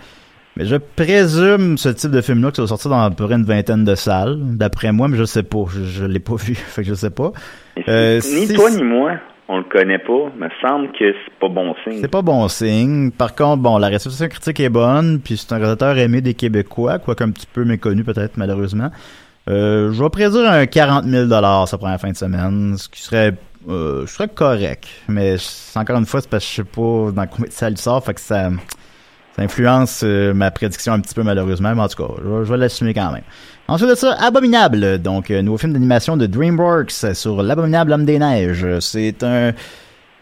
mais 0.56 0.66
je 0.66 0.76
présume 0.76 1.78
ce 1.78 1.88
type 1.88 2.12
de 2.12 2.20
film-là 2.20 2.50
que 2.50 2.56
ça 2.56 2.62
va 2.62 2.68
sortir 2.68 2.90
dans 2.90 3.02
à 3.02 3.10
peu 3.10 3.24
près 3.24 3.34
une 3.34 3.44
vingtaine 3.44 3.84
de 3.84 3.94
salles, 3.94 4.36
d'après 4.40 4.92
moi, 4.92 5.08
mais 5.08 5.16
je 5.16 5.24
sais 5.24 5.42
pas. 5.42 5.64
Je, 5.68 5.84
je 5.84 6.04
l'ai 6.04 6.20
pas 6.20 6.34
vu, 6.38 6.54
fait 6.54 6.82
que 6.82 6.88
je 6.88 6.94
sais 6.94 7.10
pas. 7.10 7.32
Euh, 7.88 8.20
ni 8.32 8.48
toi 8.54 8.70
ni 8.70 8.82
moi, 8.82 9.12
on 9.48 9.58
le 9.58 9.64
connaît 9.64 9.98
pas. 9.98 10.30
Me 10.38 10.48
semble 10.62 10.88
que 10.92 11.12
c'est 11.12 11.38
pas 11.40 11.48
bon 11.48 11.74
signe. 11.82 11.98
C'est 12.00 12.10
pas 12.10 12.22
bon 12.22 12.46
signe. 12.48 13.10
Par 13.10 13.34
contre, 13.34 13.62
bon, 13.62 13.78
la 13.78 13.88
réception 13.88 14.28
critique 14.28 14.60
est 14.60 14.68
bonne, 14.68 15.20
puis 15.20 15.36
c'est 15.36 15.52
un 15.52 15.56
réalisateur 15.56 15.98
aimé 15.98 16.20
des 16.20 16.34
Québécois, 16.34 16.98
quoique 16.98 17.24
un 17.24 17.30
petit 17.30 17.48
peu 17.52 17.64
méconnu 17.64 18.04
peut-être 18.04 18.36
malheureusement. 18.36 18.90
Euh, 19.48 19.92
je 19.92 20.02
vais 20.02 20.08
prédire 20.08 20.50
un 20.50 20.66
40 20.66 21.04
000 21.04 21.28
sa 21.66 21.78
première 21.78 22.00
fin 22.00 22.10
de 22.10 22.16
semaine, 22.16 22.76
ce 22.78 22.88
qui 22.88 23.02
serait 23.02 23.34
euh, 23.68 24.06
je 24.06 24.12
serais 24.12 24.28
correct. 24.28 24.86
Mais 25.08 25.36
encore 25.74 25.96
une 25.98 26.06
fois, 26.06 26.20
c'est 26.20 26.28
parce 26.30 26.44
que 26.44 26.50
je 26.50 26.56
sais 26.56 26.64
pas 26.64 27.10
dans 27.12 27.26
combien 27.26 27.48
de 27.48 27.52
salles 27.52 27.72
il 27.72 27.78
sort, 27.78 28.04
fait 28.04 28.14
que 28.14 28.20
ça, 28.20 28.50
ça 29.36 29.42
influence 29.42 30.02
euh, 30.04 30.32
ma 30.34 30.50
prédiction 30.50 30.92
un 30.92 31.00
petit 31.00 31.14
peu 31.14 31.22
malheureusement, 31.22 31.74
mais 31.74 31.82
en 31.82 31.88
tout 31.88 32.02
cas, 32.06 32.12
je, 32.44 32.50
vais- 32.52 32.56
l'assumer 32.56 32.94
quand 32.94 33.12
même. 33.12 33.24
Ensuite 33.66 33.90
de 33.90 33.94
ça, 33.94 34.12
Abominable, 34.20 34.98
donc 35.00 35.30
euh, 35.30 35.40
nouveau 35.42 35.58
film 35.58 35.72
d'animation 35.72 36.16
de 36.16 36.26
DreamWorks 36.26 36.92
euh, 37.04 37.14
sur 37.14 37.42
l'abominable 37.42 37.92
homme 37.92 38.04
des 38.04 38.18
neiges. 38.18 38.66
C'est 38.80 39.22
un 39.22 39.52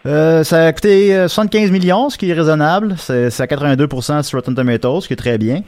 euh, 0.05 0.43
ça 0.43 0.65
a 0.65 0.73
coûté 0.73 1.15
euh, 1.15 1.27
75 1.29 1.71
millions, 1.71 2.09
ce 2.09 2.17
qui 2.17 2.29
est 2.29 2.33
raisonnable. 2.33 2.95
C'est 2.97 3.27
à 3.39 3.45
82% 3.45 4.21
sur 4.23 4.37
Rotten 4.37 4.53
Tomatoes, 4.53 5.01
ce 5.01 5.07
qui 5.07 5.13
est 5.13 5.17
très 5.17 5.37
bien. 5.37 5.61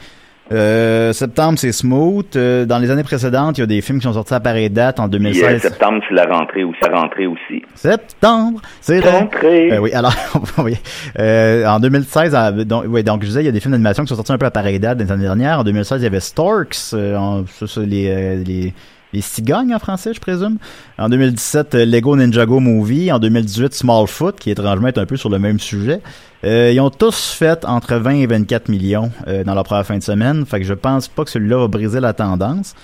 Euh, 0.51 1.11
septembre, 1.11 1.57
c'est 1.57 1.71
smooth. 1.71 2.35
Euh, 2.35 2.65
dans 2.65 2.77
les 2.77 2.91
années 2.91 3.03
précédentes, 3.03 3.57
il 3.57 3.61
y 3.61 3.63
a 3.63 3.67
des 3.67 3.81
films 3.81 3.97
qui 3.97 4.03
sont 4.03 4.13
sortis 4.13 4.33
à 4.35 4.39
pareille 4.39 4.69
date 4.69 4.99
en 4.99 5.09
Puis, 5.09 5.15
euh, 5.17 5.19
2016. 5.19 5.61
septembre, 5.61 5.99
c'est 6.07 6.13
la 6.13 6.25
rentrée 6.25 6.63
aussi. 6.63 6.77
La 6.87 6.99
rentrée 7.01 7.25
aussi. 7.25 7.63
Septembre, 7.73 8.61
c'est 8.79 9.01
la 9.01 9.11
Rentrée. 9.11 9.71
Euh, 9.73 9.79
oui, 9.79 9.91
alors, 9.93 10.13
oui. 10.59 10.75
Euh, 11.17 11.65
en 11.65 11.79
2016, 11.79 12.35
euh, 12.35 12.63
donc, 12.63 12.85
ouais, 12.87 13.01
donc 13.01 13.21
je 13.23 13.27
disais, 13.27 13.41
il 13.41 13.45
y 13.45 13.49
a 13.49 13.51
des 13.51 13.59
films 13.59 13.71
d'animation 13.71 14.03
qui 14.03 14.09
sont 14.09 14.15
sortis 14.15 14.33
un 14.33 14.37
peu 14.37 14.45
à 14.45 14.51
pareille 14.51 14.79
date 14.79 14.97
des 14.99 15.11
années 15.11 15.23
dernières. 15.23 15.59
En 15.59 15.63
2016, 15.63 16.01
il 16.01 16.03
y 16.03 16.07
avait 16.07 16.19
Storks, 16.19 16.75
euh, 16.93 17.15
en- 17.17 17.45
ça, 17.47 17.65
c'est 17.67 17.85
les, 17.85 18.09
euh, 18.09 18.43
les, 18.45 18.73
les 19.15 19.21
cigognes 19.21 19.73
en 19.73 19.79
français, 19.79 20.13
je 20.13 20.19
présume. 20.19 20.57
En 20.97 21.09
2017, 21.09 21.75
euh, 21.75 21.85
Lego 21.85 22.15
Ninjago 22.15 22.59
Movie. 22.59 23.11
En 23.11 23.19
2018, 23.19 23.73
Smallfoot, 23.73 24.37
qui 24.37 24.51
étrangement 24.51 24.89
est 24.89 24.97
un 24.97 25.05
peu 25.05 25.15
sur 25.17 25.29
le 25.29 25.39
même 25.39 25.59
sujet. 25.59 26.01
Euh, 26.43 26.71
ils 26.73 26.79
ont 26.81 26.89
tous 26.89 27.31
fait 27.31 27.63
entre 27.65 27.95
20 27.95 28.11
et 28.15 28.27
24 28.27 28.67
millions 28.69 29.11
euh, 29.27 29.43
dans 29.43 29.55
leur 29.55 29.63
première 29.63 29.85
fin 29.85 29.97
de 29.97 30.03
semaine. 30.03 30.45
Fait 30.45 30.59
que 30.59 30.65
je 30.65 30.73
pense 30.73 31.07
pas 31.07 31.23
que 31.23 31.31
celui-là 31.31 31.57
va 31.59 31.67
briser 31.67 31.99
la 31.99 32.13
tendance. 32.13 32.75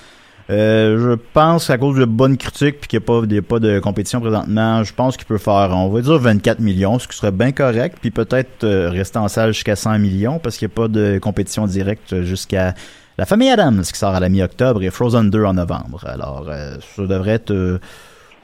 Je 0.49 1.15
pense 1.33 1.67
qu'à 1.67 1.77
cause 1.77 1.97
de 1.97 2.03
bonnes 2.03 2.35
critiques 2.35 2.81
puis 2.81 2.89
qu'il 2.89 2.99
n'y 2.99 3.37
a, 3.37 3.41
pas- 3.41 3.59
de 3.59 3.79
compétition 3.79 4.19
présentement, 4.19 4.83
je 4.83 4.93
pense 4.93 5.15
qu'il 5.15 5.25
peut 5.25 5.37
faire, 5.37 5.69
on 5.73 5.87
va 5.87 6.01
dire 6.01 6.17
24 6.19 6.59
millions, 6.59 6.99
ce 6.99 7.07
qui 7.07 7.15
serait 7.15 7.31
bien 7.31 7.53
correct, 7.53 7.99
puis 8.01 8.11
peut-être 8.11 8.67
rester 8.89 9.17
en 9.17 9.29
salle 9.29 9.53
jusqu'à 9.53 9.77
100 9.77 9.99
millions 9.99 10.39
parce 10.39 10.57
qu'il 10.57 10.67
n'y 10.67 10.73
a 10.73 10.75
pas 10.75 10.87
de 10.89 11.19
compétition 11.19 11.67
directe 11.67 12.23
jusqu'à 12.23 12.73
La 13.21 13.27
Famille 13.27 13.51
Adams 13.51 13.83
qui 13.83 13.99
sort 13.99 14.15
à 14.15 14.19
la 14.19 14.29
mi-octobre 14.29 14.81
et 14.81 14.89
Frozen 14.89 15.29
2 15.29 15.45
en 15.45 15.53
novembre. 15.53 16.03
Alors, 16.07 16.47
euh, 16.49 16.77
ça 16.95 17.03
devrait 17.03 17.33
être... 17.33 17.51
euh, 17.51 17.79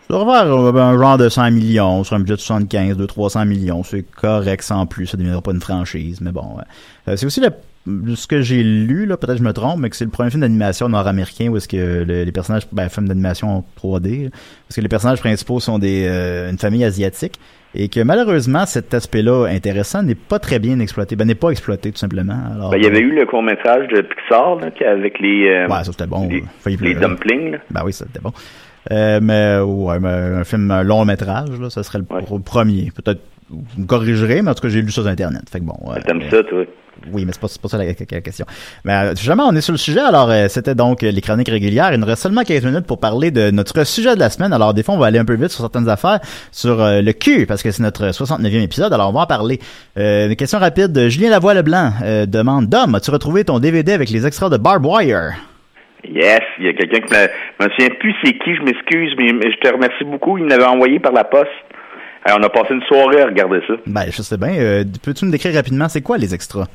ça 0.07 0.13
devrait 0.13 0.43
faire 0.43 0.53
euh, 0.53 0.71
un 0.71 0.95
genre 0.95 1.17
de 1.17 1.29
100 1.29 1.49
millions 1.49 2.03
sur 2.03 2.15
un 2.15 2.19
budget 2.19 2.35
de 2.35 2.41
75, 2.41 2.95
de 2.95 3.05
300 3.07 3.45
millions. 3.45 3.83
C'est 3.83 4.03
correct 4.03 4.61
sans 4.61 4.85
plus. 4.85 5.07
Ça 5.07 5.17
ne 5.17 5.23
deviendra 5.23 5.41
pas 5.41 5.51
une 5.51 5.61
franchise. 5.61 6.21
Mais 6.21 6.31
bon, 6.31 6.57
c'est 7.07 7.25
aussi 7.25 7.41
le, 7.41 7.49
ce 8.15 8.27
que 8.27 8.41
j'ai 8.41 8.63
lu, 8.63 9.05
là, 9.05 9.17
peut-être 9.17 9.33
que 9.37 9.43
je 9.43 9.47
me 9.47 9.53
trompe, 9.53 9.79
mais 9.79 9.89
que 9.89 9.95
c'est 9.95 10.05
le 10.05 10.11
premier 10.11 10.29
film 10.29 10.41
d'animation 10.41 10.89
nord-américain 10.89 11.47
où 11.49 11.57
est-ce 11.57 11.67
que 11.67 12.03
le- 12.03 12.23
les 12.23 12.31
personnages, 12.31 12.63
ben, 12.71 12.89
film 12.89 13.07
d'animation 13.07 13.63
3D, 13.75 14.25
là, 14.25 14.29
parce 14.67 14.75
que 14.75 14.81
les 14.81 14.87
personnages 14.89 15.19
principaux 15.19 15.59
sont 15.59 15.79
des, 15.79 16.05
euh, 16.07 16.49
une 16.49 16.57
famille 16.57 16.83
asiatique. 16.83 17.39
Et 17.75 17.89
que 17.89 17.99
malheureusement, 17.99 18.65
cet 18.65 18.93
aspect-là 18.93 19.45
intéressant 19.47 20.01
n'est 20.01 20.15
pas 20.15 20.39
très 20.39 20.57
bien 20.57 20.79
exploité. 20.79 21.15
Ben, 21.15 21.25
n'est 21.27 21.35
pas 21.35 21.49
exploité, 21.49 21.91
tout 21.91 21.97
simplement. 21.97 22.37
Alors, 22.55 22.71
Ben, 22.71 22.77
il 22.77 22.83
y 22.83 22.87
avait 22.87 23.01
eu 23.01 23.13
le 23.13 23.25
court-métrage 23.25 23.87
de 23.89 24.01
Pixar, 24.01 24.55
là, 24.55 24.67
avec 24.89 25.19
les, 25.19 25.47
euh, 25.47 25.67
Ouais, 25.67 25.83
ça 25.83 25.91
c'était 25.91 26.07
bon. 26.07 26.27
les, 26.27 26.43
les 26.77 26.93
dumplings, 26.95 27.51
là. 27.51 27.57
Ben 27.69 27.81
oui, 27.85 27.93
ça 27.93 28.05
c'était 28.07 28.21
bon. 28.21 28.31
Euh, 28.91 29.19
mais 29.21 29.59
ouais, 29.59 29.99
mais 29.99 30.09
un 30.39 30.43
film 30.43 30.71
un 30.71 30.83
long 30.83 31.03
métrage, 31.05 31.49
là, 31.59 31.69
ça 31.69 31.83
serait 31.83 31.99
le 31.99 32.05
Ouais. 32.15 32.23
premier. 32.43 32.91
Peut-être 32.95 33.21
vous 33.49 33.63
me 33.77 33.85
corrigerez, 33.85 34.41
mais 34.41 34.51
en 34.51 34.53
tout 34.55 34.61
cas 34.61 34.69
j'ai 34.69 34.81
lu 34.81 34.91
ça 34.91 35.01
sur 35.01 35.07
internet. 35.07 35.43
Fait 35.49 35.59
que 35.59 35.65
bon. 35.65 35.75
ouais, 35.85 36.01
T'aimes 36.01 36.21
euh, 36.21 36.29
ça, 36.29 36.43
toi? 36.43 36.63
Oui, 37.13 37.25
mais 37.25 37.31
c'est 37.31 37.39
pas, 37.39 37.47
c'est 37.47 37.61
pas 37.61 37.67
ça 37.69 37.77
la, 37.77 37.85
la- 37.85 37.91
la 38.11 38.21
question. 38.21 38.45
Mais 38.83 38.91
euh, 38.93 39.15
jamais 39.15 39.43
on 39.45 39.55
est 39.55 39.61
sur 39.61 39.71
le 39.71 39.77
sujet, 39.77 39.99
alors 39.99 40.29
euh, 40.31 40.47
c'était 40.49 40.73
donc 40.75 41.03
euh, 41.03 41.11
les 41.11 41.21
chroniques 41.21 41.47
régulières. 41.47 41.93
Il 41.93 41.99
nous 41.99 42.07
reste 42.07 42.23
seulement 42.23 42.41
15 42.43 42.65
minutes 42.65 42.85
pour 42.87 42.99
parler 42.99 43.29
de 43.31 43.51
notre 43.51 43.83
sujet 43.85 44.15
de 44.15 44.19
la 44.19 44.29
semaine. 44.31 44.51
Alors 44.51 44.73
des 44.73 44.81
fois, 44.83 44.95
on 44.95 44.97
va 44.97 45.05
aller 45.05 45.19
un 45.19 45.23
peu 45.25 45.35
vite 45.35 45.49
sur 45.51 45.61
certaines 45.61 45.87
affaires, 45.89 46.19
sur 46.51 46.81
euh, 46.81 47.01
le 47.01 47.13
cul, 47.13 47.45
parce 47.45 47.61
que 47.63 47.69
c'est 47.71 47.83
notre 47.83 48.07
69e 48.09 48.61
épisode. 48.63 48.91
Alors 48.93 49.09
on 49.09 49.13
va 49.13 49.21
en 49.21 49.25
parler. 49.27 49.59
Euh, 49.97 50.27
une 50.27 50.35
question 50.35 50.57
rapide. 50.59 51.07
Julien 51.07 51.29
Lavoie-Leblanc 51.29 51.91
euh, 52.03 52.25
demande, 52.25 52.67
Dom, 52.67 52.95
as-tu 52.95 53.11
retrouvé 53.11 53.43
ton 53.45 53.59
DVD 53.59 53.93
avec 53.93 54.09
les 54.09 54.25
extras 54.25 54.49
de 54.49 54.57
Barb 54.57 54.83
Wire? 54.85 55.33
Yes, 56.03 56.41
il 56.59 56.65
y 56.65 56.69
a 56.69 56.73
quelqu'un 56.73 56.99
qui 56.99 57.13
me... 57.13 57.27
Je 57.59 57.65
me 57.65 57.69
souviens 57.71 57.89
plus 57.99 58.15
c'est 58.23 58.33
qui, 58.33 58.55
je 58.55 58.61
m'excuse, 58.61 59.13
mais, 59.17 59.51
je 59.51 59.57
te 59.57 59.73
remercie 59.73 60.03
beaucoup. 60.03 60.37
Il 60.37 60.45
me 60.45 60.49
l'avait 60.49 60.65
envoyé 60.65 60.99
par 60.99 61.11
la 61.11 61.23
poste. 61.23 61.49
Alors, 62.23 62.39
on 62.39 62.43
a 62.43 62.49
passé 62.49 62.73
une 62.73 62.83
soirée 62.83 63.21
à 63.21 63.25
regarder 63.25 63.61
ça. 63.67 63.73
Ben, 63.85 64.05
je 64.07 64.21
sais 64.21 64.37
bien. 64.37 64.53
Euh, 64.53 64.83
Peux-tu 65.03 65.25
me 65.25 65.31
décrire 65.31 65.53
rapidement, 65.53 65.87
c'est 65.87 66.01
quoi 66.01 66.17
les 66.17 66.33
extras? 66.33 66.67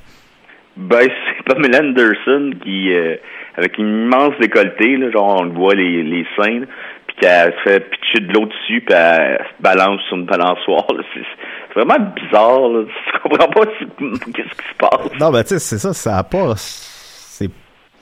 Ben, 0.76 1.00
c'est 1.08 1.44
Pamela 1.44 1.80
Anderson 1.80 2.52
qui, 2.62 2.92
euh, 2.92 3.16
avec 3.56 3.78
une 3.78 4.04
immense 4.04 4.34
décolleté, 4.40 4.96
là, 4.96 5.10
genre 5.10 5.40
on 5.40 5.44
le 5.44 5.52
voit 5.52 5.74
les, 5.74 6.02
les 6.02 6.26
seins, 6.36 6.60
là, 6.60 6.66
puis 7.06 7.16
qu'elle 7.20 7.52
se 7.52 7.70
fait 7.70 7.80
pitcher 7.90 8.20
de 8.20 8.32
l'eau 8.32 8.46
dessus, 8.46 8.80
puis 8.80 8.94
elle, 8.94 9.38
se 9.38 9.62
balance 9.62 10.00
sur 10.08 10.16
une 10.16 10.26
balançoire. 10.26 10.86
C'est 11.14 11.74
vraiment 11.74 11.98
bizarre. 12.16 12.68
Là. 12.68 12.84
Tu 13.22 13.28
comprends 13.28 13.48
pas 13.48 13.66
qu'est-ce 13.66 14.32
qui 14.32 14.68
se 14.68 14.76
passe. 14.78 15.20
Non, 15.20 15.30
ben, 15.30 15.42
tu 15.42 15.50
sais, 15.50 15.58
c'est 15.58 15.78
ça, 15.78 15.92
ça 15.92 16.18
a 16.18 16.24
pas. 16.24 16.54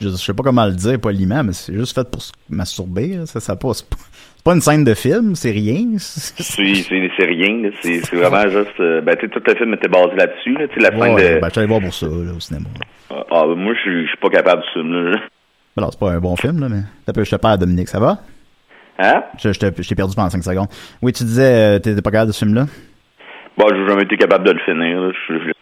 Je, 0.00 0.08
je 0.08 0.14
sais 0.16 0.34
pas 0.34 0.42
comment 0.42 0.64
le 0.66 0.72
dire 0.72 0.98
poliment, 1.00 1.42
mais 1.44 1.52
c'est 1.52 1.74
juste 1.74 1.94
fait 1.94 2.10
pour 2.10 2.22
se 2.22 2.32
masturber. 2.48 3.08
là. 3.18 3.26
Ça, 3.26 3.40
ça 3.40 3.52
a 3.52 3.56
pas. 3.56 3.72
C'est 3.74 3.86
pas, 4.44 4.54
une 4.54 4.60
scène 4.62 4.84
de 4.84 4.94
film, 4.94 5.34
c'est 5.34 5.50
rien. 5.50 5.84
C'est- 5.98 6.42
C'est 6.42 7.24
rien. 7.26 7.62
là. 7.62 7.68
C'est 7.82 8.00
c'est 8.00 8.16
vraiment 8.16 8.48
juste... 8.48 8.80
euh, 8.80 9.00
ben, 9.02 9.14
tu 9.20 9.28
tout 9.28 9.42
le 9.46 9.54
film 9.54 9.74
était 9.74 9.88
basé 9.88 10.14
là-dessus. 10.16 10.54
Là. 10.54 10.66
La 10.76 10.96
Ouais, 10.96 11.10
de... 11.34 11.40
ben, 11.40 11.46
je 11.48 11.50
suis 11.50 11.58
allé 11.60 11.68
voir 11.68 11.80
pour 11.80 11.92
ça, 11.94 12.06
là, 12.06 12.32
au 12.34 12.40
cinéma. 12.40 12.66
là. 13.10 13.24
Ah, 13.30 13.44
ben, 13.46 13.54
moi, 13.56 13.74
je 13.74 13.80
suis- 13.80 14.06
je 14.06 14.16
pas 14.20 14.30
capable 14.30 14.62
de 14.62 14.66
ce 14.68 14.72
film-là. 14.80 15.18
Ben 15.76 15.82
non, 15.82 15.90
c'est 15.90 16.00
pas 16.00 16.10
un 16.12 16.20
bon 16.20 16.34
film, 16.36 16.58
là, 16.60 16.68
mais. 16.70 16.80
Je 17.24 17.30
te 17.30 17.36
perds, 17.36 17.58
Dominique, 17.58 17.88
ça 17.88 18.00
va? 18.00 18.18
Hein? 18.98 19.22
Je, 19.38 19.52
je 19.52 19.58
t'ai 19.58 19.70
je 19.82 19.94
perdu 19.94 20.14
pendant 20.14 20.30
5 20.30 20.42
secondes. 20.42 20.68
Oui, 21.02 21.12
tu 21.12 21.24
disais, 21.24 21.76
euh, 21.76 21.78
t'étais 21.78 22.02
pas 22.02 22.10
capable 22.10 22.28
de 22.28 22.32
ce 22.34 22.44
film-là? 22.44 22.66
Bon, 23.58 23.66
j'ai 23.70 23.86
jamais 23.88 24.02
été 24.04 24.16
capable 24.16 24.44
de 24.46 24.52
le 24.52 24.58
finir. 24.60 25.00
là. 25.00 25.12
Je 25.28 25.38
suis 25.38 25.52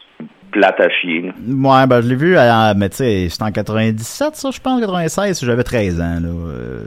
plate 0.50 0.80
à 0.80 0.88
chier. 0.88 1.22
là. 1.22 1.32
Ouais, 1.46 1.86
ben, 1.86 2.00
je 2.00 2.08
l'ai 2.08 2.14
vu, 2.16 2.36
à, 2.36 2.74
mais 2.74 2.88
tu 2.88 2.96
sais, 2.96 3.28
c'était 3.28 3.44
en 3.44 3.52
97, 3.52 4.36
ça, 4.36 4.50
je 4.50 4.60
pense, 4.60 4.80
96, 4.80 5.44
j'avais 5.44 5.62
13 5.64 6.00
ans, 6.00 6.18
là. 6.22 6.28
Euh, 6.28 6.80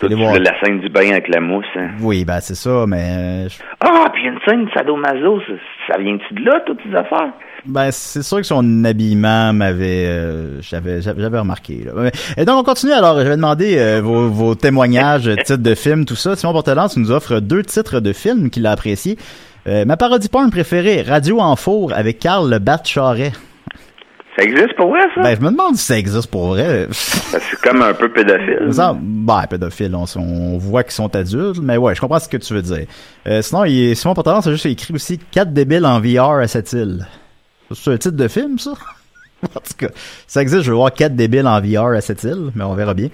Toi, 0.00 0.08
tu 0.08 0.14
voir. 0.14 0.38
la 0.38 0.52
scène 0.60 0.80
du 0.80 0.88
bain 0.88 1.10
avec 1.10 1.28
la 1.28 1.40
mousse. 1.40 1.64
Hein? 1.76 1.90
Oui, 2.00 2.24
ben, 2.24 2.40
c'est 2.40 2.54
ça, 2.54 2.84
mais. 2.86 3.44
euh, 3.46 3.48
Ah, 3.80 4.10
puis 4.12 4.24
une 4.26 4.38
scène 4.46 4.64
de 4.66 4.70
sadomaso. 4.70 5.40
Ça, 5.40 5.52
ça 5.94 5.98
vient-tu 6.00 6.34
de 6.34 6.44
là, 6.44 6.60
toutes 6.66 6.80
ces 6.88 6.94
affaires? 6.94 7.32
Ben, 7.66 7.90
c'est 7.90 8.22
sûr 8.22 8.36
que 8.38 8.44
son 8.44 8.84
habillement 8.84 9.52
m'avait, 9.52 10.06
euh, 10.06 10.60
j'avais, 10.60 11.00
j'avais 11.02 11.26
remarqué. 11.38 11.84
Là. 11.84 12.10
Et 12.36 12.44
donc, 12.44 12.60
on 12.60 12.62
continue. 12.62 12.92
Alors, 12.92 13.18
j'avais 13.18 13.36
demandé 13.36 13.76
euh, 13.78 14.00
vos, 14.02 14.28
vos 14.28 14.54
témoignages, 14.54 15.28
titres 15.44 15.56
de 15.62 15.74
films, 15.74 16.04
tout 16.04 16.14
ça. 16.14 16.36
Simon 16.36 16.52
Portelance 16.52 16.96
nous 16.96 17.10
offre 17.10 17.40
deux 17.40 17.62
titres 17.64 18.00
de 18.00 18.12
films 18.12 18.50
qu'il 18.50 18.66
a 18.66 18.70
appréciés. 18.70 19.16
Euh, 19.68 19.84
ma 19.84 19.98
parodie 19.98 20.30
porn 20.30 20.50
préférée, 20.50 21.02
Radio 21.02 21.40
en 21.40 21.54
four 21.54 21.92
avec 21.92 22.18
Carl 22.18 22.48
Le 22.48 22.58
Bat 22.58 22.80
Charret. 22.84 23.32
Ça 24.34 24.42
existe 24.44 24.74
pour 24.76 24.88
vrai, 24.88 25.02
ça? 25.14 25.20
Ben, 25.20 25.36
je 25.38 25.44
me 25.44 25.50
demande 25.50 25.76
si 25.76 25.84
ça 25.84 25.98
existe 25.98 26.30
pour 26.30 26.48
vrai. 26.48 26.86
Que 26.88 26.94
c'est 26.94 27.60
comme 27.62 27.82
un 27.82 27.92
peu 27.92 28.10
pédophile. 28.10 28.72
Ça, 28.72 28.96
ben, 28.98 29.44
pédophile, 29.50 29.94
on, 29.94 30.06
on 30.16 30.56
voit 30.56 30.84
qu'ils 30.84 30.92
sont 30.92 31.14
adultes, 31.14 31.60
mais 31.60 31.76
ouais, 31.76 31.94
je 31.94 32.00
comprends 32.00 32.18
ce 32.18 32.30
que 32.30 32.38
tu 32.38 32.54
veux 32.54 32.62
dire. 32.62 32.86
Euh, 33.26 33.42
sinon, 33.42 33.64
il, 33.64 33.94
Simon 33.94 34.14
Portelance 34.14 34.46
a 34.46 34.52
juste 34.52 34.64
écrit 34.64 34.94
aussi 34.94 35.18
«Quatre 35.30 35.52
débiles 35.52 35.84
en 35.84 36.00
VR 36.00 36.38
à 36.38 36.48
cette 36.48 36.72
île». 36.72 37.06
C'est 37.74 37.92
un 37.92 37.98
titre 37.98 38.16
de 38.16 38.28
film, 38.28 38.58
ça? 38.58 38.72
en 39.42 39.60
tout 39.60 39.74
cas, 39.76 39.88
ça 40.26 40.40
existe, 40.40 40.62
je 40.62 40.70
veux 40.70 40.76
voir 40.76 40.92
quatre 40.92 41.14
débiles 41.14 41.46
en 41.46 41.60
VR 41.60 41.88
à 41.88 42.00
cette 42.00 42.24
île, 42.24 42.50
mais 42.54 42.64
on 42.64 42.74
verra 42.74 42.94
bien. 42.94 43.08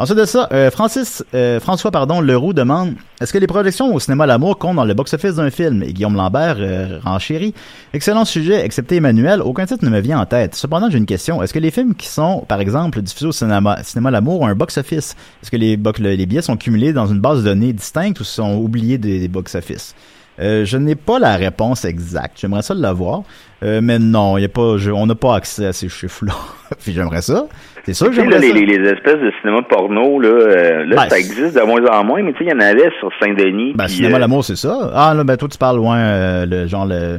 Ensuite 0.00 0.16
de 0.16 0.26
ça, 0.26 0.48
euh, 0.52 0.70
Francis, 0.70 1.24
euh, 1.34 1.58
François 1.58 1.90
pardon, 1.90 2.20
Leroux 2.20 2.52
demande 2.52 2.94
Est-ce 3.20 3.32
que 3.32 3.38
les 3.38 3.48
projections 3.48 3.92
au 3.92 3.98
cinéma 3.98 4.26
L'amour 4.26 4.56
comptent 4.56 4.76
dans 4.76 4.84
le 4.84 4.94
box-office 4.94 5.34
d'un 5.34 5.50
film? 5.50 5.82
Et 5.82 5.92
Guillaume 5.92 6.14
Lambert 6.14 6.54
euh, 6.60 7.00
renchérit 7.04 7.52
Excellent 7.92 8.24
sujet, 8.24 8.64
excepté 8.64 8.96
Emmanuel, 8.96 9.42
aucun 9.42 9.66
titre 9.66 9.84
ne 9.84 9.90
me 9.90 9.98
vient 9.98 10.20
en 10.20 10.24
tête. 10.24 10.54
Cependant, 10.54 10.88
j'ai 10.88 10.98
une 10.98 11.06
question. 11.06 11.42
Est-ce 11.42 11.52
que 11.52 11.58
les 11.58 11.72
films 11.72 11.96
qui 11.96 12.06
sont, 12.06 12.44
par 12.46 12.60
exemple, 12.60 13.02
diffusés 13.02 13.26
au 13.26 13.32
cinéma, 13.32 13.82
cinéma 13.82 14.12
L'amour 14.12 14.42
ont 14.42 14.46
un 14.46 14.54
box-office? 14.54 15.16
Est-ce 15.42 15.50
que 15.50 15.56
les, 15.56 15.76
les 15.76 16.26
billets 16.26 16.42
sont 16.42 16.56
cumulés 16.56 16.92
dans 16.92 17.08
une 17.08 17.18
base 17.18 17.38
de 17.38 17.44
données 17.46 17.72
distincte 17.72 18.20
ou 18.20 18.24
sont 18.24 18.54
oubliés 18.54 18.98
des, 18.98 19.18
des 19.18 19.28
box-office? 19.28 19.96
Euh, 20.40 20.64
je 20.64 20.76
n'ai 20.76 20.94
pas 20.94 21.18
la 21.18 21.36
réponse 21.36 21.84
exacte. 21.84 22.38
J'aimerais 22.40 22.62
ça 22.62 22.74
l'avoir. 22.74 23.22
Euh, 23.64 23.80
mais 23.82 23.98
non, 23.98 24.38
y 24.38 24.44
a 24.44 24.48
pas, 24.48 24.76
je- 24.76 24.90
on 24.90 25.06
n'a 25.06 25.14
pas 25.16 25.34
accès 25.36 25.66
à 25.66 25.72
ces 25.72 25.88
chiffres-là. 25.88 26.32
Puis 26.82 26.92
j'aimerais 26.92 27.22
ça. 27.22 27.46
C'est 27.84 27.94
sûr 27.94 28.08
que 28.08 28.12
j'aimerais 28.14 28.38
les, 28.38 28.48
ça. 28.48 28.54
les, 28.54 28.66
les 28.66 28.88
espèces 28.90 29.18
de 29.20 29.32
cinéma 29.40 29.62
porno, 29.62 30.20
là, 30.20 30.28
euh, 30.28 30.84
là 30.84 30.96
Ben, 30.96 31.08
ça 31.08 31.18
existe 31.18 31.56
de 31.56 31.62
moins 31.62 31.84
en 31.86 32.04
moins, 32.04 32.22
mais 32.22 32.32
tu 32.34 32.38
sais, 32.38 32.44
il 32.44 32.50
y 32.50 32.54
en 32.54 32.60
avait 32.60 32.90
sur 33.00 33.10
Saint-Denis. 33.20 33.72
Ben, 33.74 33.88
cinéma 33.88 34.16
euh, 34.16 34.20
l'amour, 34.20 34.44
c'est 34.44 34.56
ça. 34.56 34.90
Ah, 34.94 35.14
là, 35.14 35.24
ben, 35.24 35.36
toi, 35.36 35.48
tu 35.48 35.58
parles 35.58 35.76
loin, 35.78 35.96
euh, 35.98 36.46
le, 36.46 36.66
genre, 36.66 36.84
le, 36.86 37.18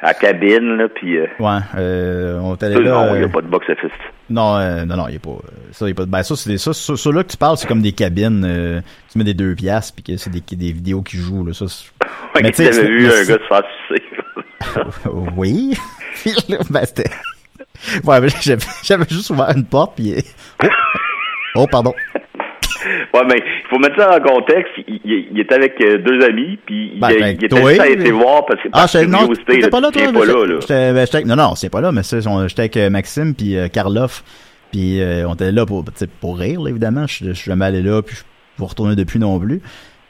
À 0.00 0.14
cabine, 0.14 0.76
là, 0.78 0.88
puis... 0.88 1.18
Euh, 1.18 1.26
ouais, 1.38 1.58
euh, 1.76 2.40
on 2.42 2.54
est 2.54 2.62
allé 2.62 2.76
là. 2.82 2.90
non, 2.90 3.14
il 3.14 3.18
n'y 3.18 3.24
a 3.24 3.28
pas 3.28 3.42
de 3.42 3.46
box-office. 3.48 3.90
Non, 4.28 4.56
euh, 4.56 4.84
non, 4.84 4.96
non, 4.96 5.08
il 5.08 5.16
a 5.16 5.18
pas. 5.20 5.30
euh, 5.30 5.40
Ça, 5.72 5.88
y 5.88 5.92
a 5.92 5.94
pas. 5.94 6.04
Ben 6.06 6.22
ça, 6.22 6.34
c'est 6.36 6.50
des- 6.50 6.58
ça, 6.58 6.72
ça, 6.72 6.96
ça 6.96 7.10
là 7.12 7.22
que 7.22 7.30
tu 7.30 7.36
parles, 7.36 7.56
c'est 7.58 7.66
comme 7.68 7.82
des 7.82 7.92
cabines. 7.92 8.44
euh, 8.44 8.80
tu 9.10 9.18
mets 9.18 9.24
des 9.24 9.34
deux 9.34 9.54
piastres 9.54 9.94
puis 9.94 10.02
que 10.02 10.16
c'est 10.16 10.30
des, 10.30 10.40
des 10.40 10.72
vidéos 10.72 11.02
qui 11.02 11.16
jouent 11.16 11.44
là. 11.46 11.52
Ça, 11.54 11.64
Ouais, 12.34 12.42
Mais 12.42 12.50
tu 12.50 12.62
avais 12.66 12.86
vu 12.88 13.06
un 13.06 13.24
gars 13.24 13.38
se 13.38 13.46
faire 13.48 13.62
sucer. 13.88 14.02
oui. 15.36 15.76
Ben 16.70 16.84
c'était. 16.84 17.10
Ouais, 18.04 18.20
mais 18.20 18.28
j'avais, 18.40 18.64
j'avais 18.82 19.04
juste 19.08 19.30
ouvert 19.30 19.50
une 19.54 19.64
porte 19.66 19.94
puis. 19.96 20.14
Oh, 20.62 20.66
oh 21.56 21.66
pardon. 21.70 21.92
Ouais, 23.14 23.20
mais 23.28 23.36
il 23.36 23.68
faut 23.70 23.78
mettre 23.78 23.96
ça 23.96 24.16
en 24.16 24.20
contexte. 24.20 24.72
Il, 24.86 25.00
il- 25.04 25.28
il 25.32 25.40
était 25.40 25.54
avec 25.54 25.74
euh, 25.80 25.98
deux 25.98 26.24
amis, 26.24 26.58
puis 26.66 26.92
il, 26.94 27.00
Ben, 27.00 27.10
il 27.10 27.20
ben, 27.20 27.28
était 27.34 27.48
toi, 27.48 27.68
juste 27.70 27.80
à 27.80 27.84
mais- 27.84 27.92
été 27.92 28.10
voir 28.10 28.44
parce 28.46 28.60
que 28.62 28.68
Ah, 28.72 28.86
par 28.86 29.08
non, 29.08 29.34
t'étais 29.34 29.68
pas 29.68 29.80
là, 29.80 29.90
toi? 29.90 30.12
pas 30.12 30.24
là, 30.24 30.46
là. 30.46 30.56
J'étais, 30.60 30.92
ben, 30.92 31.06
non, 31.26 31.36
non, 31.36 31.54
c'est 31.54 31.70
pas 31.70 31.80
là, 31.80 31.92
mais 31.92 32.02
j'étais 32.02 32.60
avec 32.60 32.76
euh, 32.76 32.90
Maxime 32.90 33.34
puis 33.34 33.56
euh, 33.56 33.68
Karloff, 33.68 34.22
puis 34.72 35.00
euh, 35.00 35.26
on 35.28 35.34
était 35.34 35.52
là 35.52 35.64
pour, 35.66 35.84
pour 36.20 36.38
rire, 36.38 36.60
là, 36.62 36.70
évidemment. 36.70 37.06
Je, 37.06 37.24
je 37.26 37.32
suis 37.32 37.50
jamais 37.50 37.64
allé 37.66 37.82
là, 37.82 38.02
puis 38.02 38.16
je 38.16 38.22
vous 38.58 38.66
retourner 38.66 38.96
depuis 38.96 39.18
non 39.18 39.38
plus. 39.38 39.60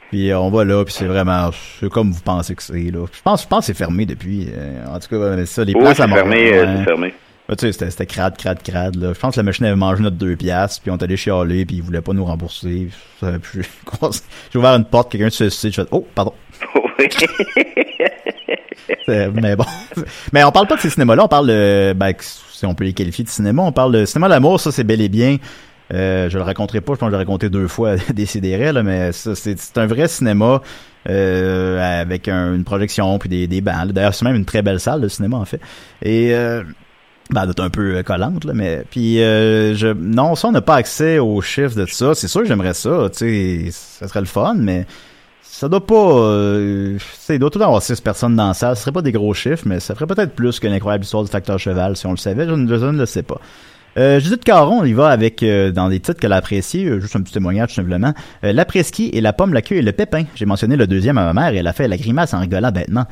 Puis 0.09 0.33
on 0.33 0.49
va 0.49 0.63
là, 0.63 0.85
puis 0.85 0.93
c'est 0.93 1.05
vraiment, 1.05 1.49
c'est 1.81 1.89
comme 1.89 2.11
vous 2.11 2.21
pensez 2.23 2.55
que 2.55 2.63
c'est, 2.63 2.73
là. 2.91 3.05
Je 3.11 3.21
pense, 3.21 3.43
je 3.43 3.47
pense 3.47 3.59
que 3.59 3.65
c'est 3.65 3.77
fermé 3.77 4.05
depuis. 4.05 4.47
en 4.89 4.99
tout 4.99 5.09
cas, 5.19 5.45
ça, 5.45 5.65
les 5.65 5.73
Oui, 5.73 5.81
places 5.81 5.99
à 5.99 6.07
fermé, 6.07 6.35
Montréal, 6.45 6.75
c'est 6.77 6.83
fermé. 6.85 7.13
Ouais, 7.49 7.55
tu 7.55 7.65
sais, 7.67 7.71
c'était, 7.71 7.89
c'était 7.91 8.05
crade, 8.05 8.35
crade, 8.37 8.61
crade, 8.61 8.95
là. 8.95 9.13
Je 9.13 9.19
pense 9.19 9.35
que 9.35 9.39
la 9.39 9.43
machine 9.43 9.65
avait 9.65 9.75
mangé 9.75 10.03
notre 10.03 10.17
deux 10.17 10.35
piastres, 10.35 10.81
puis 10.81 10.91
on 10.91 10.97
est 10.97 11.03
allé 11.03 11.15
chialer, 11.15 11.65
puis 11.65 11.77
ils 11.77 11.81
voulaient 11.81 12.01
pas 12.01 12.11
nous 12.13 12.25
rembourser. 12.25 12.89
J'ai 13.21 14.59
ouvert 14.59 14.73
une 14.75 14.85
porte, 14.85 15.11
quelqu'un 15.11 15.29
se 15.29 15.49
suicide, 15.49 15.73
je 15.73 15.81
fais, 15.81 15.87
oh, 15.91 16.05
pardon. 16.13 16.33
Oui. 16.99 17.07
Mais 19.07 19.55
bon. 19.55 19.65
Mais 20.33 20.43
on 20.43 20.51
parle 20.51 20.67
pas 20.67 20.75
de 20.75 20.81
ces 20.81 20.89
cinémas-là, 20.89 21.23
on 21.25 21.27
parle 21.29 21.47
de, 21.47 21.93
ben, 21.95 22.13
si 22.19 22.65
on 22.65 22.75
peut 22.75 22.83
les 22.83 22.93
qualifier 22.93 23.23
de 23.23 23.29
cinéma, 23.29 23.61
on 23.61 23.71
parle 23.71 23.93
de 23.93 24.05
cinéma 24.05 24.27
d'amour, 24.27 24.59
ça 24.59 24.71
c'est 24.71 24.83
bel 24.83 24.99
et 25.01 25.07
bien. 25.09 25.37
Euh, 25.93 26.29
je 26.29 26.37
le 26.37 26.43
raconterai 26.43 26.81
pas, 26.81 26.93
je 26.95 26.99
pense 26.99 27.07
que 27.07 27.11
je 27.11 27.17
l'ai 27.17 27.23
raconté 27.23 27.49
deux 27.49 27.67
fois 27.69 27.95
décidéré, 28.13 28.73
là, 28.73 28.83
mais 28.83 29.13
ça, 29.13 29.35
c'est, 29.35 29.57
c'est 29.57 29.77
un 29.77 29.85
vrai 29.87 30.09
cinéma 30.09 30.61
euh, 31.07 32.01
avec 32.01 32.27
un- 32.27 32.53
une 32.55 32.65
projection 32.65 33.17
puis 33.19 33.29
des, 33.29 33.47
des 33.47 33.61
bancs. 33.61 33.87
D'ailleurs, 33.93 34.13
c'est 34.13 34.25
même 34.25 34.35
une 34.35 34.43
très 34.45 34.61
belle 34.61 34.81
salle 34.81 34.99
de 34.99 35.07
cinéma 35.07 35.37
en 35.37 35.45
fait. 35.45 35.61
Et 36.01 36.33
euh, 36.33 36.63
ben, 37.31 37.41
elle 37.41 37.47
doit 37.47 37.51
être 37.51 37.59
un 37.65 37.69
peu 37.69 37.95
euh, 37.95 38.03
collante, 38.03 38.45
là, 38.45 38.53
mais 38.53 38.83
puis 38.89 39.21
euh, 39.21 39.75
je 39.75 39.87
non, 39.89 40.35
ça 40.35 40.47
on 40.47 40.51
n'a 40.51 40.61
pas 40.61 40.75
accès 40.75 41.19
aux 41.19 41.41
chiffres 41.41 41.75
de 41.75 41.85
ça. 41.85 42.15
C'est 42.15 42.27
sûr 42.27 42.41
que 42.41 42.47
j'aimerais 42.47 42.73
ça, 42.73 43.09
tu 43.11 43.65
sais, 43.65 43.69
ça 43.71 44.07
serait 44.07 44.21
le 44.21 44.25
fun, 44.27 44.55
mais 44.57 44.85
ça 45.41 45.67
doit 45.67 45.85
pas. 45.85 45.95
Euh, 45.95 46.97
il 47.29 47.39
doit 47.39 47.49
tout 47.49 47.61
avoir 47.61 47.81
six 47.81 47.99
personnes 47.99 48.35
dans 48.35 48.47
la 48.49 48.53
salle. 48.53 48.75
Ce 48.75 48.83
serait 48.83 48.91
pas 48.91 49.01
des 49.01 49.11
gros 49.11 49.33
chiffres, 49.33 49.63
mais 49.65 49.79
ça 49.79 49.95
ferait 49.95 50.07
peut-être 50.07 50.33
plus 50.35 50.59
que 50.59 50.67
l'incroyable 50.67 51.03
histoire 51.03 51.23
du 51.23 51.29
facteur 51.31 51.57
cheval 51.59 51.97
si 51.97 52.05
on 52.05 52.11
le 52.11 52.17
savait. 52.17 52.45
Je, 52.47 52.51
ne- 52.53 52.67
je 52.77 52.85
ne 52.85 52.97
le 52.97 53.05
sais 53.05 53.23
pas. 53.23 53.41
Euh, 53.97 54.19
Judith 54.19 54.43
Caron, 54.43 54.83
il 54.85 54.93
va 54.95 55.07
avec 55.09 55.41
euh, 55.41 55.71
dans 55.71 55.89
des 55.89 55.99
titres 55.99 56.19
qu'elle 56.19 56.33
a 56.33 56.35
appréciés, 56.35 56.85
euh, 56.85 56.99
juste 56.99 57.15
un 57.15 57.21
petit 57.23 57.33
témoignage 57.33 57.69
tout 57.69 57.75
simplement. 57.75 58.13
Euh, 58.43 58.53
L'après-ski 58.53 59.09
et 59.11 59.21
la 59.21 59.33
pomme, 59.33 59.53
la 59.55 59.63
queue 59.63 59.77
et 59.77 59.81
le 59.81 59.91
pépin. 59.91 60.25
J'ai 60.35 60.45
mentionné 60.45 60.75
le 60.75 60.85
deuxième 60.85 61.17
à 61.17 61.25
ma 61.25 61.33
mère 61.33 61.53
et 61.55 61.57
elle 61.57 61.67
a 61.67 61.73
fait 61.73 61.87
la 61.87 61.97
grimace 61.97 62.35
en 62.35 62.39
rigolant 62.39 62.71
bêtement. 62.71 63.05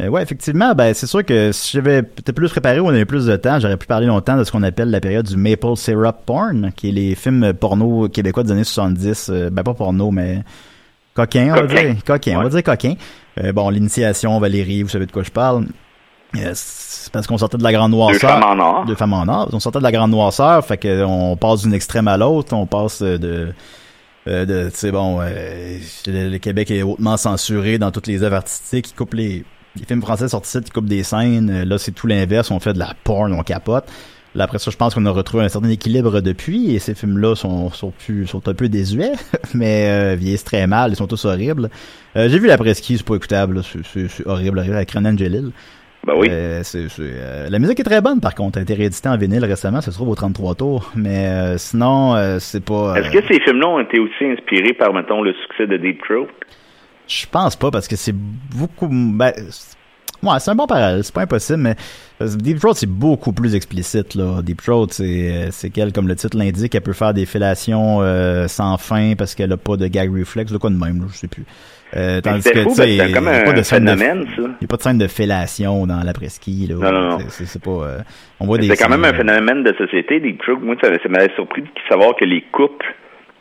Euh, 0.00 0.08
ouais, 0.08 0.22
effectivement, 0.22 0.74
ben 0.74 0.92
c'est 0.92 1.06
sûr 1.06 1.24
que 1.24 1.52
si 1.52 1.72
j'avais 1.76 2.02
peut-être 2.02 2.32
plus 2.34 2.48
préparé 2.48 2.80
ou 2.80 2.86
on 2.86 2.90
avait 2.90 3.04
plus 3.04 3.26
de 3.26 3.36
temps, 3.36 3.60
j'aurais 3.60 3.76
pu 3.76 3.86
parler 3.86 4.06
longtemps 4.06 4.36
de 4.36 4.42
ce 4.42 4.50
qu'on 4.50 4.62
appelle 4.64 4.90
la 4.90 5.00
période 5.00 5.26
du 5.26 5.36
maple 5.36 5.76
syrup 5.76 6.16
porn, 6.26 6.72
qui 6.74 6.88
est 6.88 6.92
les 6.92 7.14
films 7.14 7.52
porno 7.52 8.08
québécois 8.08 8.42
des 8.42 8.52
années 8.52 8.64
70, 8.64 9.30
euh, 9.30 9.50
ben 9.50 9.62
pas 9.62 9.74
porno, 9.74 10.10
mais 10.10 10.42
coquin, 11.14 11.52
on 11.52 11.66
va 11.66 11.66
dire. 11.66 11.94
Coquin, 12.04 12.38
on 12.38 12.42
va 12.42 12.48
dire 12.48 12.62
coquin. 12.64 12.94
Euh, 13.42 13.52
bon, 13.52 13.68
l'initiation, 13.70 14.38
Valérie, 14.40 14.82
vous 14.82 14.88
savez 14.88 15.06
de 15.06 15.12
quoi 15.12 15.22
je 15.22 15.30
parle. 15.30 15.66
Euh, 16.36 16.50
c'est 16.54 17.12
parce 17.12 17.28
qu'on 17.28 17.38
sortait 17.38 17.58
de 17.58 17.62
la 17.62 17.72
grande 17.72 17.92
Deux 17.92 17.96
noirceur. 17.96 18.30
femmes 18.30 18.42
en 18.42 18.58
or. 18.58 18.84
Deux 18.86 18.96
femmes 18.96 19.12
en 19.12 19.28
or. 19.28 19.48
On 19.52 19.60
sortait 19.60 19.78
de 19.78 19.84
la 19.84 19.92
grande 19.92 20.10
noirceur, 20.10 20.64
fait 20.64 20.76
que 20.78 21.04
on 21.04 21.36
passe 21.36 21.62
d'une 21.62 21.74
extrême 21.74 22.08
à 22.08 22.16
l'autre, 22.16 22.52
on 22.54 22.66
passe 22.66 23.00
de 23.02 23.52
de 24.26 24.70
tu 24.70 24.76
sais 24.78 24.90
bon 24.90 25.20
le, 25.20 26.30
le 26.30 26.38
Québec 26.38 26.70
est 26.70 26.82
hautement 26.82 27.18
censuré 27.18 27.76
dans 27.76 27.90
toutes 27.90 28.06
les 28.06 28.22
œuvres 28.22 28.36
artistiques, 28.36 28.88
ils 28.90 28.94
coupent 28.94 29.12
les 29.12 29.44
les 29.76 29.84
films 29.84 30.02
français 30.02 30.28
sortis 30.28 30.48
ici, 30.58 30.66
ils 30.66 30.72
coupent 30.72 30.86
des 30.86 31.02
scènes, 31.02 31.50
Euh, 31.50 31.64
là 31.64 31.78
c'est 31.78 31.92
tout 31.92 32.06
l'inverse, 32.06 32.50
on 32.50 32.60
fait 32.60 32.72
de 32.72 32.78
la 32.78 32.92
porn, 33.04 33.32
on 33.32 33.42
capote. 33.42 33.84
Là, 34.36 34.44
après 34.44 34.58
ça, 34.58 34.72
je 34.72 34.76
pense 34.76 34.94
qu'on 34.94 35.06
a 35.06 35.10
retrouvé 35.12 35.44
un 35.44 35.48
certain 35.48 35.68
équilibre 35.68 36.20
depuis, 36.20 36.74
et 36.74 36.80
ces 36.80 36.94
films-là 36.96 37.36
sont, 37.36 37.70
sont, 37.70 37.92
plus, 38.04 38.26
sont 38.26 38.48
un 38.48 38.54
peu 38.54 38.68
désuets, 38.68 39.12
mais 39.54 39.86
euh, 39.88 40.16
vieillissent 40.18 40.42
très 40.44 40.66
mal, 40.66 40.90
ils 40.90 40.96
sont 40.96 41.06
tous 41.06 41.24
horribles. 41.24 41.70
Euh, 42.16 42.28
J'ai 42.28 42.40
vu 42.40 42.48
la 42.48 42.58
presqu'île, 42.58 42.98
c'est 42.98 43.06
pas 43.06 43.14
écoutable, 43.14 43.62
c'est- 43.62 44.26
horrible, 44.26 44.58
avec 44.58 44.90
Renan 44.90 45.10
Angelil. 45.14 45.52
Ben 46.06 46.14
oui. 46.18 46.28
Euh, 46.30 46.62
euh, 47.00 47.48
la 47.48 47.58
musique 47.58 47.80
est 47.80 47.84
très 47.84 48.02
bonne, 48.02 48.20
par 48.20 48.34
contre. 48.34 48.58
Elle 48.58 48.62
a 48.62 48.64
été 48.64 48.74
rééditée 48.74 49.08
en 49.08 49.16
vinyle 49.16 49.42
récemment. 49.44 49.80
Ça 49.80 49.90
se 49.90 49.96
trouve 49.96 50.10
au 50.10 50.14
33 50.14 50.54
tours. 50.54 50.90
Mais 50.94 51.28
euh, 51.28 51.56
sinon, 51.56 52.14
euh, 52.14 52.36
c'est 52.40 52.62
pas... 52.62 52.90
euh, 52.90 52.94
Est-ce 52.96 53.10
que 53.10 53.22
ces 53.26 53.40
films-là 53.40 53.68
ont 53.68 53.80
été 53.80 53.98
aussi 53.98 54.22
inspirés 54.26 54.74
par, 54.74 54.92
mettons, 54.92 55.22
le 55.22 55.32
succès 55.44 55.66
de 55.66 55.78
Deep 55.78 56.02
Throat? 56.02 56.26
Je 57.06 57.26
pense 57.30 57.56
pas, 57.56 57.70
parce 57.70 57.88
que 57.88 57.96
c'est 57.96 58.14
beaucoup... 58.14 58.88
Ben, 58.90 59.32
c'est- 59.50 59.76
ouais, 60.22 60.38
c'est 60.40 60.50
un 60.50 60.54
bon 60.54 60.66
parallèle. 60.66 61.04
C'est 61.04 61.14
pas 61.14 61.22
impossible, 61.22 61.58
mais... 61.60 61.76
Deep 62.20 62.60
Throat, 62.60 62.74
c'est 62.74 62.88
beaucoup 62.88 63.32
plus 63.32 63.54
explicite, 63.56 64.14
là. 64.14 64.40
Deep 64.40 64.62
Throat, 64.62 64.86
c'est 64.90 65.02
euh, 65.04 65.48
c'est 65.50 65.68
qu'elle, 65.70 65.92
comme 65.92 66.06
le 66.06 66.14
titre 66.14 66.36
l'indique, 66.38 66.74
elle 66.74 66.80
peut 66.80 66.92
faire 66.92 67.12
des 67.12 67.26
fellations 67.26 67.98
euh, 68.02 68.46
sans 68.46 68.78
fin 68.78 69.14
parce 69.18 69.34
qu'elle 69.34 69.52
a 69.52 69.56
pas 69.56 69.76
de 69.76 69.88
gag 69.88 70.16
reflex, 70.16 70.52
de 70.52 70.56
quoi 70.58 70.70
de 70.70 70.76
même, 70.76 71.00
là, 71.00 71.06
je 71.10 71.16
sais 71.16 71.26
plus. 71.28 71.44
Euh, 71.96 72.20
tandis 72.20 72.42
que, 72.44 72.58
tu 72.60 72.70
sais, 72.70 72.82
c'est 72.82 72.96
il 74.54 74.60
n'y 74.60 74.64
a 74.64 74.68
pas 74.68 74.76
de 74.76 74.82
scène 74.82 74.98
de 74.98 75.06
fellation 75.08 75.86
dans 75.86 76.02
l'après-ski. 76.04 76.68
Là. 76.68 76.74
Non, 76.76 76.92
non, 76.92 77.08
non. 77.10 77.18
C'est- 77.18 77.30
C'est 77.30 77.46
c'est 77.46 77.62
pas. 77.62 77.70
euh, 77.70 77.98
on 78.40 78.46
voit 78.46 78.58
des. 78.58 78.68
C'était 78.68 78.84
quand 78.84 78.90
même 78.90 79.04
un 79.04 79.12
phénomène 79.12 79.62
de 79.64 79.74
société, 79.76 80.20
Deep 80.20 80.38
Throat. 80.42 80.58
Moi, 80.62 80.76
ça, 80.82 80.88
ça 80.92 81.08
m'avait 81.08 81.32
surpris 81.34 81.62
de 81.62 81.68
savoir 81.88 82.14
que 82.16 82.24
les 82.24 82.42
couples, 82.52 82.86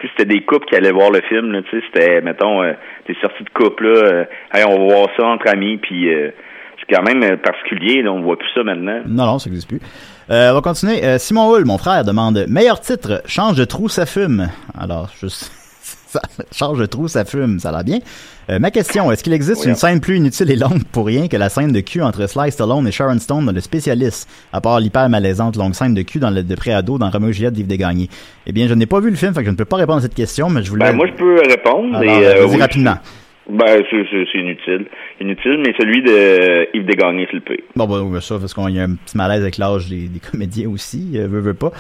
c'était 0.10 0.34
des 0.34 0.42
couples 0.42 0.66
qui 0.68 0.76
allaient 0.76 0.92
voir 0.92 1.12
le 1.12 1.22
film, 1.22 1.52
là, 1.52 1.62
tu 1.64 1.70
sais, 1.70 1.86
c'était, 1.92 2.22
mettons, 2.22 2.62
euh, 2.62 2.74
des 3.08 3.16
sorties 3.22 3.44
de 3.44 3.50
couple, 3.50 3.88
là, 3.88 4.00
euh, 4.00 4.24
hey, 4.54 4.64
on 4.68 4.88
va 4.88 4.96
voir 4.96 5.10
ça 5.18 5.26
entre 5.26 5.48
amis, 5.50 5.78
puis 5.78 6.14
euh, 6.14 6.32
c'est 6.80 6.96
quand 6.96 7.04
même 7.04 7.24
euh, 7.24 7.38
particulier, 7.38 8.02
là, 8.02 8.12
on 8.12 8.22
voit 8.22 8.38
plus 8.38 8.50
ça 8.54 8.64
maintenant. 8.64 9.02
Non, 9.08 9.26
non, 9.26 9.40
ça 9.40 9.50
n'existe 9.50 9.70
plus. 9.70 9.80
Euh, 10.30 10.52
on 10.52 10.56
va 10.56 10.62
continuer. 10.62 11.04
Euh, 11.04 11.18
Simon 11.18 11.50
Hull, 11.54 11.66
mon 11.66 11.78
frère, 11.78 12.04
demande 12.04 12.46
meilleur 12.48 12.80
titre, 12.80 13.22
change 13.26 13.58
de 13.58 13.66
trou, 13.66 13.90
ça 13.90 14.06
fume. 14.06 14.50
Alors, 14.78 15.10
juste. 15.20 15.52
Ça, 16.14 16.22
change 16.52 16.80
de 16.80 16.86
trou, 16.86 17.08
ça 17.08 17.26
fume, 17.26 17.60
ça 17.60 17.70
a 17.70 17.72
l'air 17.72 17.84
bien. 17.84 18.00
Euh, 18.50 18.60
ma 18.60 18.72
question, 18.72 19.12
est-ce 19.12 19.24
qu'il 19.24 19.34
existe 19.34 19.66
une 19.66 19.76
scène 19.76 20.02
plus 20.02 20.18
inutile 20.18 20.52
et 20.52 20.56
longue 20.56 20.84
pour 20.92 21.06
rien 21.06 21.28
que 21.28 21.38
la 21.38 21.50
scène 21.50 21.72
de 21.72 21.80
cul 21.80 22.02
entre 22.02 22.28
Sly 22.28 22.52
Stallone 22.52 22.88
et 22.88 22.92
Sharon 22.92 23.20
Stone 23.20 23.46
dans 23.46 23.52
Le 23.52 23.62
Spécialiste, 23.62 24.30
à 24.52 24.62
part 24.62 24.80
l'hyper 24.80 25.10
malaisante 25.10 25.56
longue 25.56 25.74
scène 25.74 25.94
de 25.94 26.02
cul 26.02 26.20
dans 26.20 26.30
le 26.30 26.44
de 26.44 26.56
pré-ado 26.56 26.98
dans 26.98 27.10
Romeo 27.10 27.30
et 27.30 27.34
Juliette 27.34 27.54
d'Yves 27.54 27.68
Desgagnés? 27.68 28.10
Eh 28.46 28.52
bien, 28.52 28.68
je 28.68 28.74
n'ai 28.74 28.86
pas 28.86 29.00
vu 29.00 29.10
le 29.10 29.16
film, 29.16 29.34
fait 29.34 29.42
que 29.42 29.46
je 29.46 29.52
ne 29.52 29.56
peux 29.56 29.66
pas 29.66 29.78
répondre 29.78 30.00
à 30.00 30.02
cette 30.02 30.16
question, 30.16 30.50
mais 30.50 30.62
je 30.62 30.70
voulais... 30.70 30.86
Ben, 30.86 30.96
moi, 30.96 31.08
je 31.08 31.14
peux 31.14 31.42
répondre. 31.48 31.98
Alors, 31.98 32.04
et, 32.04 32.26
euh, 32.26 32.48
oui, 32.48 32.60
rapidement. 32.60 32.96
Ben, 33.50 33.84
c'est 33.90 34.40
inutile. 34.40 34.86
Inutile, 35.20 35.62
mais 35.66 35.74
celui 35.78 36.02
de 36.02 36.12
euh, 36.12 36.66
Yves 36.74 36.86
Desgagnés, 36.86 37.28
c'est 37.30 37.36
le 37.36 37.42
pire. 37.42 37.66
Bon, 37.76 37.88
oui, 38.02 38.22
ça, 38.22 38.40
parce 38.40 38.54
qu'il 38.54 38.70
y 38.70 38.80
a 38.80 38.84
un 38.84 38.96
petit 38.96 39.18
malaise 39.18 39.42
avec 39.42 39.58
l'âge 39.58 39.90
des, 39.90 40.08
des 40.08 40.20
comédiens 40.20 40.70
aussi, 40.70 41.12
euh, 41.16 41.28
veut, 41.28 41.42
veut 41.42 41.54
pas. 41.54 41.72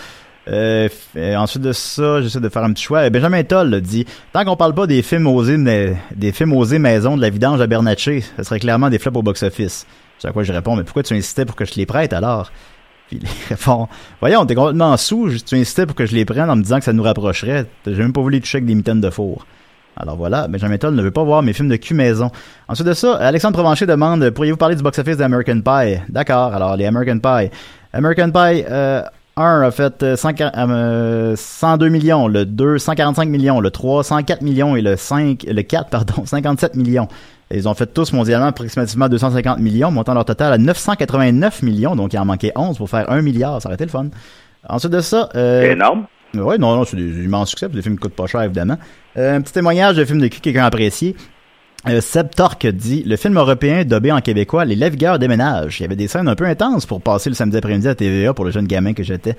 Euh, 0.47 0.89
euh, 1.15 1.35
ensuite 1.35 1.63
de 1.63 1.71
ça, 1.71 2.21
j'essaie 2.21 2.39
de 2.39 2.49
faire 2.49 2.63
un 2.63 2.73
petit 2.73 2.83
choix. 2.83 2.99
Euh, 2.99 3.09
Benjamin 3.09 3.43
Toll 3.43 3.79
dit 3.81 4.05
Tant 4.33 4.43
qu'on 4.43 4.57
parle 4.57 4.73
pas 4.73 4.87
des 4.87 5.01
films 5.01 5.27
osés 5.27 5.57
des 5.57 6.31
films 6.31 6.53
osés 6.53 6.79
maison 6.79 7.15
de 7.15 7.21
la 7.21 7.29
vidange 7.29 7.61
à 7.61 7.67
Bernatchez, 7.67 8.21
ça 8.35 8.43
serait 8.43 8.59
clairement 8.59 8.89
des 8.89 8.99
flops 8.99 9.17
au 9.17 9.23
box-office. 9.23 9.85
C'est 10.19 10.27
à 10.27 10.31
quoi 10.31 10.43
je 10.43 10.51
réponds 10.51 10.75
Mais 10.75 10.83
pourquoi 10.83 11.03
tu 11.03 11.13
insistais 11.13 11.45
pour 11.45 11.55
que 11.55 11.65
je 11.65 11.75
les 11.75 11.85
prête 11.85 12.13
alors 12.13 12.51
Puis 13.07 13.19
il 13.21 13.27
répond 13.49 13.87
Voyons, 14.19 14.45
t'es 14.45 14.55
complètement 14.55 14.97
sous, 14.97 15.29
tu 15.45 15.55
insistais 15.55 15.85
pour 15.85 15.95
que 15.95 16.05
je 16.05 16.13
les 16.13 16.25
prenne 16.25 16.49
en 16.49 16.55
me 16.55 16.63
disant 16.63 16.79
que 16.79 16.85
ça 16.85 16.93
nous 16.93 17.03
rapprocherait. 17.03 17.65
J'ai 17.85 17.95
même 17.95 18.13
pas 18.13 18.21
voulu 18.21 18.41
toucher 18.41 18.57
avec 18.57 18.65
des 18.65 18.75
mitaines 18.75 19.01
de 19.01 19.09
four. 19.09 19.45
Alors 19.95 20.17
voilà, 20.17 20.47
Benjamin 20.47 20.77
Toll 20.77 20.95
ne 20.95 21.03
veut 21.03 21.11
pas 21.11 21.23
voir 21.23 21.43
mes 21.43 21.53
films 21.53 21.69
de 21.69 21.75
cul 21.75 21.93
maison. 21.93 22.31
Ensuite 22.67 22.87
de 22.87 22.93
ça, 22.93 23.15
Alexandre 23.17 23.53
Provencher 23.53 23.85
demande 23.85 24.29
Pourriez-vous 24.31 24.57
parler 24.57 24.75
du 24.75 24.83
box-office 24.83 25.17
d'American 25.17 25.61
Pie 25.61 25.99
D'accord, 26.09 26.53
alors 26.53 26.75
les 26.75 26.85
American 26.85 27.19
Pie. 27.19 27.51
American 27.93 28.31
Pie 28.31 28.65
euh, 28.69 29.03
1 29.35 29.61
a 29.61 29.71
fait 29.71 30.03
euh, 30.03 30.15
100 30.15 30.31
euh, 30.41 31.35
102 31.35 31.89
millions, 31.89 32.27
le 32.27 32.45
2 32.45 32.77
145 32.77 33.27
millions, 33.27 33.59
le 33.59 33.71
3 33.71 34.03
104 34.03 34.41
millions 34.41 34.75
et 34.75 34.81
le 34.81 34.95
5 34.95 35.45
le 35.47 35.61
4 35.61 35.89
pardon 35.89 36.25
57 36.25 36.75
millions. 36.75 37.07
Et 37.49 37.57
ils 37.57 37.67
ont 37.67 37.73
fait 37.73 37.87
tous 37.87 38.13
mondialement 38.13 38.47
approximativement 38.47 39.09
250 39.09 39.59
millions, 39.59 39.91
montant 39.91 40.13
leur 40.13 40.25
total 40.25 40.53
à 40.53 40.57
989 40.57 41.61
millions, 41.63 41.95
donc 41.95 42.13
il 42.13 42.19
en 42.19 42.25
manquait 42.25 42.51
11 42.55 42.77
pour 42.77 42.89
faire 42.89 43.09
1 43.11 43.21
milliard, 43.21 43.61
ça 43.61 43.69
aurait 43.69 43.75
été 43.75 43.85
le 43.85 43.91
fun. 43.91 44.07
Ensuite 44.67 44.91
de 44.91 45.01
ça, 45.01 45.29
euh, 45.35 45.61
C'est 45.61 45.71
énorme. 45.73 46.05
oui, 46.35 46.55
non, 46.57 46.75
non, 46.75 46.85
c'est 46.85 46.97
des 46.97 47.23
immenses 47.23 47.49
succès, 47.49 47.67
les 47.73 47.81
films 47.81 47.99
coûtent 47.99 48.15
pas 48.15 48.27
cher, 48.27 48.41
évidemment. 48.41 48.77
Euh, 49.17 49.35
un 49.35 49.41
petit 49.41 49.53
témoignage 49.53 49.95
de 49.97 50.05
film 50.05 50.19
de 50.19 50.27
cul, 50.27 50.39
quelqu'un 50.39 50.63
apprécié. 50.65 51.15
Euh, 51.87 51.99
Seb 51.99 52.29
Torque 52.35 52.65
dit 52.67 53.03
Le 53.05 53.17
film 53.17 53.37
européen 53.37 53.83
dobé 53.83 54.11
en 54.11 54.21
québécois, 54.21 54.63
Les 54.65 54.75
Lavigueurs 54.75 55.19
déménagent. 55.19 55.79
Il 55.79 55.83
y 55.83 55.85
avait 55.85 55.95
des 55.97 56.07
scènes 56.07 56.27
un 56.29 56.35
peu 56.35 56.45
intenses 56.45 56.85
pour 56.85 57.01
passer 57.01 57.29
le 57.29 57.35
samedi 57.35 57.57
après-midi 57.57 57.87
à 57.87 57.95
TVA 57.95 58.33
pour 58.33 58.45
le 58.45 58.51
jeune 58.51 58.67
gamin 58.67 58.93
que 58.93 59.03
j'étais. 59.03 59.35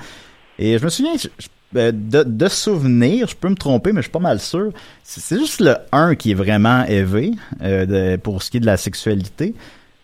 Et 0.59 0.79
je 0.79 0.85
me 0.85 0.91
souviens 0.91 1.13
je- 1.17 1.29
je- 1.39 1.79
euh, 1.79 1.91
de, 1.93 2.23
de 2.23 2.49
souvenirs, 2.49 3.27
je 3.29 3.35
peux 3.35 3.49
me 3.49 3.55
tromper, 3.57 3.93
mais 3.93 3.99
je 4.01 4.05
suis 4.05 4.13
pas 4.13 4.19
mal 4.19 4.39
sûr. 4.41 4.71
C'est 5.03 5.21
c'est 5.21 5.39
juste 5.39 5.61
le 5.61 5.75
1 5.91 6.15
qui 6.17 6.33
est 6.33 6.35
vraiment 6.35 6.85
élevé 6.85 7.31
euh, 7.63 7.87
de- 7.87 8.17
pour 8.21 8.43
ce 8.43 8.51
qui 8.51 8.59
est 8.59 8.61
de 8.61 8.67
la 8.67 8.77
sexualité. 8.77 9.55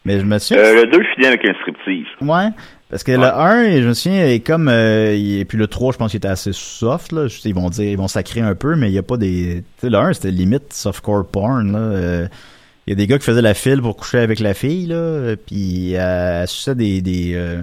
Mais 0.07 0.19
je 0.19 0.25
me 0.25 0.39
souviens. 0.39 0.63
Euh, 0.65 0.85
le 0.87 0.91
2 0.91 1.03
finit 1.15 1.27
avec 1.27 1.45
un 1.45 1.53
striptease. 1.61 2.07
Ouais. 2.23 2.49
Parce 2.91 3.05
que 3.05 3.13
le 3.13 3.25
1, 3.25 3.81
je 3.83 3.89
me 3.89 3.95
souviens, 3.95 4.27
est 4.27 4.41
comme 4.41 4.69
euh, 4.69 5.15
et 5.17 5.45
puis 5.45 5.57
le 5.57 5.69
3, 5.69 5.93
je 5.93 5.99
pense 5.99 6.11
qu'il 6.11 6.19
était 6.19 6.29
assez 6.29 6.53
soft 6.53 7.13
là. 7.13 7.27
Ils 7.45 7.55
vont 7.55 7.71
dire 7.71 7.85
ils 7.91 7.97
vont 7.97 8.09
sacrer 8.09 8.41
un 8.41 8.57
peu, 8.57 8.75
mais 8.75 8.89
il 8.91 8.95
y 8.95 8.99
a 8.99 9.03
pas 9.05 9.17
des 9.17 9.63
tu 9.79 9.87
sais 9.87 9.91
le 9.91 9.97
1 9.99 10.13
c'était 10.15 10.33
limite 10.33 10.73
softcore 10.73 11.27
porn 11.27 11.73
là. 11.73 11.79
Euh, 11.79 12.29
il 12.87 12.91
y 12.91 12.93
a 12.95 12.97
des 12.97 13.07
gars 13.07 13.19
qui 13.19 13.25
faisaient 13.25 13.43
la 13.43 13.55
file 13.55 13.81
pour 13.81 13.97
coucher 13.97 14.19
avec 14.19 14.41
la 14.41 14.55
fille 14.55 14.87
là, 14.87 15.37
puis 15.47 15.95
euh, 15.95 16.43
elle 16.43 16.49
suçait 16.49 16.75
des 16.75 17.01
des 17.01 17.35
euh, 17.37 17.63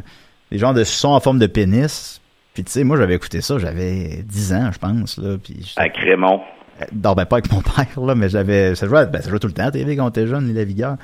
des 0.52 0.58
genres 0.60 0.74
de 0.74 0.86
suçons 0.86 1.10
en 1.10 1.20
forme 1.20 1.40
de 1.40 1.48
pénis. 1.48 2.22
Puis 2.54 2.64
tu 2.64 2.72
sais, 2.72 2.84
moi 2.86 2.96
j'avais 2.98 3.16
écouté 3.16 3.42
ça, 3.42 3.60
j'avais 3.60 4.24
10 4.24 4.54
ans, 4.54 4.70
je 4.72 4.80
pense 4.80 5.18
là, 5.18 5.38
puis 5.44 5.74
À 5.76 5.90
Crémont. 5.90 6.42
Euh, 6.82 6.86
Non, 7.04 7.14
ben 7.14 7.26
pas 7.26 7.38
avec 7.38 7.52
mon 7.52 7.62
père, 7.76 8.02
là, 8.02 8.16
mais 8.16 8.30
j'avais. 8.30 8.76
Ça 8.76 8.88
jouait, 8.88 9.06
ben, 9.08 9.22
ça 9.22 9.30
jouait 9.30 9.40
tout 9.40 9.48
le 9.48 9.54
temps 9.54 9.66
à 9.66 9.72
TV 9.72 9.96
quand 9.98 10.06
on 10.06 10.10
était 10.10 10.28
jeune, 10.28 10.48
les 10.48 10.54
Lavigueurs. 10.54 10.96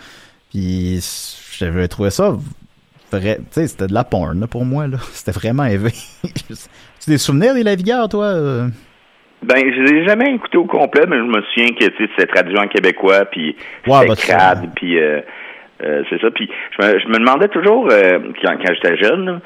Puis 0.49 1.03
j'avais 1.57 1.88
trouvé 1.88 2.09
ça 2.09 2.38
vrai. 3.20 3.38
Tu 3.38 3.43
sais, 3.51 3.68
c'était 3.68 3.88
de 3.88 3.93
la 3.93 4.03
porn, 4.03 4.39
là, 4.39 4.47
pour 4.47 4.66
moi, 4.66 4.88
là. 4.88 4.97
C'était 5.11 5.32
vraiment 5.38 5.66
élevé. 5.66 5.91
tu 6.24 7.09
des 7.09 7.18
souvenirs 7.18 7.53
des 7.53 7.64
Lavigueurs, 7.64 8.07
toi? 8.09 8.26
euh? 8.26 8.68
Ben, 9.43 9.57
je 9.57 9.82
l'ai 9.82 10.05
jamais 10.05 10.36
écouté 10.36 10.57
au 10.57 10.66
complet, 10.66 11.03
mais 11.07 11.18
je 11.18 11.24
me 11.24 11.41
souviens 11.53 11.74
que 11.74 11.84
tu 11.86 11.97
sais, 12.05 12.09
c'était 12.16 12.32
traduit 12.34 12.57
en 12.57 12.68
québécois, 12.68 13.26
puis 13.26 13.55
c'était 13.84 14.07
bah, 14.07 14.16
c'est- 14.16 14.32
crade, 14.32 14.70
puis 14.76 14.97
euh, 14.97 15.20
euh, 15.84 16.03
c'est 16.09 16.22
ça. 16.22 16.32
Puis 16.32 16.49
je 16.80 16.86
me, 16.86 16.99
je 16.99 17.07
me 17.07 17.16
demandais 17.20 17.49
toujours, 17.49 17.89
euh, 17.91 18.20
quand, 18.41 18.55
quand 18.55 18.74
j'étais 18.74 18.95
jeune, 19.03 19.41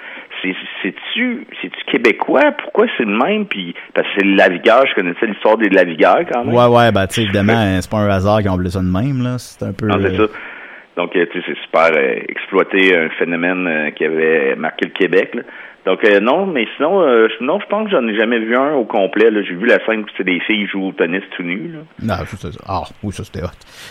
c'est-tu 0.84 1.47
c'est-tu 1.61 1.84
québécois? 1.91 2.51
Pourquoi 2.63 2.86
c'est 2.97 3.05
le 3.05 3.18
même? 3.18 3.45
Puis, 3.47 3.74
parce 3.95 4.07
que 4.07 4.13
c'est 4.20 4.26
le 4.26 4.36
Lavigueur, 4.36 4.86
je 4.88 4.93
connaissais 4.93 5.26
l'histoire 5.26 5.57
des 5.57 5.70
Lavigueurs 5.70 6.20
quand 6.32 6.45
même. 6.45 6.53
Ouais, 6.53 6.68
ouais, 6.68 6.91
ben, 6.91 7.07
tu 7.07 7.15
sais, 7.15 7.24
évidemment, 7.24 7.53
euh, 7.57 7.80
c'est 7.82 7.89
pas 7.89 7.97
un 7.97 8.09
hasard 8.09 8.39
qu'ils 8.41 8.49
ont 8.49 8.53
appelé 8.55 8.70
ça 8.70 8.80
de 8.80 8.86
même, 8.86 9.24
là. 9.24 9.38
C'est 9.39 9.65
un 9.65 9.74
peu. 9.74 9.88
Non, 9.88 9.97
c'est 10.01 10.15
ça. 10.15 10.24
Donc, 10.97 11.15
euh, 11.15 11.27
tu 11.31 11.39
sais, 11.39 11.45
c'est 11.47 11.61
super 11.61 11.91
euh, 11.95 12.15
exploiter 12.27 12.97
un 12.97 13.09
phénomène 13.09 13.67
euh, 13.67 13.91
qui 13.91 14.03
avait 14.03 14.55
marqué 14.55 14.85
le 14.85 14.91
Québec. 14.91 15.35
là. 15.35 15.43
Donc, 15.88 16.03
euh, 16.03 16.19
non, 16.19 16.45
mais 16.45 16.65
sinon, 16.75 16.99
euh, 17.01 17.29
je- 17.29 17.45
non, 17.45 17.59
je 17.61 17.65
pense 17.67 17.85
que 17.85 17.91
j'en 17.91 18.05
ai 18.09 18.13
jamais 18.17 18.39
vu 18.39 18.57
un 18.57 18.73
au 18.73 18.83
complet. 18.83 19.29
J'ai 19.31 19.55
vu 19.55 19.65
la 19.65 19.77
scène 19.85 20.01
où 20.01 20.05
c'est 20.17 20.25
des 20.25 20.41
filles 20.45 20.65
qui 20.65 20.67
jouent 20.67 20.88
au 20.88 20.91
tennis 20.91 21.21
tout 21.38 21.43
nu. 21.43 21.75
Non, 22.03 22.15
ça. 22.38 22.49
Ah, 22.67 22.83
oui, 23.03 23.13
ça, 23.13 23.23
c'était 23.23 23.41
hot. 23.41 23.47